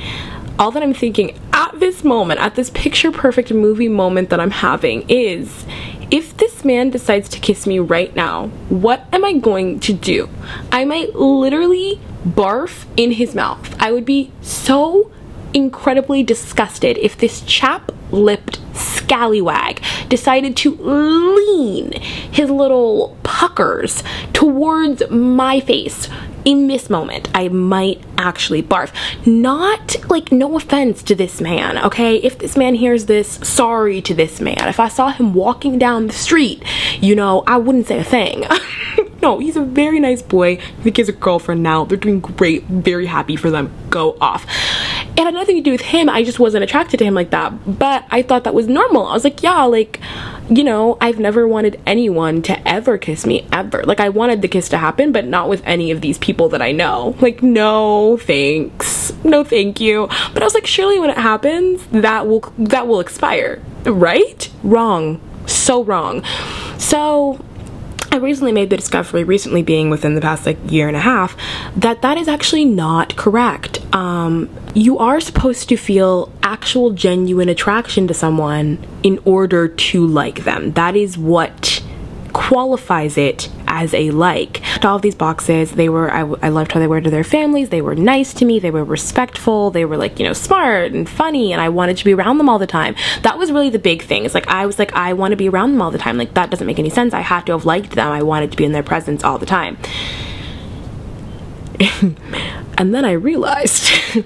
all 0.59 0.69
that 0.69 0.83
I'm 0.83 0.93
thinking 0.93 1.37
at 1.51 1.79
this 1.79 2.03
moment, 2.03 2.39
at 2.39 2.53
this 2.53 2.69
picture 2.69 3.11
perfect 3.11 3.51
movie 3.51 3.87
moment 3.87 4.29
that 4.29 4.39
I'm 4.39 4.51
having 4.51 5.03
is 5.09 5.65
if 6.13 6.37
this 6.37 6.63
man 6.63 6.91
decides 6.91 7.27
to 7.27 7.39
kiss 7.39 7.65
me 7.65 7.79
right 7.79 8.15
now, 8.15 8.45
what 8.69 9.03
am 9.11 9.25
I 9.25 9.33
going 9.33 9.79
to 9.79 9.93
do? 9.93 10.29
I 10.71 10.85
might 10.85 11.15
literally 11.15 11.99
barf 12.23 12.85
in 12.95 13.13
his 13.13 13.33
mouth. 13.33 13.75
I 13.79 13.91
would 13.91 14.05
be 14.05 14.31
so 14.39 15.11
incredibly 15.55 16.21
disgusted 16.21 16.99
if 16.99 17.17
this 17.17 17.41
chap 17.41 17.91
lipped 18.11 18.59
scallywag 18.75 19.81
decided 20.07 20.55
to 20.57 20.75
lean 20.75 21.93
his 21.99 22.51
little 22.51 23.17
puckers 23.23 24.03
towards 24.33 25.01
my 25.09 25.59
face 25.61 26.09
in 26.45 26.67
this 26.67 26.89
moment, 26.89 27.29
I 27.33 27.47
might 27.49 28.01
actually 28.17 28.63
barf. 28.63 28.91
Not 29.25 29.95
like, 30.09 30.31
no 30.31 30.55
offense 30.55 31.03
to 31.03 31.15
this 31.15 31.41
man, 31.41 31.77
okay? 31.77 32.17
If 32.17 32.39
this 32.39 32.57
man 32.57 32.75
hears 32.75 33.05
this, 33.05 33.27
sorry 33.47 34.01
to 34.01 34.13
this 34.13 34.39
man. 34.39 34.67
If 34.67 34.79
I 34.79 34.87
saw 34.87 35.09
him 35.09 35.33
walking 35.33 35.77
down 35.77 36.07
the 36.07 36.13
street, 36.13 36.63
you 37.01 37.15
know, 37.15 37.43
I 37.47 37.57
wouldn't 37.57 37.87
say 37.87 37.99
a 37.99 38.03
thing. 38.03 38.45
no, 39.21 39.39
he's 39.39 39.55
a 39.55 39.61
very 39.61 39.99
nice 39.99 40.21
boy. 40.21 40.53
I 40.53 40.81
think 40.83 40.97
he 40.97 41.01
has 41.01 41.09
a 41.09 41.13
girlfriend 41.13 41.63
now. 41.63 41.85
They're 41.85 41.97
doing 41.97 42.19
great. 42.19 42.63
Very 42.65 43.05
happy 43.05 43.35
for 43.35 43.49
them. 43.49 43.71
Go 43.89 44.17
off. 44.19 44.45
It 45.15 45.23
had 45.23 45.33
nothing 45.35 45.57
to 45.57 45.61
do 45.61 45.71
with 45.71 45.81
him. 45.81 46.09
I 46.09 46.23
just 46.23 46.39
wasn't 46.39 46.63
attracted 46.63 46.97
to 46.97 47.05
him 47.05 47.13
like 47.13 47.29
that. 47.29 47.53
But 47.79 48.05
I 48.09 48.23
thought 48.23 48.45
that 48.45 48.53
was 48.53 48.67
normal. 48.67 49.05
I 49.05 49.13
was 49.13 49.23
like, 49.23 49.43
yeah, 49.43 49.63
like, 49.65 49.99
you 50.49 50.63
know, 50.63 50.97
I've 50.99 51.19
never 51.19 51.47
wanted 51.47 51.79
anyone 51.85 52.41
to 52.43 52.67
ever 52.67 52.97
kiss 52.97 53.25
me 53.25 53.47
ever. 53.51 53.83
Like, 53.83 53.99
I 53.99 54.09
wanted 54.09 54.41
the 54.41 54.47
kiss 54.47 54.69
to 54.69 54.77
happen, 54.77 55.11
but 55.11 55.25
not 55.25 55.49
with 55.49 55.61
any 55.65 55.91
of 55.91 56.01
these 56.01 56.17
people 56.17 56.49
that 56.49 56.61
I 56.61 56.71
know. 56.71 57.15
Like, 57.21 57.43
no 57.43 58.17
thanks. 58.17 59.13
No 59.23 59.43
thank 59.43 59.79
you. 59.79 60.07
But 60.33 60.41
I 60.41 60.45
was 60.45 60.55
like, 60.55 60.65
surely 60.65 60.99
when 60.99 61.11
it 61.11 61.17
happens, 61.17 61.85
that 61.91 62.27
will 62.27 62.41
that 62.57 62.87
will 62.87 62.99
expire. 62.99 63.61
Right? 63.85 64.49
Wrong. 64.63 65.21
So 65.45 65.83
wrong. 65.83 66.23
So 66.79 67.39
I 68.11 68.17
recently 68.17 68.51
made 68.51 68.69
the 68.69 68.77
discovery, 68.77 69.23
recently 69.23 69.63
being 69.63 69.89
within 69.89 70.15
the 70.15 70.21
past 70.21 70.45
like 70.45 70.57
year 70.71 70.87
and 70.87 70.97
a 70.97 71.01
half, 71.01 71.35
that 71.75 72.01
that 72.01 72.17
is 72.17 72.27
actually 72.27 72.65
not 72.65 73.15
correct. 73.15 73.81
Um, 73.93 74.49
you 74.73 74.97
are 74.97 75.19
supposed 75.19 75.69
to 75.69 75.77
feel 75.77 76.31
actual 76.41 76.91
genuine 76.91 77.49
attraction 77.49 78.07
to 78.07 78.13
someone 78.13 78.83
in 79.03 79.19
order 79.25 79.67
to 79.67 80.05
like 80.05 80.43
them. 80.43 80.71
That 80.73 80.95
is 80.95 81.17
what 81.17 81.83
qualifies 82.33 83.15
it 83.17 83.49
as 83.67 83.93
a 83.93 84.09
like. 84.11 84.61
All 84.83 84.95
of 84.95 85.03
these 85.03 85.15
boxes, 85.15 85.73
they 85.73 85.89
were, 85.89 86.11
I, 86.11 86.21
I 86.41 86.49
loved 86.49 86.71
how 86.71 86.79
they 86.79 86.87
were 86.87 86.99
to 86.99 87.09
their 87.09 87.23
families. 87.23 87.69
They 87.69 87.81
were 87.81 87.95
nice 87.95 88.33
to 88.35 88.45
me. 88.45 88.59
They 88.59 88.71
were 88.71 88.83
respectful. 88.83 89.69
They 89.69 89.85
were 89.85 89.97
like, 89.97 90.19
you 90.19 90.25
know, 90.25 90.33
smart 90.33 90.91
and 90.91 91.07
funny. 91.07 91.53
And 91.53 91.61
I 91.61 91.69
wanted 91.69 91.97
to 91.97 92.05
be 92.05 92.13
around 92.13 92.39
them 92.39 92.49
all 92.49 92.59
the 92.59 92.67
time. 92.67 92.95
That 93.21 93.37
was 93.37 93.51
really 93.51 93.69
the 93.69 93.79
big 93.79 94.01
thing. 94.01 94.25
It's 94.25 94.33
like, 94.33 94.47
I 94.47 94.65
was 94.65 94.79
like, 94.79 94.93
I 94.93 95.13
want 95.13 95.31
to 95.31 95.37
be 95.37 95.49
around 95.49 95.73
them 95.73 95.81
all 95.81 95.91
the 95.91 95.97
time. 95.97 96.17
Like, 96.17 96.33
that 96.33 96.49
doesn't 96.49 96.65
make 96.65 96.79
any 96.79 96.89
sense. 96.89 97.13
I 97.13 97.21
had 97.21 97.45
to 97.45 97.51
have 97.51 97.65
liked 97.65 97.91
them. 97.91 98.11
I 98.11 98.23
wanted 98.23 98.51
to 98.51 98.57
be 98.57 98.65
in 98.65 98.71
their 98.71 98.83
presence 98.83 99.23
all 99.23 99.37
the 99.37 99.45
time. 99.45 99.77
and 102.77 102.93
then 102.93 103.05
I 103.05 103.11
realized. 103.11 103.91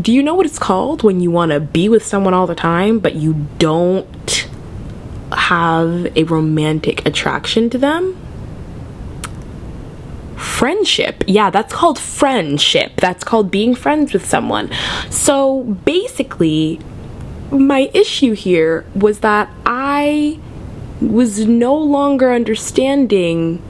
do 0.00 0.12
you 0.12 0.22
know 0.22 0.34
what 0.34 0.46
it's 0.46 0.58
called 0.58 1.02
when 1.02 1.20
you 1.20 1.30
want 1.30 1.52
to 1.52 1.60
be 1.60 1.88
with 1.88 2.04
someone 2.04 2.34
all 2.34 2.46
the 2.46 2.54
time, 2.54 2.98
but 2.98 3.14
you 3.14 3.46
don't 3.58 4.48
have 5.32 6.16
a 6.16 6.24
romantic 6.24 7.06
attraction 7.06 7.70
to 7.70 7.78
them? 7.78 8.18
Friendship. 10.36 11.24
Yeah, 11.26 11.50
that's 11.50 11.72
called 11.72 11.98
friendship. 11.98 12.96
That's 12.96 13.24
called 13.24 13.50
being 13.50 13.74
friends 13.74 14.12
with 14.12 14.26
someone. 14.26 14.70
So 15.10 15.62
basically, 15.62 16.80
my 17.50 17.90
issue 17.94 18.32
here 18.32 18.84
was 18.94 19.20
that 19.20 19.48
I 19.64 20.40
was 21.00 21.46
no 21.46 21.76
longer 21.76 22.32
understanding 22.32 23.62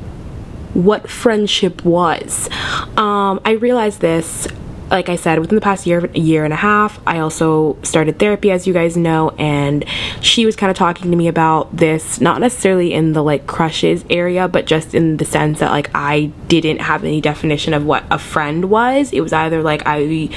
what 0.75 1.09
friendship 1.09 1.85
was. 1.85 2.49
Um, 2.97 3.41
I 3.45 3.57
realized 3.61 4.01
this 4.01 4.47
like 4.91 5.09
I 5.09 5.17
said, 5.17 5.39
within 5.41 5.55
the 5.55 5.61
past 5.61 5.87
year, 5.87 6.07
year 6.15 6.45
and 6.45 6.53
a 6.53 6.57
half, 6.57 7.01
I 7.07 7.19
also 7.19 7.77
started 7.83 8.19
therapy, 8.19 8.51
as 8.51 8.67
you 8.67 8.73
guys 8.73 8.97
know, 8.97 9.31
and 9.31 9.85
she 10.21 10.47
was 10.47 10.57
kind 10.57 10.71
of 10.71 10.77
talking 10.77 11.11
to 11.11 11.17
me 11.17 11.27
about 11.27 11.75
this, 11.77 12.21
not 12.21 12.41
necessarily 12.41 12.93
in 12.93 13.13
the 13.13 13.23
like 13.23 13.47
crushes 13.47 14.05
area, 14.11 14.47
but 14.47 14.67
just 14.67 14.95
in 14.95 15.17
the 15.17 15.25
sense 15.25 15.61
that 15.61 15.71
like 15.71 15.91
I 15.95 16.27
didn't 16.49 16.79
have 16.79 17.03
any 17.03 17.21
definition 17.21 17.75
of 17.75 17.85
what 17.85 18.05
a 18.11 18.19
friend 18.19 18.67
was. 18.67 19.13
It 19.13 19.21
was 19.21 19.33
either 19.33 19.63
like 19.63 19.83
I 19.87 20.29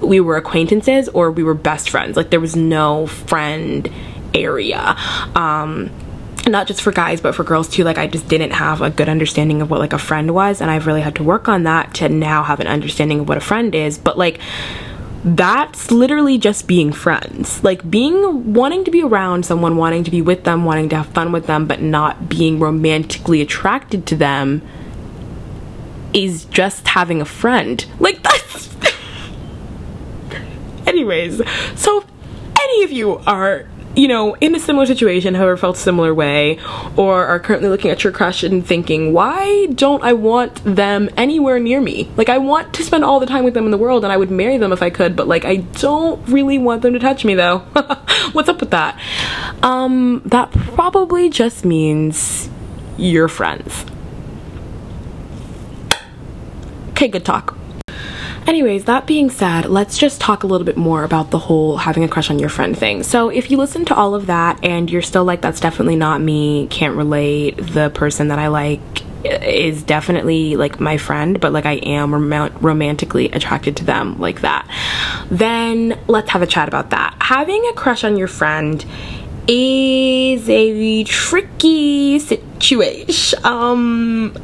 we 0.00 0.20
were 0.20 0.36
acquaintances 0.36 1.08
or 1.08 1.30
we 1.30 1.42
were 1.42 1.54
best 1.54 1.88
friends. 1.88 2.16
Like 2.16 2.30
there 2.30 2.40
was 2.40 2.54
no 2.54 3.06
friend 3.06 3.90
area. 4.34 4.96
Um, 5.34 5.90
not 6.48 6.66
just 6.66 6.82
for 6.82 6.92
guys 6.92 7.20
but 7.20 7.34
for 7.34 7.44
girls 7.44 7.68
too. 7.68 7.84
Like 7.84 7.98
i 7.98 8.06
just 8.06 8.28
didn't 8.28 8.52
have 8.52 8.80
a 8.80 8.90
good 8.90 9.08
understanding 9.08 9.62
of 9.62 9.70
what 9.70 9.80
like 9.80 9.92
a 9.92 9.98
friend 9.98 10.34
was 10.34 10.60
and 10.60 10.70
i've 10.70 10.86
really 10.86 11.00
had 11.00 11.14
to 11.16 11.22
work 11.22 11.48
on 11.48 11.64
that 11.64 11.94
to 11.94 12.08
now 12.08 12.42
have 12.42 12.60
an 12.60 12.66
understanding 12.66 13.20
of 13.20 13.28
what 13.28 13.38
a 13.38 13.40
friend 13.40 13.74
is. 13.74 13.98
But 13.98 14.18
like 14.18 14.40
that's 15.24 15.90
literally 15.90 16.36
just 16.36 16.66
being 16.66 16.92
friends. 16.92 17.64
Like 17.64 17.88
being 17.88 18.52
wanting 18.52 18.84
to 18.84 18.90
be 18.90 19.02
around 19.02 19.46
someone 19.46 19.78
wanting 19.78 20.04
to 20.04 20.10
be 20.10 20.20
with 20.20 20.44
them 20.44 20.64
wanting 20.64 20.90
to 20.90 20.96
have 20.96 21.06
fun 21.08 21.32
with 21.32 21.46
them 21.46 21.66
but 21.66 21.80
not 21.80 22.28
being 22.28 22.58
romantically 22.58 23.40
attracted 23.40 24.06
to 24.06 24.16
them 24.16 24.62
is 26.12 26.44
just 26.46 26.88
having 26.88 27.20
a 27.20 27.24
friend. 27.24 27.84
Like 27.98 28.22
that's 28.22 28.76
anyways 30.86 31.40
so 31.74 32.02
if 32.02 32.06
any 32.60 32.84
of 32.84 32.92
you 32.92 33.16
are 33.26 33.66
you 33.96 34.08
know, 34.08 34.34
in 34.34 34.54
a 34.54 34.58
similar 34.60 34.86
situation, 34.86 35.34
however, 35.34 35.56
felt 35.56 35.76
similar 35.76 36.12
way, 36.12 36.58
or 36.96 37.24
are 37.24 37.38
currently 37.38 37.68
looking 37.68 37.90
at 37.90 38.02
your 38.02 38.12
crush 38.12 38.42
and 38.42 38.66
thinking, 38.66 39.12
why 39.12 39.66
don't 39.66 40.02
I 40.02 40.12
want 40.12 40.62
them 40.64 41.10
anywhere 41.16 41.58
near 41.58 41.80
me? 41.80 42.10
Like, 42.16 42.28
I 42.28 42.38
want 42.38 42.74
to 42.74 42.82
spend 42.82 43.04
all 43.04 43.20
the 43.20 43.26
time 43.26 43.44
with 43.44 43.54
them 43.54 43.64
in 43.64 43.70
the 43.70 43.78
world 43.78 44.04
and 44.04 44.12
I 44.12 44.16
would 44.16 44.30
marry 44.30 44.58
them 44.58 44.72
if 44.72 44.82
I 44.82 44.90
could, 44.90 45.16
but 45.16 45.28
like, 45.28 45.44
I 45.44 45.56
don't 45.56 46.26
really 46.28 46.58
want 46.58 46.82
them 46.82 46.92
to 46.94 46.98
touch 46.98 47.24
me 47.24 47.34
though. 47.34 47.58
What's 48.32 48.48
up 48.48 48.60
with 48.60 48.70
that? 48.70 48.98
Um, 49.62 50.22
that 50.26 50.50
probably 50.50 51.30
just 51.30 51.64
means 51.64 52.48
you're 52.96 53.28
friends. 53.28 53.84
Okay, 56.90 57.08
good 57.08 57.24
talk. 57.24 57.56
Anyways, 58.46 58.84
that 58.84 59.06
being 59.06 59.30
said, 59.30 59.66
let's 59.66 59.96
just 59.96 60.20
talk 60.20 60.42
a 60.42 60.46
little 60.46 60.66
bit 60.66 60.76
more 60.76 61.02
about 61.02 61.30
the 61.30 61.38
whole 61.38 61.78
having 61.78 62.04
a 62.04 62.08
crush 62.08 62.30
on 62.30 62.38
your 62.38 62.50
friend 62.50 62.76
thing. 62.76 63.02
So, 63.02 63.30
if 63.30 63.50
you 63.50 63.56
listen 63.56 63.86
to 63.86 63.94
all 63.94 64.14
of 64.14 64.26
that 64.26 64.62
and 64.62 64.90
you're 64.90 65.02
still 65.02 65.24
like, 65.24 65.40
that's 65.40 65.60
definitely 65.60 65.96
not 65.96 66.20
me, 66.20 66.66
can't 66.66 66.96
relate, 66.96 67.56
the 67.56 67.90
person 67.90 68.28
that 68.28 68.38
I 68.38 68.48
like 68.48 68.80
is 69.24 69.82
definitely 69.82 70.56
like 70.56 70.80
my 70.80 70.98
friend, 70.98 71.40
but 71.40 71.52
like 71.52 71.64
I 71.64 71.74
am 71.74 72.14
rom- 72.14 72.54
romantically 72.60 73.30
attracted 73.32 73.78
to 73.78 73.84
them 73.84 74.20
like 74.20 74.42
that, 74.42 74.68
then 75.30 75.98
let's 76.06 76.30
have 76.30 76.42
a 76.42 76.46
chat 76.46 76.68
about 76.68 76.90
that. 76.90 77.16
Having 77.20 77.66
a 77.70 77.72
crush 77.72 78.04
on 78.04 78.18
your 78.18 78.28
friend 78.28 78.84
is 79.48 80.48
a 80.48 81.04
tricky 81.04 82.18
situation. 82.18 83.38
Um, 83.44 84.34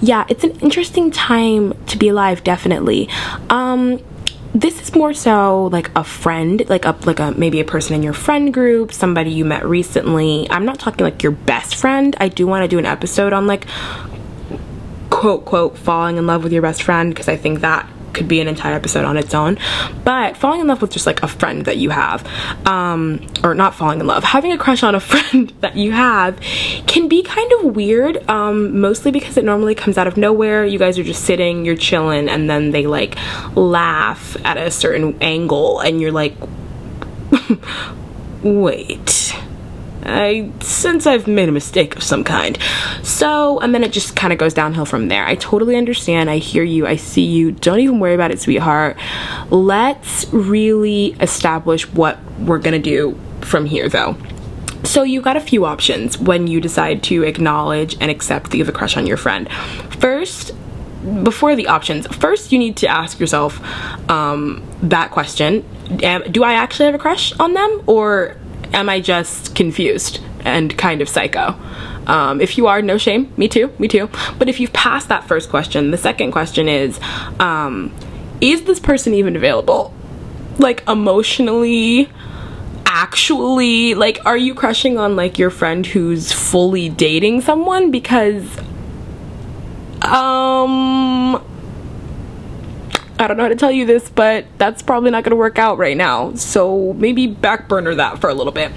yeah, 0.00 0.24
it's 0.28 0.44
an 0.44 0.58
interesting 0.60 1.10
time 1.10 1.74
to 1.86 1.98
be 1.98 2.08
alive, 2.08 2.42
definitely. 2.44 3.08
Um, 3.50 4.00
this 4.54 4.80
is 4.80 4.94
more 4.94 5.14
so 5.14 5.66
like 5.66 5.90
a 5.94 6.02
friend, 6.02 6.68
like 6.68 6.84
a 6.84 6.96
like 7.04 7.20
a 7.20 7.32
maybe 7.32 7.60
a 7.60 7.64
person 7.64 7.94
in 7.94 8.02
your 8.02 8.12
friend 8.12 8.52
group, 8.52 8.92
somebody 8.92 9.30
you 9.30 9.44
met 9.44 9.66
recently. 9.66 10.48
I'm 10.50 10.64
not 10.64 10.80
talking 10.80 11.04
like 11.04 11.22
your 11.22 11.32
best 11.32 11.76
friend. 11.76 12.16
I 12.18 12.28
do 12.28 12.46
want 12.46 12.64
to 12.64 12.68
do 12.68 12.78
an 12.78 12.86
episode 12.86 13.32
on 13.32 13.46
like 13.46 13.66
quote 15.10 15.44
quote 15.44 15.76
falling 15.76 16.16
in 16.16 16.26
love 16.26 16.42
with 16.42 16.52
your 16.52 16.62
best 16.62 16.82
friend 16.82 17.10
because 17.10 17.28
I 17.28 17.36
think 17.36 17.60
that 17.60 17.88
could 18.12 18.28
be 18.28 18.40
an 18.40 18.48
entire 18.48 18.74
episode 18.74 19.04
on 19.04 19.16
its 19.16 19.34
own. 19.34 19.58
But 20.04 20.36
falling 20.36 20.60
in 20.60 20.66
love 20.66 20.82
with 20.82 20.90
just 20.90 21.06
like 21.06 21.22
a 21.22 21.28
friend 21.28 21.64
that 21.64 21.76
you 21.76 21.90
have, 21.90 22.26
um, 22.66 23.26
or 23.42 23.54
not 23.54 23.74
falling 23.74 24.00
in 24.00 24.06
love, 24.06 24.24
having 24.24 24.52
a 24.52 24.58
crush 24.58 24.82
on 24.82 24.94
a 24.94 25.00
friend 25.08 25.52
that 25.60 25.76
you 25.76 25.92
have 25.92 26.40
can 26.86 27.08
be 27.08 27.22
kind 27.22 27.52
of 27.52 27.76
weird, 27.76 28.28
um, 28.28 28.80
mostly 28.80 29.10
because 29.10 29.36
it 29.36 29.44
normally 29.44 29.74
comes 29.74 29.98
out 29.98 30.06
of 30.06 30.16
nowhere. 30.16 30.64
You 30.64 30.78
guys 30.78 30.98
are 30.98 31.04
just 31.04 31.24
sitting, 31.24 31.64
you're 31.64 31.76
chilling, 31.76 32.28
and 32.28 32.48
then 32.48 32.70
they 32.70 32.86
like 32.86 33.16
laugh 33.56 34.36
at 34.44 34.56
a 34.56 34.70
certain 34.70 35.16
angle, 35.20 35.80
and 35.80 36.00
you're 36.00 36.12
like, 36.12 36.34
wait 38.42 39.17
I 40.04 40.50
since 40.60 41.06
I've 41.06 41.26
made 41.26 41.48
a 41.48 41.52
mistake 41.52 41.96
of 41.96 42.02
some 42.02 42.24
kind. 42.24 42.58
So, 43.02 43.58
and 43.60 43.74
then 43.74 43.84
it 43.84 43.92
just 43.92 44.16
kind 44.16 44.32
of 44.32 44.38
goes 44.38 44.54
downhill 44.54 44.84
from 44.84 45.08
there. 45.08 45.24
I 45.24 45.34
totally 45.36 45.76
understand. 45.76 46.30
I 46.30 46.38
hear 46.38 46.62
you. 46.62 46.86
I 46.86 46.96
see 46.96 47.24
you. 47.24 47.52
Don't 47.52 47.80
even 47.80 48.00
worry 48.00 48.14
about 48.14 48.30
it, 48.30 48.40
sweetheart. 48.40 48.96
Let's 49.50 50.32
really 50.32 51.16
establish 51.20 51.90
what 51.92 52.18
we're 52.38 52.58
going 52.58 52.80
to 52.80 52.90
do 52.90 53.18
from 53.40 53.66
here, 53.66 53.88
though. 53.88 54.16
So, 54.84 55.02
you've 55.02 55.24
got 55.24 55.36
a 55.36 55.40
few 55.40 55.64
options 55.64 56.18
when 56.18 56.46
you 56.46 56.60
decide 56.60 57.02
to 57.04 57.24
acknowledge 57.24 57.96
and 58.00 58.10
accept 58.10 58.50
that 58.50 58.56
you 58.56 58.64
have 58.64 58.74
a 58.74 58.76
crush 58.76 58.96
on 58.96 59.06
your 59.06 59.16
friend. 59.16 59.50
First, 59.98 60.52
before 61.22 61.54
the 61.56 61.68
options, 61.68 62.06
first 62.08 62.52
you 62.52 62.58
need 62.58 62.76
to 62.78 62.88
ask 62.88 63.20
yourself 63.20 63.60
um, 64.10 64.66
that 64.82 65.10
question 65.10 65.64
Do 66.30 66.42
I 66.42 66.54
actually 66.54 66.86
have 66.86 66.94
a 66.94 66.98
crush 66.98 67.32
on 67.38 67.54
them? 67.54 67.82
Or 67.86 68.36
am 68.72 68.88
I 68.88 69.00
just 69.00 69.54
confused 69.54 70.20
and 70.44 70.76
kind 70.76 71.00
of 71.00 71.08
psycho? 71.08 71.58
Um, 72.06 72.40
if 72.40 72.56
you 72.56 72.66
are, 72.66 72.80
no 72.80 72.96
shame. 72.96 73.32
Me 73.36 73.48
too. 73.48 73.72
Me 73.78 73.86
too. 73.86 74.08
But 74.38 74.48
if 74.48 74.60
you've 74.60 74.72
passed 74.72 75.08
that 75.08 75.28
first 75.28 75.50
question, 75.50 75.90
the 75.90 75.98
second 75.98 76.32
question 76.32 76.68
is 76.68 76.98
um, 77.38 77.94
Is 78.40 78.62
this 78.62 78.80
person 78.80 79.14
even 79.14 79.36
available? 79.36 79.94
Like, 80.58 80.82
emotionally, 80.88 82.10
actually, 82.86 83.94
like, 83.94 84.18
are 84.24 84.36
you 84.36 84.54
crushing 84.54 84.98
on, 84.98 85.16
like, 85.16 85.38
your 85.38 85.50
friend 85.50 85.84
who's 85.86 86.32
fully 86.32 86.88
dating 86.88 87.42
someone? 87.42 87.90
Because, 87.90 88.44
um, 90.02 91.17
I 93.18 93.26
don't 93.26 93.36
know 93.36 93.42
how 93.42 93.48
to 93.48 93.56
tell 93.56 93.72
you 93.72 93.84
this, 93.84 94.08
but 94.08 94.46
that's 94.58 94.80
probably 94.82 95.10
not 95.10 95.24
going 95.24 95.30
to 95.30 95.36
work 95.36 95.58
out 95.58 95.76
right 95.76 95.96
now. 95.96 96.34
So 96.34 96.92
maybe 96.94 97.26
back 97.26 97.68
burner 97.68 97.94
that 97.96 98.20
for 98.20 98.30
a 98.30 98.34
little 98.34 98.52
bit. 98.52 98.70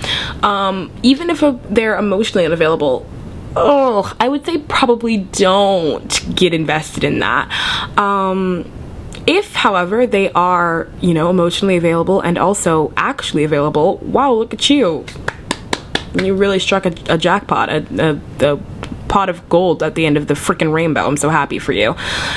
Um, 0.43 0.91
even 1.03 1.29
if 1.29 1.43
a, 1.43 1.59
they're 1.69 1.95
emotionally 1.95 2.45
unavailable, 2.45 3.05
oh, 3.55 4.15
I 4.19 4.27
would 4.29 4.45
say 4.45 4.57
probably 4.57 5.17
don't 5.17 6.35
get 6.35 6.53
invested 6.53 7.03
in 7.03 7.19
that. 7.19 7.51
Um, 7.99 8.71
if, 9.27 9.53
however, 9.53 10.07
they 10.07 10.31
are, 10.31 10.87
you 11.01 11.13
know, 11.13 11.29
emotionally 11.29 11.77
available 11.77 12.19
and 12.21 12.39
also 12.39 12.91
actually 12.97 13.43
available, 13.43 13.97
wow, 13.97 14.33
look 14.33 14.53
at 14.53 14.69
you. 14.69 15.05
You 16.15 16.33
really 16.33 16.59
struck 16.59 16.85
a, 16.85 16.93
a 17.07 17.17
jackpot, 17.17 17.69
a, 17.69 17.85
a, 18.41 18.53
a 18.53 18.59
pot 19.11 19.27
of 19.27 19.47
gold 19.49 19.83
at 19.83 19.93
the 19.95 20.05
end 20.05 20.15
of 20.15 20.27
the 20.27 20.33
freaking 20.33 20.71
rainbow. 20.71 21.05
I'm 21.05 21.17
so 21.17 21.29
happy 21.29 21.59
for 21.59 21.73
you. 21.73 21.95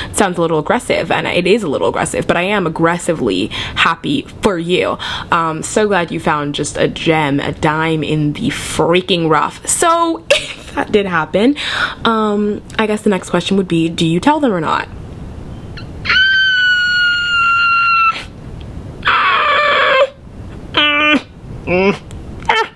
It 0.09 0.15
sounds 0.15 0.37
a 0.37 0.41
little 0.41 0.59
aggressive, 0.59 1.09
and 1.09 1.25
it 1.25 1.47
is 1.47 1.63
a 1.63 1.69
little 1.69 1.87
aggressive, 1.87 2.27
but 2.27 2.35
I 2.35 2.41
am 2.41 2.67
aggressively 2.67 3.47
happy 3.47 4.23
for 4.41 4.59
you. 4.59 4.97
Um, 5.31 5.63
so 5.63 5.87
glad 5.87 6.11
you 6.11 6.19
found 6.19 6.53
just 6.53 6.75
a 6.77 6.89
gem, 6.89 7.39
a 7.39 7.53
dime 7.53 8.03
in 8.03 8.33
the 8.33 8.49
freaking 8.49 9.29
rough. 9.29 9.65
So 9.65 10.25
if 10.31 10.73
that 10.75 10.91
did 10.91 11.05
happen, 11.05 11.55
um, 12.03 12.61
I 12.77 12.87
guess 12.87 13.03
the 13.03 13.09
next 13.09 13.29
question 13.29 13.55
would 13.55 13.69
be 13.69 13.87
do 13.87 14.05
you 14.05 14.19
tell 14.19 14.41
them 14.41 14.53
or 14.53 14.59
not? 14.59 14.89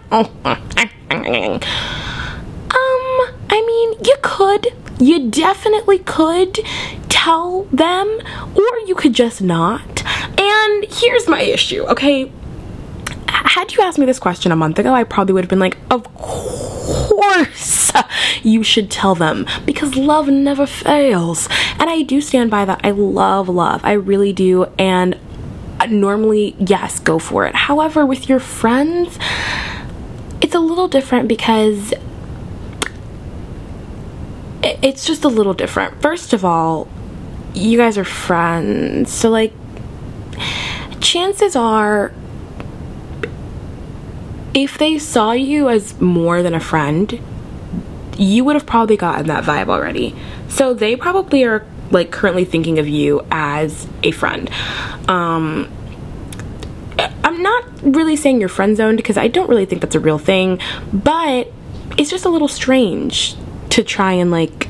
you 4.40 4.60
could, 4.60 4.74
you 5.00 5.30
definitely 5.30 6.00
could 6.00 6.60
tell 7.10 7.64
them, 7.66 8.08
or 8.56 8.80
you 8.86 8.96
could 8.96 9.14
just 9.14 9.42
not. 9.42 10.06
And 10.40 10.86
here's 10.90 11.28
my 11.28 11.42
issue, 11.42 11.84
okay? 11.84 12.32
Had 13.28 13.74
you 13.74 13.84
asked 13.84 13.98
me 13.98 14.06
this 14.06 14.20
question 14.20 14.52
a 14.52 14.56
month 14.56 14.80
ago, 14.80 14.94
I 14.94 15.04
probably 15.04 15.34
would 15.34 15.44
have 15.44 15.50
been 15.50 15.60
like, 15.60 15.78
of 15.92 16.04
course 16.16 17.92
you 18.44 18.64
should 18.64 18.90
tell 18.90 19.16
them 19.16 19.46
because 19.66 19.96
love 19.96 20.28
never 20.28 20.66
fails. 20.66 21.50
And 21.80 21.90
I 21.90 22.04
do 22.04 22.22
stand 22.22 22.52
by 22.52 22.66
that. 22.66 22.82
I 22.84 22.92
love 22.92 23.50
love. 23.50 23.82
I 23.84 23.94
really 23.94 24.34
do. 24.34 24.66
And 24.78 25.18
uh, 25.80 25.88
normally, 25.88 26.56
yes, 26.60 27.00
go 27.00 27.20
for 27.20 27.46
it. 27.46 27.56
However, 27.56 28.06
with 28.06 28.30
your 28.30 28.40
friends, 28.40 29.18
it's 30.42 30.56
a 30.56 30.60
little 30.60 30.88
different 30.88 31.28
because 31.28 31.94
it's 34.64 35.06
just 35.06 35.24
a 35.24 35.28
little 35.28 35.54
different. 35.54 36.02
First 36.02 36.34
of 36.34 36.44
all, 36.44 36.88
you 37.54 37.78
guys 37.78 37.98
are 37.98 38.04
friends. 38.04 39.12
So, 39.12 39.30
like, 39.30 39.54
chances 41.00 41.56
are, 41.56 42.12
if 44.54 44.78
they 44.78 45.00
saw 45.00 45.32
you 45.32 45.70
as 45.70 46.00
more 46.00 46.42
than 46.44 46.54
a 46.54 46.60
friend, 46.60 47.22
you 48.18 48.44
would 48.44 48.56
have 48.56 48.66
probably 48.66 48.98
gotten 48.98 49.28
that 49.28 49.44
vibe 49.44 49.70
already. 49.70 50.16
So, 50.50 50.74
they 50.74 50.96
probably 50.96 51.44
are, 51.46 51.66
like, 51.92 52.12
currently 52.12 52.46
thinking 52.46 52.80
of 52.80 52.88
you 52.88 53.26
as 53.32 53.88
a 54.04 54.12
friend. 54.12 54.50
Um, 55.08 55.72
I'm 57.24 57.42
not 57.42 57.64
really 57.82 58.18
saying 58.18 58.42
you're 58.42 58.50
friend 58.50 58.76
zoned 58.76 58.98
because 58.98 59.18
I 59.18 59.30
don't 59.30 59.50
really 59.50 59.66
think 59.66 59.82
that's 59.82 59.96
a 59.96 60.00
real 60.02 60.18
thing, 60.18 60.60
but 60.92 61.52
it's 61.98 62.10
just 62.10 62.26
a 62.26 62.30
little 62.30 62.50
strange 62.50 63.36
to 63.80 63.84
try 63.84 64.12
and 64.12 64.30
like 64.30 64.68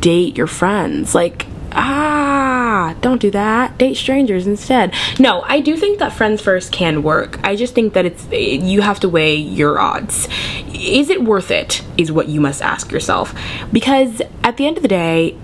date 0.00 0.36
your 0.36 0.46
friends. 0.46 1.14
Like, 1.14 1.46
ah, 1.72 2.94
don't 3.00 3.20
do 3.20 3.30
that. 3.32 3.76
Date 3.76 3.96
strangers 3.96 4.46
instead. 4.46 4.94
No, 5.18 5.42
I 5.42 5.60
do 5.60 5.76
think 5.76 5.98
that 5.98 6.12
friends 6.12 6.40
first 6.40 6.70
can 6.70 7.02
work. 7.02 7.40
I 7.42 7.56
just 7.56 7.74
think 7.74 7.92
that 7.94 8.04
it's 8.06 8.26
you 8.30 8.82
have 8.82 9.00
to 9.00 9.08
weigh 9.08 9.34
your 9.34 9.80
odds. 9.80 10.28
Is 10.72 11.10
it 11.10 11.24
worth 11.24 11.50
it? 11.50 11.82
Is 11.98 12.12
what 12.12 12.28
you 12.28 12.40
must 12.40 12.62
ask 12.62 12.92
yourself. 12.92 13.34
Because 13.72 14.22
at 14.44 14.56
the 14.56 14.66
end 14.66 14.76
of 14.76 14.82
the 14.82 14.88
day, 14.88 15.36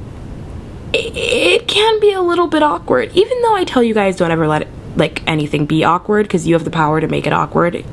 it 0.92 1.66
can 1.66 2.00
be 2.00 2.12
a 2.12 2.22
little 2.22 2.46
bit 2.46 2.62
awkward. 2.62 3.10
Even 3.14 3.42
though 3.42 3.54
I 3.54 3.64
tell 3.64 3.82
you 3.82 3.94
guys 3.94 4.16
don't 4.16 4.30
ever 4.30 4.46
let 4.46 4.62
it, 4.62 4.68
like 4.94 5.22
anything 5.26 5.66
be 5.66 5.82
awkward 5.82 6.24
because 6.24 6.46
you 6.46 6.54
have 6.54 6.64
the 6.64 6.70
power 6.70 7.00
to 7.00 7.08
make 7.08 7.26
it 7.26 7.32
awkward 7.32 7.84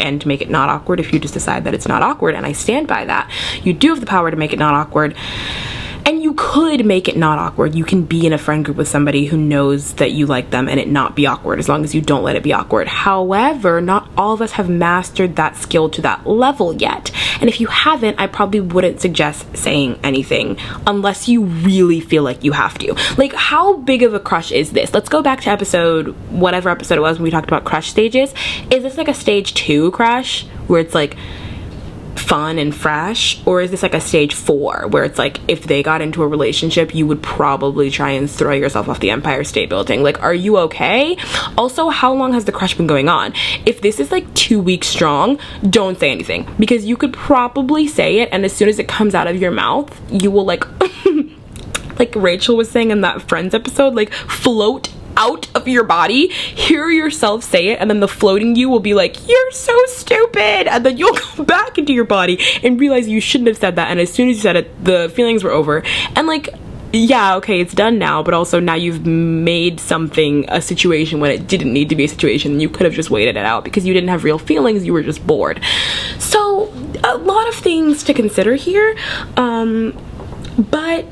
and 0.00 0.20
to 0.20 0.28
make 0.28 0.40
it 0.40 0.50
not 0.50 0.68
awkward 0.68 1.00
if 1.00 1.12
you 1.12 1.18
just 1.18 1.34
decide 1.34 1.64
that 1.64 1.74
it's 1.74 1.88
not 1.88 2.02
awkward 2.02 2.34
and 2.34 2.46
I 2.46 2.52
stand 2.52 2.86
by 2.86 3.04
that. 3.04 3.30
You 3.62 3.72
do 3.72 3.90
have 3.90 4.00
the 4.00 4.06
power 4.06 4.30
to 4.30 4.36
make 4.36 4.52
it 4.52 4.58
not 4.58 4.74
awkward 4.74 5.16
And 6.08 6.22
you 6.22 6.32
could 6.32 6.86
make 6.86 7.06
it 7.06 7.18
not 7.18 7.38
awkward. 7.38 7.74
You 7.74 7.84
can 7.84 8.02
be 8.02 8.26
in 8.26 8.32
a 8.32 8.38
friend 8.38 8.64
group 8.64 8.78
with 8.78 8.88
somebody 8.88 9.26
who 9.26 9.36
knows 9.36 9.92
that 9.96 10.12
you 10.12 10.24
like 10.24 10.48
them 10.48 10.66
and 10.66 10.80
it 10.80 10.88
not 10.88 11.14
be 11.14 11.26
awkward 11.26 11.58
as 11.58 11.68
long 11.68 11.84
as 11.84 11.94
you 11.94 12.00
don't 12.00 12.22
let 12.22 12.34
it 12.34 12.42
be 12.42 12.54
awkward. 12.54 12.88
However, 12.88 13.82
not 13.82 14.08
all 14.16 14.32
of 14.32 14.40
us 14.40 14.52
have 14.52 14.70
mastered 14.70 15.36
that 15.36 15.58
skill 15.58 15.90
to 15.90 16.00
that 16.00 16.26
level 16.26 16.74
yet. 16.74 17.10
And 17.42 17.50
if 17.50 17.60
you 17.60 17.66
haven't, 17.66 18.18
I 18.18 18.26
probably 18.26 18.60
wouldn't 18.60 19.02
suggest 19.02 19.54
saying 19.54 20.00
anything 20.02 20.56
unless 20.86 21.28
you 21.28 21.42
really 21.44 22.00
feel 22.00 22.22
like 22.22 22.42
you 22.42 22.52
have 22.52 22.78
to. 22.78 22.94
Like, 23.18 23.34
how 23.34 23.76
big 23.76 24.02
of 24.02 24.14
a 24.14 24.20
crush 24.20 24.50
is 24.50 24.72
this? 24.72 24.94
Let's 24.94 25.10
go 25.10 25.20
back 25.20 25.42
to 25.42 25.50
episode, 25.50 26.16
whatever 26.30 26.70
episode 26.70 26.96
it 26.96 27.02
was 27.02 27.18
when 27.18 27.24
we 27.24 27.30
talked 27.30 27.48
about 27.48 27.64
crush 27.64 27.90
stages. 27.90 28.32
Is 28.70 28.82
this 28.82 28.96
like 28.96 29.08
a 29.08 29.14
stage 29.14 29.52
two 29.52 29.90
crush 29.90 30.46
where 30.68 30.80
it's 30.80 30.94
like, 30.94 31.18
fun 32.18 32.58
and 32.58 32.74
fresh 32.74 33.40
or 33.46 33.60
is 33.60 33.70
this 33.70 33.82
like 33.82 33.94
a 33.94 34.00
stage 34.00 34.34
four 34.34 34.86
where 34.88 35.04
it's 35.04 35.18
like 35.18 35.40
if 35.48 35.64
they 35.64 35.82
got 35.82 36.00
into 36.00 36.22
a 36.22 36.28
relationship 36.28 36.94
you 36.94 37.06
would 37.06 37.22
probably 37.22 37.90
try 37.90 38.10
and 38.10 38.30
throw 38.30 38.52
yourself 38.52 38.88
off 38.88 39.00
the 39.00 39.10
empire 39.10 39.44
state 39.44 39.68
building? 39.68 40.02
Like 40.02 40.22
are 40.22 40.34
you 40.34 40.58
okay? 40.58 41.16
Also 41.56 41.88
how 41.88 42.12
long 42.12 42.32
has 42.32 42.44
the 42.44 42.52
crush 42.52 42.74
been 42.74 42.86
going 42.86 43.08
on? 43.08 43.32
If 43.66 43.80
this 43.80 44.00
is 44.00 44.10
like 44.10 44.32
two 44.34 44.60
weeks 44.60 44.88
strong 44.88 45.38
don't 45.68 45.98
say 45.98 46.10
anything 46.10 46.48
because 46.58 46.84
you 46.84 46.96
could 46.96 47.12
probably 47.12 47.86
say 47.86 48.18
it 48.18 48.28
and 48.32 48.44
as 48.44 48.52
soon 48.52 48.68
as 48.68 48.78
it 48.78 48.88
comes 48.88 49.14
out 49.14 49.26
of 49.26 49.36
your 49.36 49.50
mouth 49.50 50.00
you 50.10 50.30
will 50.30 50.44
like 50.44 50.64
like 51.98 52.14
rachel 52.14 52.56
was 52.56 52.70
saying 52.70 52.90
in 52.90 53.00
that 53.00 53.22
friends 53.22 53.54
episode 53.54 53.94
like 53.94 54.12
float 54.12 54.92
out 55.18 55.48
of 55.54 55.68
your 55.68 55.84
body, 55.84 56.28
hear 56.28 56.88
yourself 56.88 57.44
say 57.44 57.68
it, 57.68 57.80
and 57.80 57.90
then 57.90 58.00
the 58.00 58.08
floating 58.08 58.56
you 58.56 58.68
will 58.70 58.80
be 58.80 58.94
like, 58.94 59.28
You're 59.28 59.50
so 59.50 59.76
stupid! 59.86 60.68
And 60.68 60.86
then 60.86 60.96
you'll 60.96 61.18
go 61.36 61.44
back 61.44 61.76
into 61.76 61.92
your 61.92 62.04
body 62.04 62.38
and 62.62 62.80
realize 62.80 63.08
you 63.08 63.20
shouldn't 63.20 63.48
have 63.48 63.58
said 63.58 63.76
that. 63.76 63.90
And 63.90 64.00
as 64.00 64.12
soon 64.12 64.28
as 64.28 64.36
you 64.36 64.42
said 64.42 64.56
it, 64.56 64.84
the 64.84 65.12
feelings 65.14 65.44
were 65.44 65.50
over. 65.50 65.82
And 66.16 66.26
like, 66.26 66.48
yeah, 66.92 67.36
okay, 67.36 67.60
it's 67.60 67.74
done 67.74 67.98
now, 67.98 68.22
but 68.22 68.32
also 68.32 68.60
now 68.60 68.74
you've 68.74 69.04
made 69.04 69.78
something 69.78 70.46
a 70.48 70.62
situation 70.62 71.20
when 71.20 71.30
it 71.30 71.46
didn't 71.46 71.72
need 71.72 71.90
to 71.90 71.96
be 71.96 72.04
a 72.04 72.08
situation. 72.08 72.60
You 72.60 72.70
could 72.70 72.84
have 72.84 72.94
just 72.94 73.10
waited 73.10 73.36
it 73.36 73.44
out 73.44 73.64
because 73.64 73.84
you 73.84 73.92
didn't 73.92 74.08
have 74.08 74.24
real 74.24 74.38
feelings, 74.38 74.86
you 74.86 74.92
were 74.92 75.02
just 75.02 75.26
bored. 75.26 75.60
So, 76.18 76.72
a 77.04 77.16
lot 77.16 77.48
of 77.48 77.54
things 77.54 78.02
to 78.04 78.14
consider 78.14 78.54
here. 78.54 78.96
Um, 79.36 79.96
but 80.58 81.04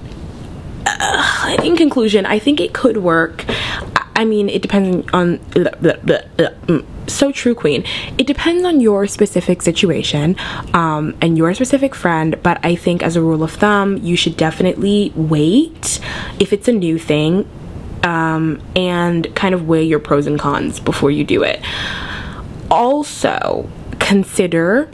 uh, 0.86 1.56
in 1.62 1.76
conclusion, 1.76 2.24
I 2.26 2.38
think 2.38 2.60
it 2.60 2.72
could 2.72 2.96
work. 2.96 3.44
I 4.16 4.24
mean, 4.24 4.48
it 4.48 4.62
depends 4.62 5.06
on. 5.12 5.38
Mm, 5.38 6.84
so 7.06 7.30
true, 7.30 7.54
Queen. 7.54 7.84
It 8.18 8.26
depends 8.26 8.64
on 8.64 8.80
your 8.80 9.06
specific 9.06 9.62
situation 9.62 10.36
um, 10.72 11.14
and 11.20 11.36
your 11.36 11.52
specific 11.54 11.94
friend, 11.94 12.36
but 12.42 12.58
I 12.64 12.74
think 12.74 13.02
as 13.02 13.14
a 13.14 13.20
rule 13.20 13.42
of 13.42 13.52
thumb, 13.52 13.98
you 13.98 14.16
should 14.16 14.36
definitely 14.36 15.12
wait 15.14 16.00
if 16.40 16.52
it's 16.52 16.66
a 16.66 16.72
new 16.72 16.98
thing 16.98 17.46
um, 18.02 18.62
and 18.74 19.32
kind 19.34 19.54
of 19.54 19.68
weigh 19.68 19.84
your 19.84 19.98
pros 19.98 20.26
and 20.26 20.38
cons 20.38 20.80
before 20.80 21.10
you 21.10 21.22
do 21.22 21.42
it. 21.42 21.60
Also, 22.70 23.68
consider 23.98 24.86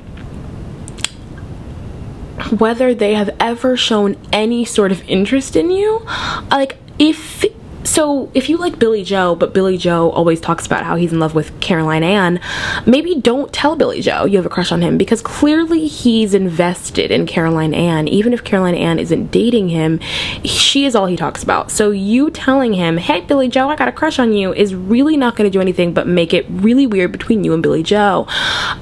whether 2.58 2.92
they 2.92 3.14
have 3.14 3.30
ever 3.38 3.76
shown 3.76 4.16
any 4.32 4.64
sort 4.64 4.90
of 4.90 5.02
interest 5.08 5.54
in 5.54 5.70
you. 5.70 6.04
Like, 6.50 6.76
if 6.98 7.44
so 7.85 8.30
if 8.35 8.49
you 8.49 8.57
like 8.57 8.78
Billy 8.78 9.03
Joe, 9.05 9.35
but 9.35 9.53
Billy 9.53 9.76
Joe 9.76 10.11
always 10.11 10.41
talks 10.41 10.66
about 10.66 10.85
how 10.85 10.97
he's 10.97 11.12
in 11.12 11.18
love 11.18 11.35
with 11.35 11.59
Caroline 11.61 12.03
Ann, 12.03 12.41
maybe 12.87 13.16
don't 13.16 13.53
tell 13.53 13.76
Billy 13.76 14.01
Joe 14.01 14.24
you 14.24 14.37
have 14.37 14.47
a 14.47 14.51
crush 14.51 14.72
on 14.72 14.83
him 14.83 14.97
because 14.97 15.20
clearly 15.20 15.87
he's 15.87 16.35
invested 16.35 17.11
in 17.11 17.26
Caroline 17.26 17.74
Ann. 17.74 18.09
Even 18.09 18.33
if 18.33 18.45
Caroline 18.45 18.74
Ann 18.74 18.99
isn't 18.99 19.30
dating 19.30 19.68
him, 19.68 20.01
she 20.45 20.85
is 20.85 20.95
all 20.95 21.07
he 21.07 21.16
talks 21.16 21.43
about. 21.43 21.70
So 21.70 21.91
you 21.91 22.30
telling 22.30 22.72
him, 22.72 22.99
hey, 22.99 23.20
Billy 23.22 23.49
Joe, 23.49 23.68
I 23.68 23.76
got 23.76 23.89
a 23.89 23.93
crush 23.93 24.18
on 24.18 24.33
you, 24.33 24.53
is 24.53 24.74
really 24.74 25.16
not 25.16 25.37
going 25.37 25.51
to 25.51 25.53
do 25.53 25.61
anything 25.61 25.93
but 25.93 26.07
make 26.07 26.33
it 26.33 26.47
really 26.49 26.87
weird 26.87 27.12
between 27.12 27.45
you 27.45 27.53
and 27.53 27.62
Billy 27.62 27.83
Joe. 27.83 28.26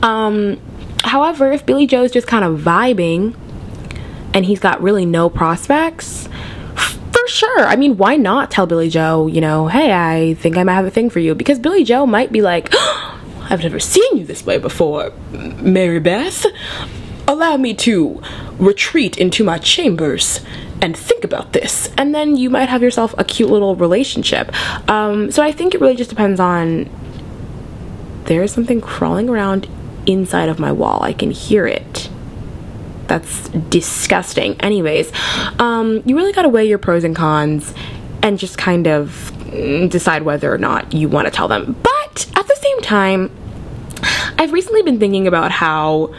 Um, 0.03 0.61
however, 1.05 1.53
if 1.53 1.65
Billy 1.65 1.87
Joe 1.87 2.05
is 2.05 2.13
just 2.13 2.27
kind 2.27 2.45
of 2.45 2.61
vibing 2.61 3.35
and 4.35 4.45
he's 4.45 4.61
got 4.61 4.81
really 4.83 5.07
no 5.07 5.29
prospects, 5.29 6.29
sure. 7.31 7.61
I 7.61 7.77
mean, 7.77 7.97
why 7.97 8.17
not 8.17 8.51
tell 8.51 8.67
Billy 8.67 8.89
Joe, 8.89 9.27
you 9.27 9.41
know, 9.41 9.69
hey, 9.69 9.93
I 9.93 10.35
think 10.35 10.57
I 10.57 10.65
might 10.65 10.75
have 10.75 10.87
a 10.87 10.91
thing 10.91 11.11
for 11.11 11.21
you? 11.21 11.35
Because 11.35 11.59
Billy 11.59 11.85
Joe 11.85 12.07
might 12.07 12.33
be 12.33 12.43
like, 12.43 12.69
oh, 12.73 13.21
I've 13.51 13.63
never 13.63 13.81
seen 13.81 14.19
you 14.19 14.25
this 14.25 14.45
way 14.45 14.59
before, 14.59 15.13
Mary 15.33 15.99
Beth. 15.99 16.47
Allow 17.27 17.57
me 17.57 17.75
to 17.75 18.23
retreat 18.59 19.17
into 19.17 19.45
my 19.45 19.59
chambers 19.59 20.41
and 20.83 20.97
think 20.97 21.25
about 21.25 21.53
this. 21.53 21.91
And 21.97 22.15
then 22.15 22.37
you 22.37 22.51
might 22.51 22.69
have 22.69 22.83
yourself 22.83 23.15
a 23.19 23.25
cute 23.25 23.51
little 23.51 23.77
relationship. 23.77 24.53
Um, 24.89 25.31
so 25.31 25.43
I 25.43 25.53
think 25.53 25.75
it 25.75 25.81
really 25.81 25.97
just 25.97 26.11
depends 26.11 26.41
on 26.41 26.89
there 28.25 28.43
is 28.43 28.53
something 28.53 28.81
crawling 28.81 29.29
around 29.29 29.69
inside 30.07 30.49
of 30.49 30.59
my 30.59 30.73
wall. 30.73 31.03
I 31.03 31.13
can 31.13 31.31
hear 31.31 31.67
it 31.67 32.10
that's 33.11 33.49
disgusting. 33.69 34.59
Anyways, 34.61 35.13
um, 35.59 36.01
you 36.07 36.17
really 36.17 36.33
gotta 36.33 36.49
weigh 36.49 36.67
your 36.67 36.79
pros 36.79 37.05
and 37.05 37.15
cons 37.15 37.75
and 38.23 38.39
just 38.39 38.57
kind 38.57 38.87
of 38.87 39.33
decide 39.91 40.23
whether 40.23 40.53
or 40.53 40.59
not 40.59 40.95
you 40.95 41.09
want 41.09 41.27
to 41.27 41.31
tell 41.31 41.49
them. 41.49 41.77
But 41.83 42.31
at 42.37 42.47
the 42.47 42.57
same 42.63 42.81
time, 42.81 43.31
I've 44.39 44.53
recently 44.53 44.83
been 44.83 45.01
thinking 45.01 45.27
about 45.27 45.51
how 45.51 46.15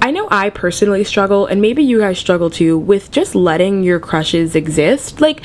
I 0.00 0.10
know 0.10 0.26
I 0.30 0.50
personally 0.50 1.04
struggle, 1.04 1.46
and 1.46 1.60
maybe 1.60 1.84
you 1.84 1.98
guys 2.00 2.18
struggle 2.18 2.50
too, 2.50 2.76
with 2.78 3.12
just 3.12 3.34
letting 3.34 3.84
your 3.84 4.00
crushes 4.00 4.56
exist. 4.56 5.20
Like, 5.20 5.42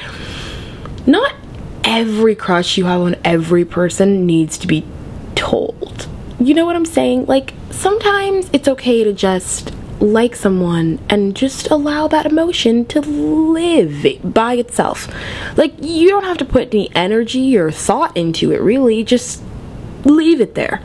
not 1.06 1.36
every 1.84 2.36
crush 2.36 2.78
you 2.78 2.86
have 2.86 3.02
on 3.02 3.16
every 3.24 3.66
person 3.66 4.26
needs 4.26 4.58
to 4.60 4.68
be 4.68 4.86
told. 5.36 6.08
You 6.40 6.54
know 6.54 6.66
what 6.66 6.76
I'm 6.76 6.86
saying? 6.86 7.26
Like, 7.26 7.54
sometimes 7.70 8.50
it's 8.54 8.68
okay 8.68 9.04
to 9.04 9.14
just 9.14 9.74
like 10.00 10.36
someone 10.36 11.00
and 11.10 11.36
just 11.36 11.70
allow 11.70 12.08
that 12.08 12.26
emotion 12.26 12.86
to 12.86 13.02
live 13.02 14.06
by 14.24 14.54
itself. 14.54 15.08
Like, 15.58 15.74
you 15.82 16.10
don't 16.10 16.24
have 16.24 16.38
to 16.38 16.46
put 16.46 16.74
any 16.74 16.90
energy 16.96 17.58
or 17.58 17.72
thought 17.72 18.16
into 18.16 18.52
it, 18.52 18.62
really. 18.62 19.04
Just 19.04 19.42
leave 20.04 20.42
it 20.42 20.56
there. 20.56 20.82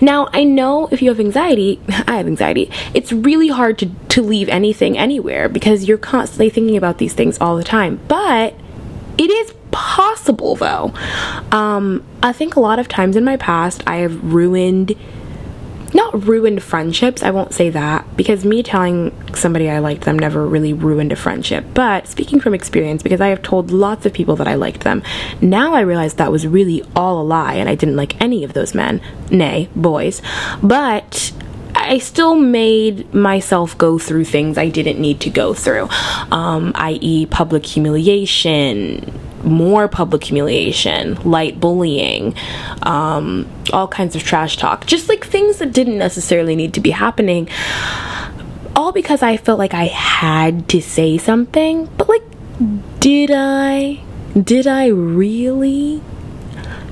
Now, 0.00 0.28
I 0.32 0.44
know 0.44 0.88
if 0.90 1.00
you 1.00 1.08
have 1.10 1.20
anxiety, 1.20 1.80
I 1.88 2.16
have 2.16 2.26
anxiety, 2.26 2.70
it's 2.92 3.12
really 3.12 3.48
hard 3.48 3.78
to, 3.78 3.90
to 4.10 4.22
leave 4.22 4.48
anything 4.48 4.98
anywhere 4.98 5.48
because 5.48 5.84
you're 5.84 5.98
constantly 5.98 6.50
thinking 6.50 6.76
about 6.76 6.98
these 6.98 7.14
things 7.14 7.38
all 7.38 7.56
the 7.56 7.64
time. 7.64 8.00
But 8.08 8.54
it 9.16 9.30
is 9.30 9.54
possible, 9.70 10.56
though. 10.56 10.92
Um, 11.52 12.04
I 12.22 12.32
think 12.32 12.56
a 12.56 12.60
lot 12.60 12.78
of 12.78 12.88
times 12.88 13.16
in 13.16 13.24
my 13.24 13.36
past, 13.36 13.82
I 13.86 13.96
have 13.96 14.22
ruined 14.32 14.94
not 15.94 16.26
ruined 16.26 16.62
friendships, 16.62 17.22
I 17.22 17.30
won't 17.30 17.54
say 17.54 17.70
that, 17.70 18.16
because 18.16 18.44
me 18.44 18.62
telling 18.62 19.12
somebody 19.34 19.70
I 19.70 19.78
liked 19.78 20.02
them 20.02 20.18
never 20.18 20.46
really 20.46 20.72
ruined 20.72 21.12
a 21.12 21.16
friendship. 21.16 21.64
But 21.72 22.06
speaking 22.06 22.40
from 22.40 22.54
experience, 22.54 23.02
because 23.02 23.20
I 23.20 23.28
have 23.28 23.42
told 23.42 23.70
lots 23.70 24.04
of 24.04 24.12
people 24.12 24.36
that 24.36 24.48
I 24.48 24.54
liked 24.54 24.80
them, 24.80 25.02
now 25.40 25.74
I 25.74 25.80
realize 25.80 26.14
that 26.14 26.32
was 26.32 26.46
really 26.46 26.82
all 26.94 27.20
a 27.20 27.24
lie 27.24 27.54
and 27.54 27.68
I 27.68 27.74
didn't 27.74 27.96
like 27.96 28.20
any 28.20 28.44
of 28.44 28.52
those 28.52 28.74
men, 28.74 29.00
nay, 29.30 29.68
boys. 29.74 30.20
But 30.62 31.32
I 31.74 31.98
still 31.98 32.34
made 32.34 33.12
myself 33.12 33.76
go 33.76 33.98
through 33.98 34.24
things 34.24 34.56
I 34.56 34.68
didn't 34.68 35.00
need 35.00 35.20
to 35.20 35.30
go 35.30 35.54
through, 35.54 35.88
um, 36.30 36.72
i.e., 36.76 37.26
public 37.26 37.66
humiliation, 37.66 39.12
more 39.44 39.88
public 39.88 40.24
humiliation, 40.24 41.14
light 41.22 41.60
bullying, 41.60 42.34
um, 42.82 43.48
all 43.72 43.88
kinds 43.88 44.16
of 44.16 44.22
trash 44.22 44.56
talk, 44.56 44.86
just 44.86 45.08
like 45.08 45.24
things 45.24 45.58
that 45.58 45.72
didn't 45.72 45.98
necessarily 45.98 46.56
need 46.56 46.74
to 46.74 46.80
be 46.80 46.90
happening. 46.90 47.48
All 48.76 48.92
because 48.92 49.22
I 49.22 49.36
felt 49.36 49.58
like 49.58 49.74
I 49.74 49.84
had 49.84 50.68
to 50.70 50.80
say 50.82 51.18
something, 51.18 51.86
but 51.96 52.08
like, 52.08 52.22
did 53.00 53.30
I? 53.32 54.02
Did 54.40 54.66
I 54.66 54.88
really? 54.88 56.02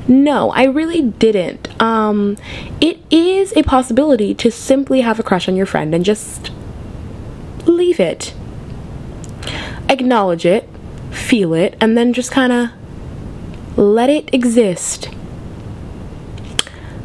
No, 0.06 0.50
I 0.50 0.64
really 0.64 1.02
didn't. 1.02 1.80
Um, 1.80 2.36
it 2.80 3.00
is 3.10 3.52
a 3.56 3.62
possibility 3.62 4.34
to 4.34 4.50
simply 4.50 5.00
have 5.00 5.18
a 5.18 5.22
crush 5.22 5.48
on 5.48 5.56
your 5.56 5.66
friend 5.66 5.94
and 5.94 6.04
just 6.04 6.50
leave 7.66 8.00
it. 8.00 8.34
Acknowledge 9.88 10.46
it, 10.46 10.68
feel 11.12 11.54
it, 11.54 11.76
and 11.80 11.96
then 11.96 12.12
just 12.12 12.30
kind 12.30 12.52
of 12.52 13.78
let 13.78 14.10
it 14.10 14.32
exist. 14.34 15.08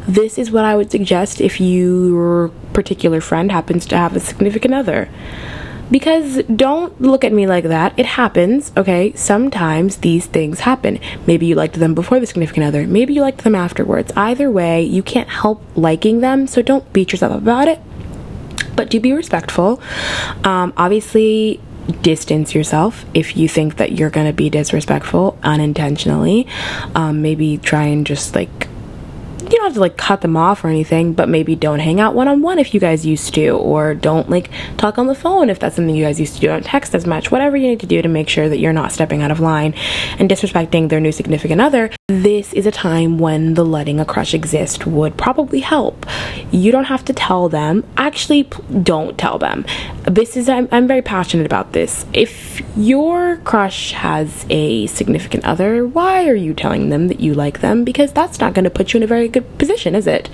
This 0.06 0.38
is 0.38 0.50
what 0.50 0.64
I 0.64 0.74
would 0.74 0.90
suggest 0.90 1.40
if 1.40 1.60
your 1.60 2.48
particular 2.72 3.20
friend 3.20 3.52
happens 3.52 3.84
to 3.86 3.96
have 3.96 4.16
a 4.16 4.20
significant 4.20 4.74
other. 4.74 5.08
Because 5.90 6.42
don't 6.44 7.00
look 7.00 7.24
at 7.24 7.32
me 7.32 7.46
like 7.46 7.64
that. 7.64 7.98
It 7.98 8.04
happens, 8.04 8.72
okay? 8.76 9.12
Sometimes 9.14 9.98
these 9.98 10.26
things 10.26 10.60
happen. 10.60 10.98
Maybe 11.26 11.46
you 11.46 11.54
liked 11.54 11.74
them 11.74 11.94
before 11.94 12.20
the 12.20 12.26
significant 12.26 12.66
other. 12.66 12.86
Maybe 12.86 13.14
you 13.14 13.22
liked 13.22 13.44
them 13.44 13.54
afterwards. 13.54 14.12
Either 14.14 14.50
way, 14.50 14.82
you 14.82 15.02
can't 15.02 15.28
help 15.28 15.62
liking 15.76 16.20
them, 16.20 16.46
so 16.46 16.60
don't 16.60 16.90
beat 16.92 17.12
yourself 17.12 17.32
up 17.32 17.38
about 17.38 17.68
it. 17.68 17.80
But 18.76 18.90
do 18.90 19.00
be 19.00 19.12
respectful. 19.12 19.80
Um, 20.44 20.72
obviously, 20.76 21.60
distance 22.02 22.54
yourself 22.54 23.04
if 23.14 23.36
you 23.36 23.48
think 23.48 23.76
that 23.76 23.92
you're 23.92 24.10
gonna 24.10 24.32
be 24.32 24.50
disrespectful 24.50 25.38
unintentionally. 25.42 26.46
Um, 26.94 27.22
maybe 27.22 27.58
try 27.58 27.84
and 27.84 28.06
just 28.06 28.34
like 28.34 28.68
you 29.50 29.56
don't 29.56 29.64
have 29.64 29.74
to 29.74 29.80
like 29.80 29.96
cut 29.96 30.20
them 30.20 30.36
off 30.36 30.64
or 30.64 30.68
anything, 30.68 31.14
but 31.14 31.28
maybe 31.28 31.56
don't 31.56 31.78
hang 31.78 32.00
out 32.00 32.14
one 32.14 32.28
on 32.28 32.42
one 32.42 32.58
if 32.58 32.74
you 32.74 32.80
guys 32.80 33.06
used 33.06 33.34
to, 33.34 33.50
or 33.50 33.94
don't 33.94 34.28
like 34.28 34.50
talk 34.76 34.98
on 34.98 35.06
the 35.06 35.14
phone 35.14 35.48
if 35.48 35.58
that's 35.58 35.76
something 35.76 35.94
you 35.94 36.04
guys 36.04 36.20
used 36.20 36.34
to 36.34 36.40
do. 36.40 36.48
Don't 36.48 36.64
text 36.64 36.94
as 36.94 37.06
much. 37.06 37.30
Whatever 37.30 37.56
you 37.56 37.68
need 37.68 37.80
to 37.80 37.86
do 37.86 38.02
to 38.02 38.08
make 38.08 38.28
sure 38.28 38.48
that 38.48 38.58
you're 38.58 38.72
not 38.72 38.92
stepping 38.92 39.22
out 39.22 39.30
of 39.30 39.40
line 39.40 39.74
and 40.18 40.28
disrespecting 40.28 40.88
their 40.88 41.00
new 41.00 41.12
significant 41.12 41.60
other. 41.60 41.90
This 42.10 42.54
is 42.54 42.64
a 42.64 42.70
time 42.70 43.18
when 43.18 43.52
the 43.52 43.66
letting 43.66 44.00
a 44.00 44.04
crush 44.06 44.32
exist 44.32 44.86
would 44.86 45.18
probably 45.18 45.60
help. 45.60 46.06
You 46.50 46.72
don't 46.72 46.86
have 46.86 47.04
to 47.04 47.12
tell 47.12 47.50
them. 47.50 47.84
Actually, 47.98 48.44
don't 48.82 49.18
tell 49.18 49.36
them. 49.36 49.66
This 50.04 50.34
is 50.34 50.48
I'm, 50.48 50.68
I'm 50.72 50.86
very 50.86 51.02
passionate 51.02 51.44
about 51.44 51.74
this. 51.74 52.06
If 52.14 52.62
your 52.78 53.36
crush 53.44 53.92
has 53.92 54.46
a 54.48 54.86
significant 54.86 55.44
other, 55.44 55.86
why 55.86 56.26
are 56.26 56.34
you 56.34 56.54
telling 56.54 56.88
them 56.88 57.08
that 57.08 57.20
you 57.20 57.34
like 57.34 57.60
them? 57.60 57.84
Because 57.84 58.10
that's 58.10 58.40
not 58.40 58.54
going 58.54 58.64
to 58.64 58.70
put 58.70 58.94
you 58.94 58.96
in 58.96 59.02
a 59.02 59.06
very 59.06 59.28
good 59.28 59.58
position, 59.58 59.94
is 59.94 60.06
it? 60.06 60.30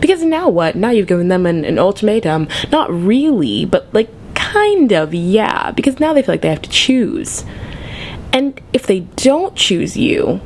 Because 0.00 0.24
now 0.24 0.48
what? 0.48 0.76
Now 0.76 0.92
you've 0.92 1.08
given 1.08 1.28
them 1.28 1.44
an, 1.44 1.62
an 1.66 1.78
ultimatum. 1.78 2.48
Not 2.72 2.90
really, 2.90 3.66
but 3.66 3.92
like 3.92 4.08
kind 4.34 4.92
of, 4.92 5.12
yeah. 5.12 5.72
Because 5.72 6.00
now 6.00 6.14
they 6.14 6.22
feel 6.22 6.32
like 6.32 6.40
they 6.40 6.48
have 6.48 6.62
to 6.62 6.70
choose. 6.70 7.44
And 8.32 8.58
if 8.72 8.86
they 8.86 9.00
don't 9.00 9.54
choose 9.54 9.94
you, 9.94 10.40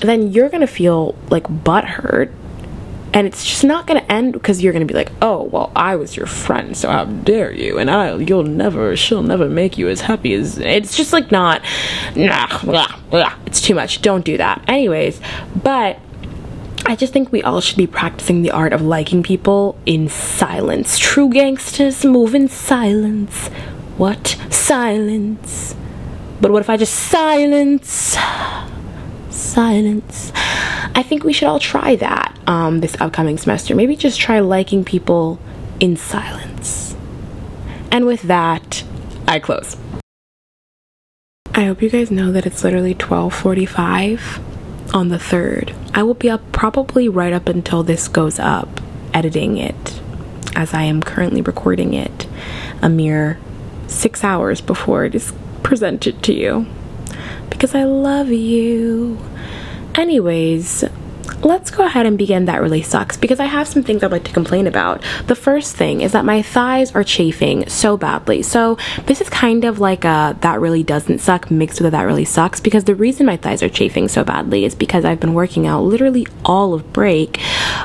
then 0.00 0.32
you're 0.32 0.48
gonna 0.48 0.66
feel 0.66 1.14
like 1.30 1.44
butthurt 1.44 2.32
and 3.16 3.26
it's 3.26 3.44
just 3.44 3.64
not 3.64 3.86
going 3.86 3.98
to 3.98 4.12
end 4.12 4.34
because 4.34 4.62
you're 4.62 4.74
going 4.74 4.86
to 4.86 4.92
be 4.92 4.96
like 4.96 5.10
oh 5.22 5.44
well 5.44 5.72
i 5.74 5.96
was 5.96 6.16
your 6.16 6.26
friend 6.26 6.76
so 6.76 6.90
how 6.90 7.04
dare 7.06 7.50
you 7.50 7.78
and 7.78 7.90
I'll 7.90 8.20
you'll 8.20 8.42
never 8.42 8.94
she'll 8.94 9.22
never 9.22 9.48
make 9.48 9.78
you 9.78 9.88
as 9.88 10.02
happy 10.02 10.34
as 10.34 10.58
it's 10.58 10.94
just 10.94 11.14
like 11.14 11.30
not 11.32 11.62
nah, 12.14 12.60
blah, 12.62 12.94
blah. 13.08 13.34
it's 13.46 13.62
too 13.62 13.74
much 13.74 14.02
don't 14.02 14.24
do 14.24 14.36
that 14.36 14.62
anyways 14.68 15.18
but 15.62 15.98
I 16.84 16.94
just 16.94 17.12
think 17.12 17.32
we 17.32 17.42
all 17.42 17.60
should 17.60 17.78
be 17.78 17.86
practicing 17.86 18.42
the 18.42 18.52
art 18.52 18.72
of 18.72 18.80
liking 18.80 19.24
people 19.24 19.76
in 19.86 20.08
silence. 20.08 21.00
True 21.00 21.28
gangsters 21.28 22.04
move 22.04 22.32
in 22.32 22.46
silence. 22.46 23.48
What? 23.96 24.36
Silence. 24.50 25.74
But 26.40 26.52
what 26.52 26.60
if 26.60 26.70
I 26.70 26.76
just 26.76 26.94
silence? 26.94 28.16
Silence. 29.36 30.32
I 30.34 31.04
think 31.06 31.22
we 31.22 31.34
should 31.34 31.46
all 31.46 31.58
try 31.58 31.94
that 31.96 32.36
um, 32.46 32.80
this 32.80 32.96
upcoming 32.98 33.36
semester. 33.36 33.74
Maybe 33.74 33.94
just 33.94 34.18
try 34.18 34.40
liking 34.40 34.82
people 34.82 35.38
in 35.78 35.96
silence. 35.96 36.96
And 37.92 38.06
with 38.06 38.22
that, 38.22 38.82
I 39.28 39.38
close. 39.38 39.76
I 41.54 41.64
hope 41.64 41.82
you 41.82 41.90
guys 41.90 42.10
know 42.10 42.32
that 42.32 42.46
it's 42.46 42.64
literally 42.64 42.94
12:45 42.94 44.40
on 44.94 45.08
the 45.08 45.18
3rd. 45.18 45.74
I 45.94 46.02
will 46.02 46.14
be 46.14 46.30
up 46.30 46.40
probably 46.52 47.08
right 47.08 47.32
up 47.32 47.46
until 47.48 47.82
this 47.82 48.08
goes 48.08 48.38
up 48.38 48.80
editing 49.12 49.58
it 49.58 50.00
as 50.54 50.72
I 50.72 50.82
am 50.84 51.02
currently 51.02 51.42
recording 51.42 51.92
it 51.92 52.26
a 52.80 52.88
mere 52.88 53.38
6 53.86 54.24
hours 54.24 54.60
before 54.60 55.04
it 55.04 55.14
is 55.14 55.32
presented 55.62 56.22
to 56.22 56.34
you 56.34 56.66
because 57.50 57.74
I 57.74 57.84
love 57.84 58.30
you. 58.30 59.18
Anyways, 59.94 60.84
let's 61.42 61.70
go 61.70 61.84
ahead 61.84 62.06
and 62.06 62.16
begin 62.18 62.46
that 62.46 62.60
really 62.60 62.82
sucks 62.82 63.16
because 63.16 63.40
I 63.40 63.44
have 63.44 63.68
some 63.68 63.82
things 63.82 64.02
I'd 64.02 64.10
like 64.10 64.24
to 64.24 64.32
complain 64.32 64.66
about. 64.66 65.02
The 65.26 65.34
first 65.34 65.76
thing 65.76 66.00
is 66.00 66.12
that 66.12 66.24
my 66.24 66.42
thighs 66.42 66.94
are 66.94 67.04
chafing 67.04 67.68
so 67.68 67.96
badly. 67.96 68.42
So 68.42 68.78
this 69.06 69.20
is 69.20 69.28
kind 69.28 69.64
of 69.64 69.78
like 69.78 70.04
a 70.04 70.36
that 70.40 70.60
really 70.60 70.82
doesn't 70.82 71.20
suck 71.20 71.50
mixed 71.50 71.80
with 71.80 71.88
a 71.88 71.90
that 71.90 72.02
really 72.02 72.24
sucks 72.24 72.60
because 72.60 72.84
the 72.84 72.94
reason 72.94 73.26
my 73.26 73.36
thighs 73.36 73.62
are 73.62 73.68
chafing 73.68 74.08
so 74.08 74.24
badly 74.24 74.64
is 74.64 74.74
because 74.74 75.04
I've 75.04 75.20
been 75.20 75.34
working 75.34 75.66
out 75.66 75.82
literally 75.82 76.26
all 76.44 76.74
of 76.74 76.92
break 76.92 77.40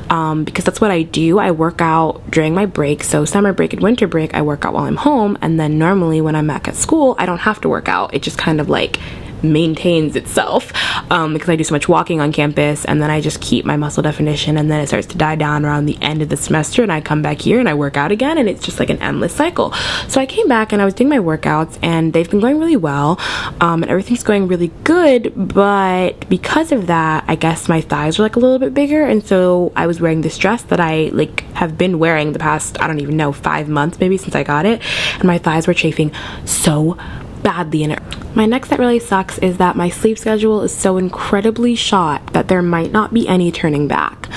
um, 0.10 0.44
because 0.44 0.66
that's 0.66 0.82
what 0.82 0.92
I 0.92 1.04
do. 1.04 1.40
I 1.40 1.52
work 1.52 1.82
out 1.82 2.30
during 2.32 2.54
my 2.54 2.66
break. 2.66 3.04
So 3.04 3.26
summer 3.26 3.54
break 3.54 3.74
and 3.74 3.82
winter 3.82 4.08
break, 4.08 4.34
I 4.34 4.42
work 4.42 4.66
out 4.66 4.74
while 4.74 4.86
I'm 4.86 4.98
home, 4.98 5.38
and 5.42 5.60
then 5.60 5.78
normally 5.78 6.22
when 6.22 6.36
I'm 6.36 6.48
back 6.48 6.68
at 6.68 6.76
school, 6.76 7.16
I 7.18 7.26
don't 7.26 7.40
have 7.40 7.62
to 7.62 7.70
work 7.70 7.88
out. 7.88 8.14
It 8.14 8.22
just 8.22 8.38
kind 8.38 8.60
of 8.60 8.70
like 8.70 9.00
maintains 9.44 10.16
itself 10.16 10.72
um, 11.12 11.34
because 11.34 11.50
I 11.50 11.56
do 11.56 11.64
so 11.64 11.74
much 11.74 11.88
walking 11.88 12.22
on 12.22 12.32
campus 12.32 12.86
and 12.86 13.02
then 13.02 13.10
I 13.10 13.22
just 13.22 13.42
keep 13.42 13.66
my 13.66 13.78
muscle 13.78 14.04
definition 14.04 14.58
and 14.58 14.70
then 14.70 14.80
it 14.80 14.88
starts 14.88 15.08
to 15.08 15.18
die 15.18 15.36
down 15.36 15.66
around 15.66 15.86
the 15.86 15.98
end 16.02 16.22
of 16.22 16.30
the 16.30 16.38
semester 16.38 16.84
and 16.84 16.92
I 16.92 17.02
come 17.02 17.22
back 17.22 17.42
here 17.42 17.60
and 17.60 17.68
I 17.68 17.74
work 17.74 17.98
out 17.98 18.12
again 18.12 18.38
and 18.38 18.48
it's 18.48 18.64
just 18.64 18.80
like 18.80 18.90
an 18.90 19.02
endless 19.02 19.34
cycle. 19.34 19.74
So 20.08 20.22
I 20.22 20.26
came 20.26 20.48
back 20.48 20.72
and 20.72 20.82
I 20.82 20.86
was 20.86 20.94
doing 20.94 21.10
my 21.10 21.20
workouts 21.20 21.78
and 21.82 22.14
they've 22.14 22.30
been 22.30 22.40
going 22.40 22.60
really 22.60 22.78
well 22.78 23.20
um, 23.60 23.84
and 23.84 23.92
everything's 23.92 24.24
going 24.24 24.48
really 24.48 24.72
good 24.84 25.34
but 25.36 26.28
because 26.30 26.72
of 26.72 26.88
that 26.88 27.24
I 27.28 27.36
guess 27.36 27.68
my 27.68 27.82
thighs 27.82 28.20
are 28.20 28.24
like 28.24 28.36
a 28.36 28.40
little 28.40 28.60
bit 28.60 28.74
bigger 28.74 29.04
and 29.04 29.24
so 29.24 29.72
I 29.76 29.88
was 29.88 30.00
wearing 30.02 30.22
this 30.22 30.38
dress 30.38 30.64
that 30.64 30.80
I 30.80 31.10
like 31.14 31.42
have 31.54 31.78
been 31.78 32.00
wearing 32.00 32.34
the 32.34 32.40
past 32.40 32.82
I 32.82 32.88
don't 32.88 33.00
even 33.00 33.18
know 33.18 33.32
five 33.32 33.68
months 33.70 34.00
maybe 34.00 34.18
since 34.18 34.36
I 34.36 34.44
got 34.44 34.66
it 34.66 34.82
and 35.16 35.24
my 35.24 35.38
thighs 35.38 35.68
were 35.68 35.74
chafing 35.74 36.12
so 36.46 36.98
badly 37.44 37.84
in 37.84 37.92
it. 37.92 38.00
My 38.36 38.46
next 38.46 38.70
that 38.70 38.80
really 38.80 39.00
sucks 39.00 39.38
is 39.40 39.58
that 39.58 39.76
my 39.76 39.90
sleep 39.90 40.18
schedule 40.18 40.62
is 40.62 40.74
so 40.74 40.98
incredibly 40.98 41.76
shot 41.76 42.34
that 42.34 42.48
there 42.48 42.62
might 42.62 42.92
not 42.92 43.14
be 43.14 43.28
any 43.28 43.52
turning 43.52 43.88
back. 43.88 44.30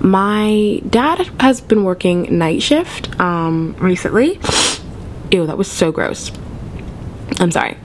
My 0.00 0.80
dad 0.88 1.18
has 1.40 1.60
been 1.60 1.84
working 1.84 2.38
night 2.38 2.62
shift 2.62 3.18
um, 3.20 3.74
recently. 3.80 4.38
Ew, 5.32 5.46
that 5.46 5.58
was 5.58 5.70
so 5.70 5.90
gross. 5.90 6.30
I'm 7.38 7.50
sorry. 7.50 7.76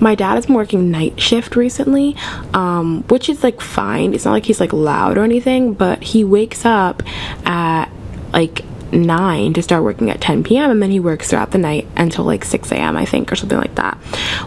My 0.00 0.14
dad 0.14 0.34
has 0.34 0.46
been 0.46 0.56
working 0.56 0.90
night 0.90 1.20
shift 1.20 1.54
recently, 1.54 2.16
um, 2.54 3.04
which 3.04 3.28
is 3.28 3.44
like 3.44 3.60
fine. 3.60 4.14
It's 4.14 4.24
not 4.24 4.32
like 4.32 4.46
he's 4.46 4.58
like 4.58 4.72
loud 4.72 5.16
or 5.16 5.22
anything, 5.22 5.74
but 5.74 6.02
he 6.02 6.24
wakes 6.24 6.64
up 6.64 7.02
at 7.46 7.86
like 8.32 8.64
9 8.92 9.52
to 9.54 9.62
start 9.62 9.82
working 9.82 10.10
at 10.10 10.20
10 10.20 10.44
p.m. 10.44 10.70
and 10.70 10.82
then 10.82 10.90
he 10.90 11.00
works 11.00 11.30
throughout 11.30 11.50
the 11.50 11.58
night 11.58 11.86
until 11.96 12.24
like 12.24 12.44
6 12.44 12.70
a.m. 12.72 12.96
I 12.96 13.04
think 13.04 13.32
or 13.32 13.36
something 13.36 13.58
like 13.58 13.74
that. 13.76 13.98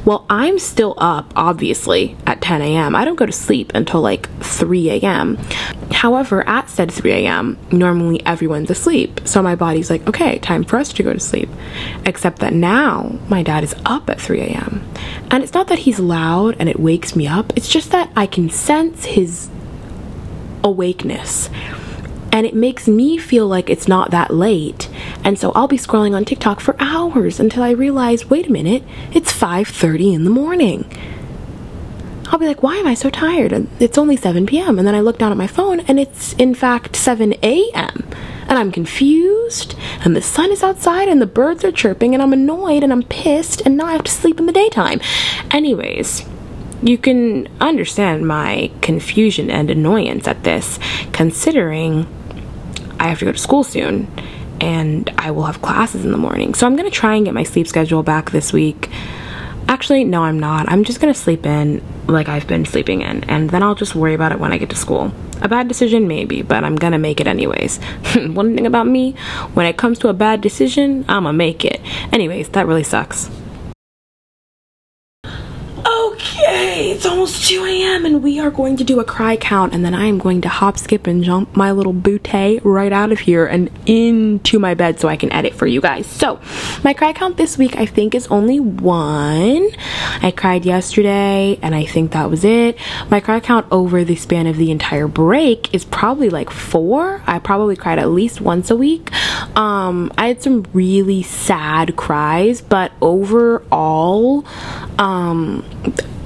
Well, 0.06 0.26
I'm 0.30 0.60
still 0.60 0.94
up 0.98 1.34
obviously 1.36 2.16
at 2.26 2.42
10 2.42 2.62
a.m. 2.62 2.96
I 2.96 3.06
don't 3.06 3.16
go 3.16 3.26
to 3.26 3.32
sleep 3.32 3.72
until 3.76 4.02
like 4.02 4.30
3 4.42 4.90
a.m. 4.92 5.38
However, 5.92 6.48
at 6.48 6.70
said 6.70 6.92
3 6.92 7.12
a.m., 7.12 7.58
normally 7.72 8.26
everyone's 8.26 8.70
asleep. 8.70 9.22
So 9.26 9.42
my 9.42 9.56
body's 9.56 9.90
like, 9.90 10.08
okay, 10.08 10.40
time 10.40 10.64
for 10.64 10.78
us 10.78 10.94
to 10.94 11.04
go 11.04 11.14
to 11.14 11.20
sleep. 11.20 11.50
Except 12.06 12.40
that 12.40 12.54
now 12.54 13.18
my 13.28 13.44
dad 13.44 13.64
is 13.64 13.76
up 13.86 14.10
at 14.10 14.22
3 14.22 14.42
a.m. 14.42 14.86
And 15.32 15.44
it's 15.44 15.54
not 15.54 15.68
that 15.68 15.80
he's 15.80 16.00
loud 16.00 16.56
and 16.60 16.70
it 16.70 16.80
wakes 16.80 17.16
me 17.16 17.28
up, 17.28 17.54
it's 17.56 17.70
just 17.70 17.92
that 17.92 18.12
I 18.16 18.28
can 18.28 18.50
sense 18.50 19.06
his 19.06 19.50
awakeness 20.64 21.50
and 22.36 22.46
it 22.46 22.54
makes 22.54 22.86
me 22.86 23.18
feel 23.18 23.48
like 23.48 23.70
it's 23.70 23.88
not 23.88 24.12
that 24.12 24.30
late. 24.30 24.90
And 25.24 25.40
so 25.40 25.54
I'll 25.54 25.70
be 25.70 25.78
scrolling 25.78 26.14
on 26.14 26.26
TikTok 26.26 26.60
for 26.60 26.76
hours 26.80 27.40
until 27.40 27.64
I 27.64 27.70
realize, 27.70 28.30
wait 28.30 28.48
a 28.48 28.52
minute, 28.52 28.84
it's 29.14 29.32
5:30 29.32 30.14
in 30.14 30.26
the 30.26 30.30
morning. 30.30 30.84
I'll 32.28 32.38
be 32.38 32.46
like, 32.46 32.62
why 32.62 32.76
am 32.76 32.88
I 32.88 32.94
so 32.94 33.10
tired? 33.10 33.54
And 33.54 33.70
it's 33.80 33.98
only 33.98 34.18
7 34.18 34.46
p.m. 34.48 34.78
And 34.78 34.86
then 34.86 34.96
I 34.96 35.00
look 35.00 35.18
down 35.18 35.32
at 35.32 35.38
my 35.38 35.48
phone 35.48 35.80
and 35.80 35.98
it's 35.98 36.34
in 36.34 36.54
fact 36.54 36.98
7 36.98 37.36
a.m. 37.42 38.06
And 38.50 38.60
I'm 38.60 38.72
confused, 38.74 39.74
and 40.04 40.14
the 40.14 40.22
sun 40.22 40.52
is 40.52 40.62
outside, 40.62 41.08
and 41.08 41.22
the 41.22 41.26
birds 41.26 41.64
are 41.64 41.72
chirping, 41.72 42.14
and 42.14 42.22
I'm 42.22 42.34
annoyed, 42.34 42.84
and 42.84 42.92
I'm 42.92 43.02
pissed, 43.02 43.62
and 43.62 43.76
now 43.76 43.86
I 43.86 43.94
have 43.94 44.04
to 44.04 44.12
sleep 44.12 44.40
in 44.40 44.46
the 44.46 44.52
daytime. 44.52 45.02
Anyways, 45.50 46.26
you 46.84 47.00
can 47.00 47.48
understand 47.60 48.28
my 48.28 48.70
confusion 48.82 49.50
and 49.50 49.72
annoyance 49.72 50.28
at 50.28 50.44
this, 50.44 50.78
considering 51.12 52.06
I 53.00 53.08
have 53.08 53.20
to 53.20 53.26
go 53.26 53.32
to 53.32 53.38
school 53.38 53.64
soon 53.64 54.08
and 54.62 55.14
I 55.18 55.32
will 55.32 55.44
have 55.44 55.62
classes 55.62 56.06
in 56.06 56.12
the 56.12 56.18
morning. 56.18 56.54
So 56.54 56.66
I'm 56.66 56.76
going 56.76 56.90
to 56.90 56.96
try 56.96 57.16
and 57.16 57.26
get 57.26 57.34
my 57.34 57.44
sleep 57.44 57.68
schedule 57.68 58.04
back 58.04 58.32
this 58.32 58.54
week. 58.54 58.90
Actually, 59.68 60.04
no, 60.04 60.24
I'm 60.24 60.40
not. 60.40 60.70
I'm 60.70 60.84
just 60.84 61.02
going 61.02 61.14
to 61.14 61.20
sleep 61.20 61.46
in 61.46 61.84
like 62.08 62.30
I've 62.30 62.48
been 62.48 62.66
sleeping 62.66 63.02
in, 63.02 63.24
and 63.24 63.50
then 63.50 63.64
I'll 63.64 63.74
just 63.74 63.96
worry 63.96 64.14
about 64.14 64.32
it 64.32 64.40
when 64.40 64.54
I 64.54 64.60
get 64.60 64.70
to 64.70 64.76
school. 64.76 65.12
A 65.42 65.50
bad 65.50 65.68
decision, 65.68 66.08
maybe, 66.08 66.44
but 66.44 66.64
I'm 66.64 66.76
gonna 66.76 67.00
make 67.00 67.20
it 67.20 67.26
anyways. 67.26 67.78
One 68.16 68.56
thing 68.56 68.68
about 68.68 68.86
me, 68.86 69.14
when 69.56 69.66
it 69.66 69.76
comes 69.76 69.98
to 70.00 70.10
a 70.10 70.14
bad 70.14 70.40
decision, 70.42 71.04
I'ma 71.10 71.32
make 71.32 71.66
it. 71.66 71.82
Anyways, 72.14 72.50
that 72.50 72.68
really 72.68 72.84
sucks. 72.84 73.28
Okay 75.84 76.46
day. 76.46 76.65
It's 76.78 77.06
almost 77.06 77.48
2 77.48 77.64
a.m. 77.64 78.06
and 78.06 78.22
we 78.22 78.38
are 78.42 78.52
going 78.52 78.76
to 78.76 78.84
do 78.84 79.00
a 79.00 79.06
cry 79.06 79.38
count 79.38 79.74
and 79.74 79.86
then 79.86 79.94
I 79.94 80.08
am 80.08 80.18
going 80.18 80.42
to 80.42 80.50
hop, 80.50 80.78
skip, 80.78 81.08
and 81.08 81.24
jump 81.24 81.56
my 81.56 81.72
little 81.72 81.94
bootay 81.94 82.60
right 82.66 82.92
out 82.92 83.14
of 83.14 83.20
here 83.20 83.46
and 83.46 83.70
into 83.86 84.60
my 84.60 84.74
bed 84.74 85.00
so 85.00 85.08
I 85.08 85.16
can 85.16 85.32
edit 85.32 85.54
for 85.54 85.68
you 85.68 85.80
guys. 85.80 86.06
So, 86.06 86.42
my 86.84 86.94
cry 86.94 87.14
count 87.14 87.38
this 87.38 87.58
week 87.58 87.78
I 87.78 87.86
think 87.86 88.14
is 88.14 88.28
only 88.28 88.60
one. 88.60 89.70
I 90.22 90.34
cried 90.36 90.66
yesterday 90.66 91.58
and 91.62 91.74
I 91.74 91.86
think 91.86 92.12
that 92.12 92.30
was 92.30 92.44
it. 92.44 92.78
My 93.10 93.22
cry 93.22 93.40
count 93.40 93.68
over 93.72 94.04
the 94.04 94.18
span 94.18 94.46
of 94.46 94.58
the 94.58 94.70
entire 94.70 95.08
break 95.08 95.74
is 95.74 95.86
probably 95.86 96.30
like 96.30 96.50
four. 96.50 97.24
I 97.26 97.40
probably 97.40 97.78
cried 97.78 98.00
at 98.00 98.10
least 98.10 98.42
once 98.42 98.70
a 98.70 98.76
week. 98.76 99.14
Um, 99.56 100.12
I 100.18 100.28
had 100.28 100.44
some 100.44 100.66
really 100.74 101.24
sad 101.24 101.96
cries, 101.96 102.60
but 102.60 102.92
overall, 103.02 104.46
um, 105.00 105.64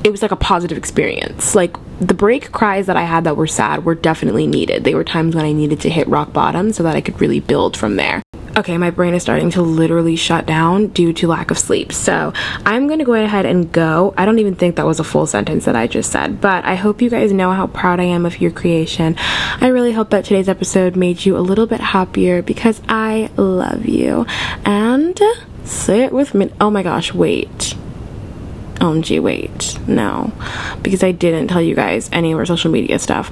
it 0.03 0.11
was 0.11 0.21
like 0.21 0.31
a 0.31 0.35
positive 0.35 0.77
experience. 0.77 1.55
Like 1.55 1.75
the 1.99 2.13
break 2.13 2.51
cries 2.51 2.87
that 2.87 2.97
I 2.97 3.03
had 3.03 3.25
that 3.25 3.37
were 3.37 3.47
sad 3.47 3.85
were 3.85 3.95
definitely 3.95 4.47
needed. 4.47 4.83
They 4.83 4.95
were 4.95 5.03
times 5.03 5.35
when 5.35 5.45
I 5.45 5.51
needed 5.51 5.81
to 5.81 5.89
hit 5.89 6.07
rock 6.07 6.33
bottom 6.33 6.71
so 6.71 6.83
that 6.83 6.95
I 6.95 7.01
could 7.01 7.19
really 7.19 7.39
build 7.39 7.75
from 7.75 7.95
there. 7.97 8.21
Okay, 8.57 8.77
my 8.77 8.89
brain 8.89 9.13
is 9.13 9.21
starting 9.21 9.51
to 9.51 9.61
literally 9.61 10.15
shut 10.15 10.45
down 10.45 10.87
due 10.87 11.13
to 11.13 11.27
lack 11.27 11.51
of 11.51 11.57
sleep. 11.57 11.93
So 11.93 12.33
I'm 12.65 12.87
gonna 12.87 13.05
go 13.05 13.13
ahead 13.13 13.45
and 13.45 13.71
go. 13.71 14.13
I 14.17 14.25
don't 14.25 14.39
even 14.39 14.55
think 14.55 14.75
that 14.75 14.85
was 14.85 14.99
a 14.99 15.03
full 15.03 15.27
sentence 15.27 15.65
that 15.65 15.75
I 15.75 15.87
just 15.87 16.11
said, 16.11 16.41
but 16.41 16.65
I 16.65 16.75
hope 16.75 17.01
you 17.01 17.09
guys 17.09 17.31
know 17.31 17.51
how 17.51 17.67
proud 17.67 17.99
I 17.99 18.05
am 18.05 18.25
of 18.25 18.41
your 18.41 18.51
creation. 18.51 19.15
I 19.61 19.67
really 19.67 19.93
hope 19.93 20.09
that 20.09 20.25
today's 20.25 20.49
episode 20.49 20.95
made 20.95 21.25
you 21.25 21.37
a 21.37 21.39
little 21.39 21.67
bit 21.67 21.79
happier 21.79 22.41
because 22.41 22.81
I 22.89 23.29
love 23.37 23.85
you. 23.85 24.25
And 24.65 25.19
say 25.63 26.03
it 26.03 26.11
with 26.11 26.33
me. 26.33 26.51
Oh 26.59 26.71
my 26.71 26.83
gosh, 26.83 27.13
wait. 27.13 27.75
OMG, 28.79 29.21
wait, 29.21 29.77
no, 29.87 30.31
because 30.81 31.03
I 31.03 31.11
didn't 31.11 31.47
tell 31.47 31.61
you 31.61 31.75
guys 31.75 32.09
any 32.11 32.31
of 32.31 32.37
our 32.37 32.45
social 32.45 32.71
media 32.71 32.97
stuff. 32.99 33.31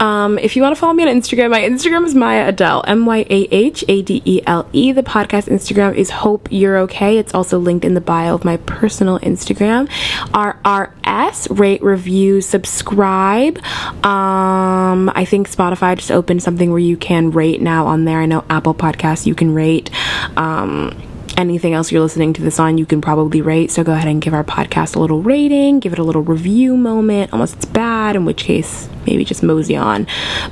Um, 0.00 0.38
if 0.38 0.56
you 0.56 0.62
want 0.62 0.74
to 0.74 0.80
follow 0.80 0.94
me 0.94 1.04
on 1.04 1.08
Instagram, 1.08 1.50
my 1.50 1.60
Instagram 1.60 2.04
is 2.04 2.14
Myah 2.14 2.48
Adele, 2.48 2.82
M 2.86 3.06
Y 3.06 3.18
A 3.18 3.48
H 3.52 3.84
A 3.88 4.02
D 4.02 4.22
E 4.24 4.40
L 4.46 4.68
E. 4.72 4.92
The 4.92 5.02
podcast 5.02 5.48
Instagram 5.48 5.94
is 5.94 6.10
Hope 6.10 6.48
You're 6.50 6.78
Okay. 6.78 7.18
It's 7.18 7.34
also 7.34 7.58
linked 7.58 7.84
in 7.84 7.94
the 7.94 8.00
bio 8.00 8.34
of 8.34 8.44
my 8.44 8.56
personal 8.56 9.18
Instagram. 9.20 9.88
RRS, 10.32 11.58
rate, 11.58 11.82
review, 11.82 12.40
subscribe. 12.40 13.58
Um, 14.04 15.10
I 15.14 15.24
think 15.24 15.48
Spotify 15.48 15.96
just 15.96 16.10
opened 16.10 16.42
something 16.42 16.70
where 16.70 16.80
you 16.80 16.96
can 16.96 17.30
rate 17.30 17.60
now 17.60 17.86
on 17.86 18.04
there. 18.04 18.18
I 18.18 18.26
know 18.26 18.44
Apple 18.50 18.74
Podcasts 18.74 19.26
you 19.26 19.34
can 19.34 19.54
rate. 19.54 19.90
Um, 20.36 21.00
anything 21.36 21.74
else 21.74 21.90
you're 21.90 22.00
listening 22.00 22.32
to 22.34 22.42
this 22.42 22.58
on, 22.58 22.78
you 22.78 22.86
can 22.86 23.00
probably 23.00 23.40
rate. 23.40 23.70
So 23.70 23.84
go 23.84 23.92
ahead 23.92 24.08
and 24.08 24.20
give 24.20 24.34
our 24.34 24.44
podcast 24.44 24.96
a 24.96 24.98
little 24.98 25.22
rating, 25.22 25.80
give 25.80 25.92
it 25.92 25.98
a 25.98 26.04
little 26.04 26.22
review 26.22 26.76
moment, 26.76 27.30
unless 27.32 27.54
it's 27.54 27.64
bad, 27.64 28.16
in 28.16 28.24
which 28.24 28.44
case, 28.44 28.88
maybe 29.06 29.24
just 29.24 29.42
mosey 29.42 29.76
on 29.76 30.06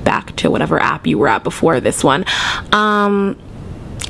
back 0.05 0.35
to 0.37 0.51
whatever 0.51 0.81
app 0.81 1.07
you 1.07 1.18
were 1.18 1.28
at 1.28 1.45
before 1.45 1.81
this 1.81 2.05
one. 2.05 2.24
Um, 2.72 3.39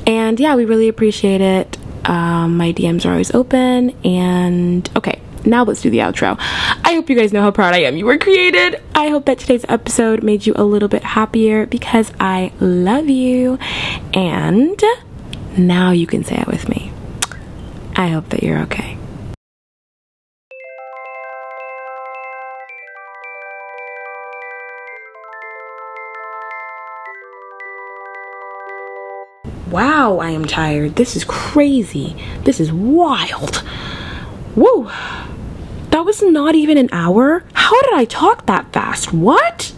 and 0.06 0.38
yeah, 0.40 0.56
we 0.56 0.64
really 0.64 0.88
appreciate 0.88 1.40
it. 1.40 1.78
Um, 2.04 2.56
my 2.56 2.72
DMs 2.72 3.04
are 3.04 3.10
always 3.10 3.34
open. 3.34 3.90
And 4.04 4.88
okay, 4.96 5.20
now 5.44 5.64
let's 5.64 5.80
do 5.80 5.90
the 5.90 5.98
outro. 5.98 6.36
I 6.38 6.94
hope 6.94 7.08
you 7.08 7.16
guys 7.16 7.32
know 7.32 7.42
how 7.42 7.50
proud 7.50 7.74
I 7.74 7.82
am 7.82 7.96
you 7.96 8.06
were 8.06 8.18
created. 8.18 8.80
I 8.94 9.08
hope 9.08 9.26
that 9.26 9.38
today's 9.38 9.64
episode 9.68 10.22
made 10.22 10.46
you 10.46 10.52
a 10.56 10.64
little 10.64 10.88
bit 10.88 11.02
happier 11.02 11.66
because 11.66 12.12
I 12.20 12.52
love 12.60 13.08
you. 13.08 13.58
And 14.14 14.82
now 15.66 15.90
you 15.90 16.06
can 16.06 16.24
say 16.24 16.36
it 16.36 16.46
with 16.46 16.68
me. 16.68 16.92
I 17.96 18.08
hope 18.08 18.28
that 18.30 18.42
you're 18.42 18.60
okay. 18.60 18.96
Wow, 29.70 30.18
I 30.18 30.30
am 30.30 30.46
tired. 30.46 30.96
This 30.96 31.14
is 31.14 31.24
crazy. 31.24 32.16
This 32.42 32.58
is 32.58 32.72
wild. 32.72 33.62
Woo! 34.56 34.90
That 35.90 36.04
was 36.04 36.22
not 36.22 36.56
even 36.56 36.76
an 36.76 36.88
hour? 36.90 37.44
How 37.52 37.80
did 37.82 37.94
I 37.94 38.04
talk 38.04 38.46
that 38.46 38.72
fast? 38.72 39.12
What? 39.12 39.72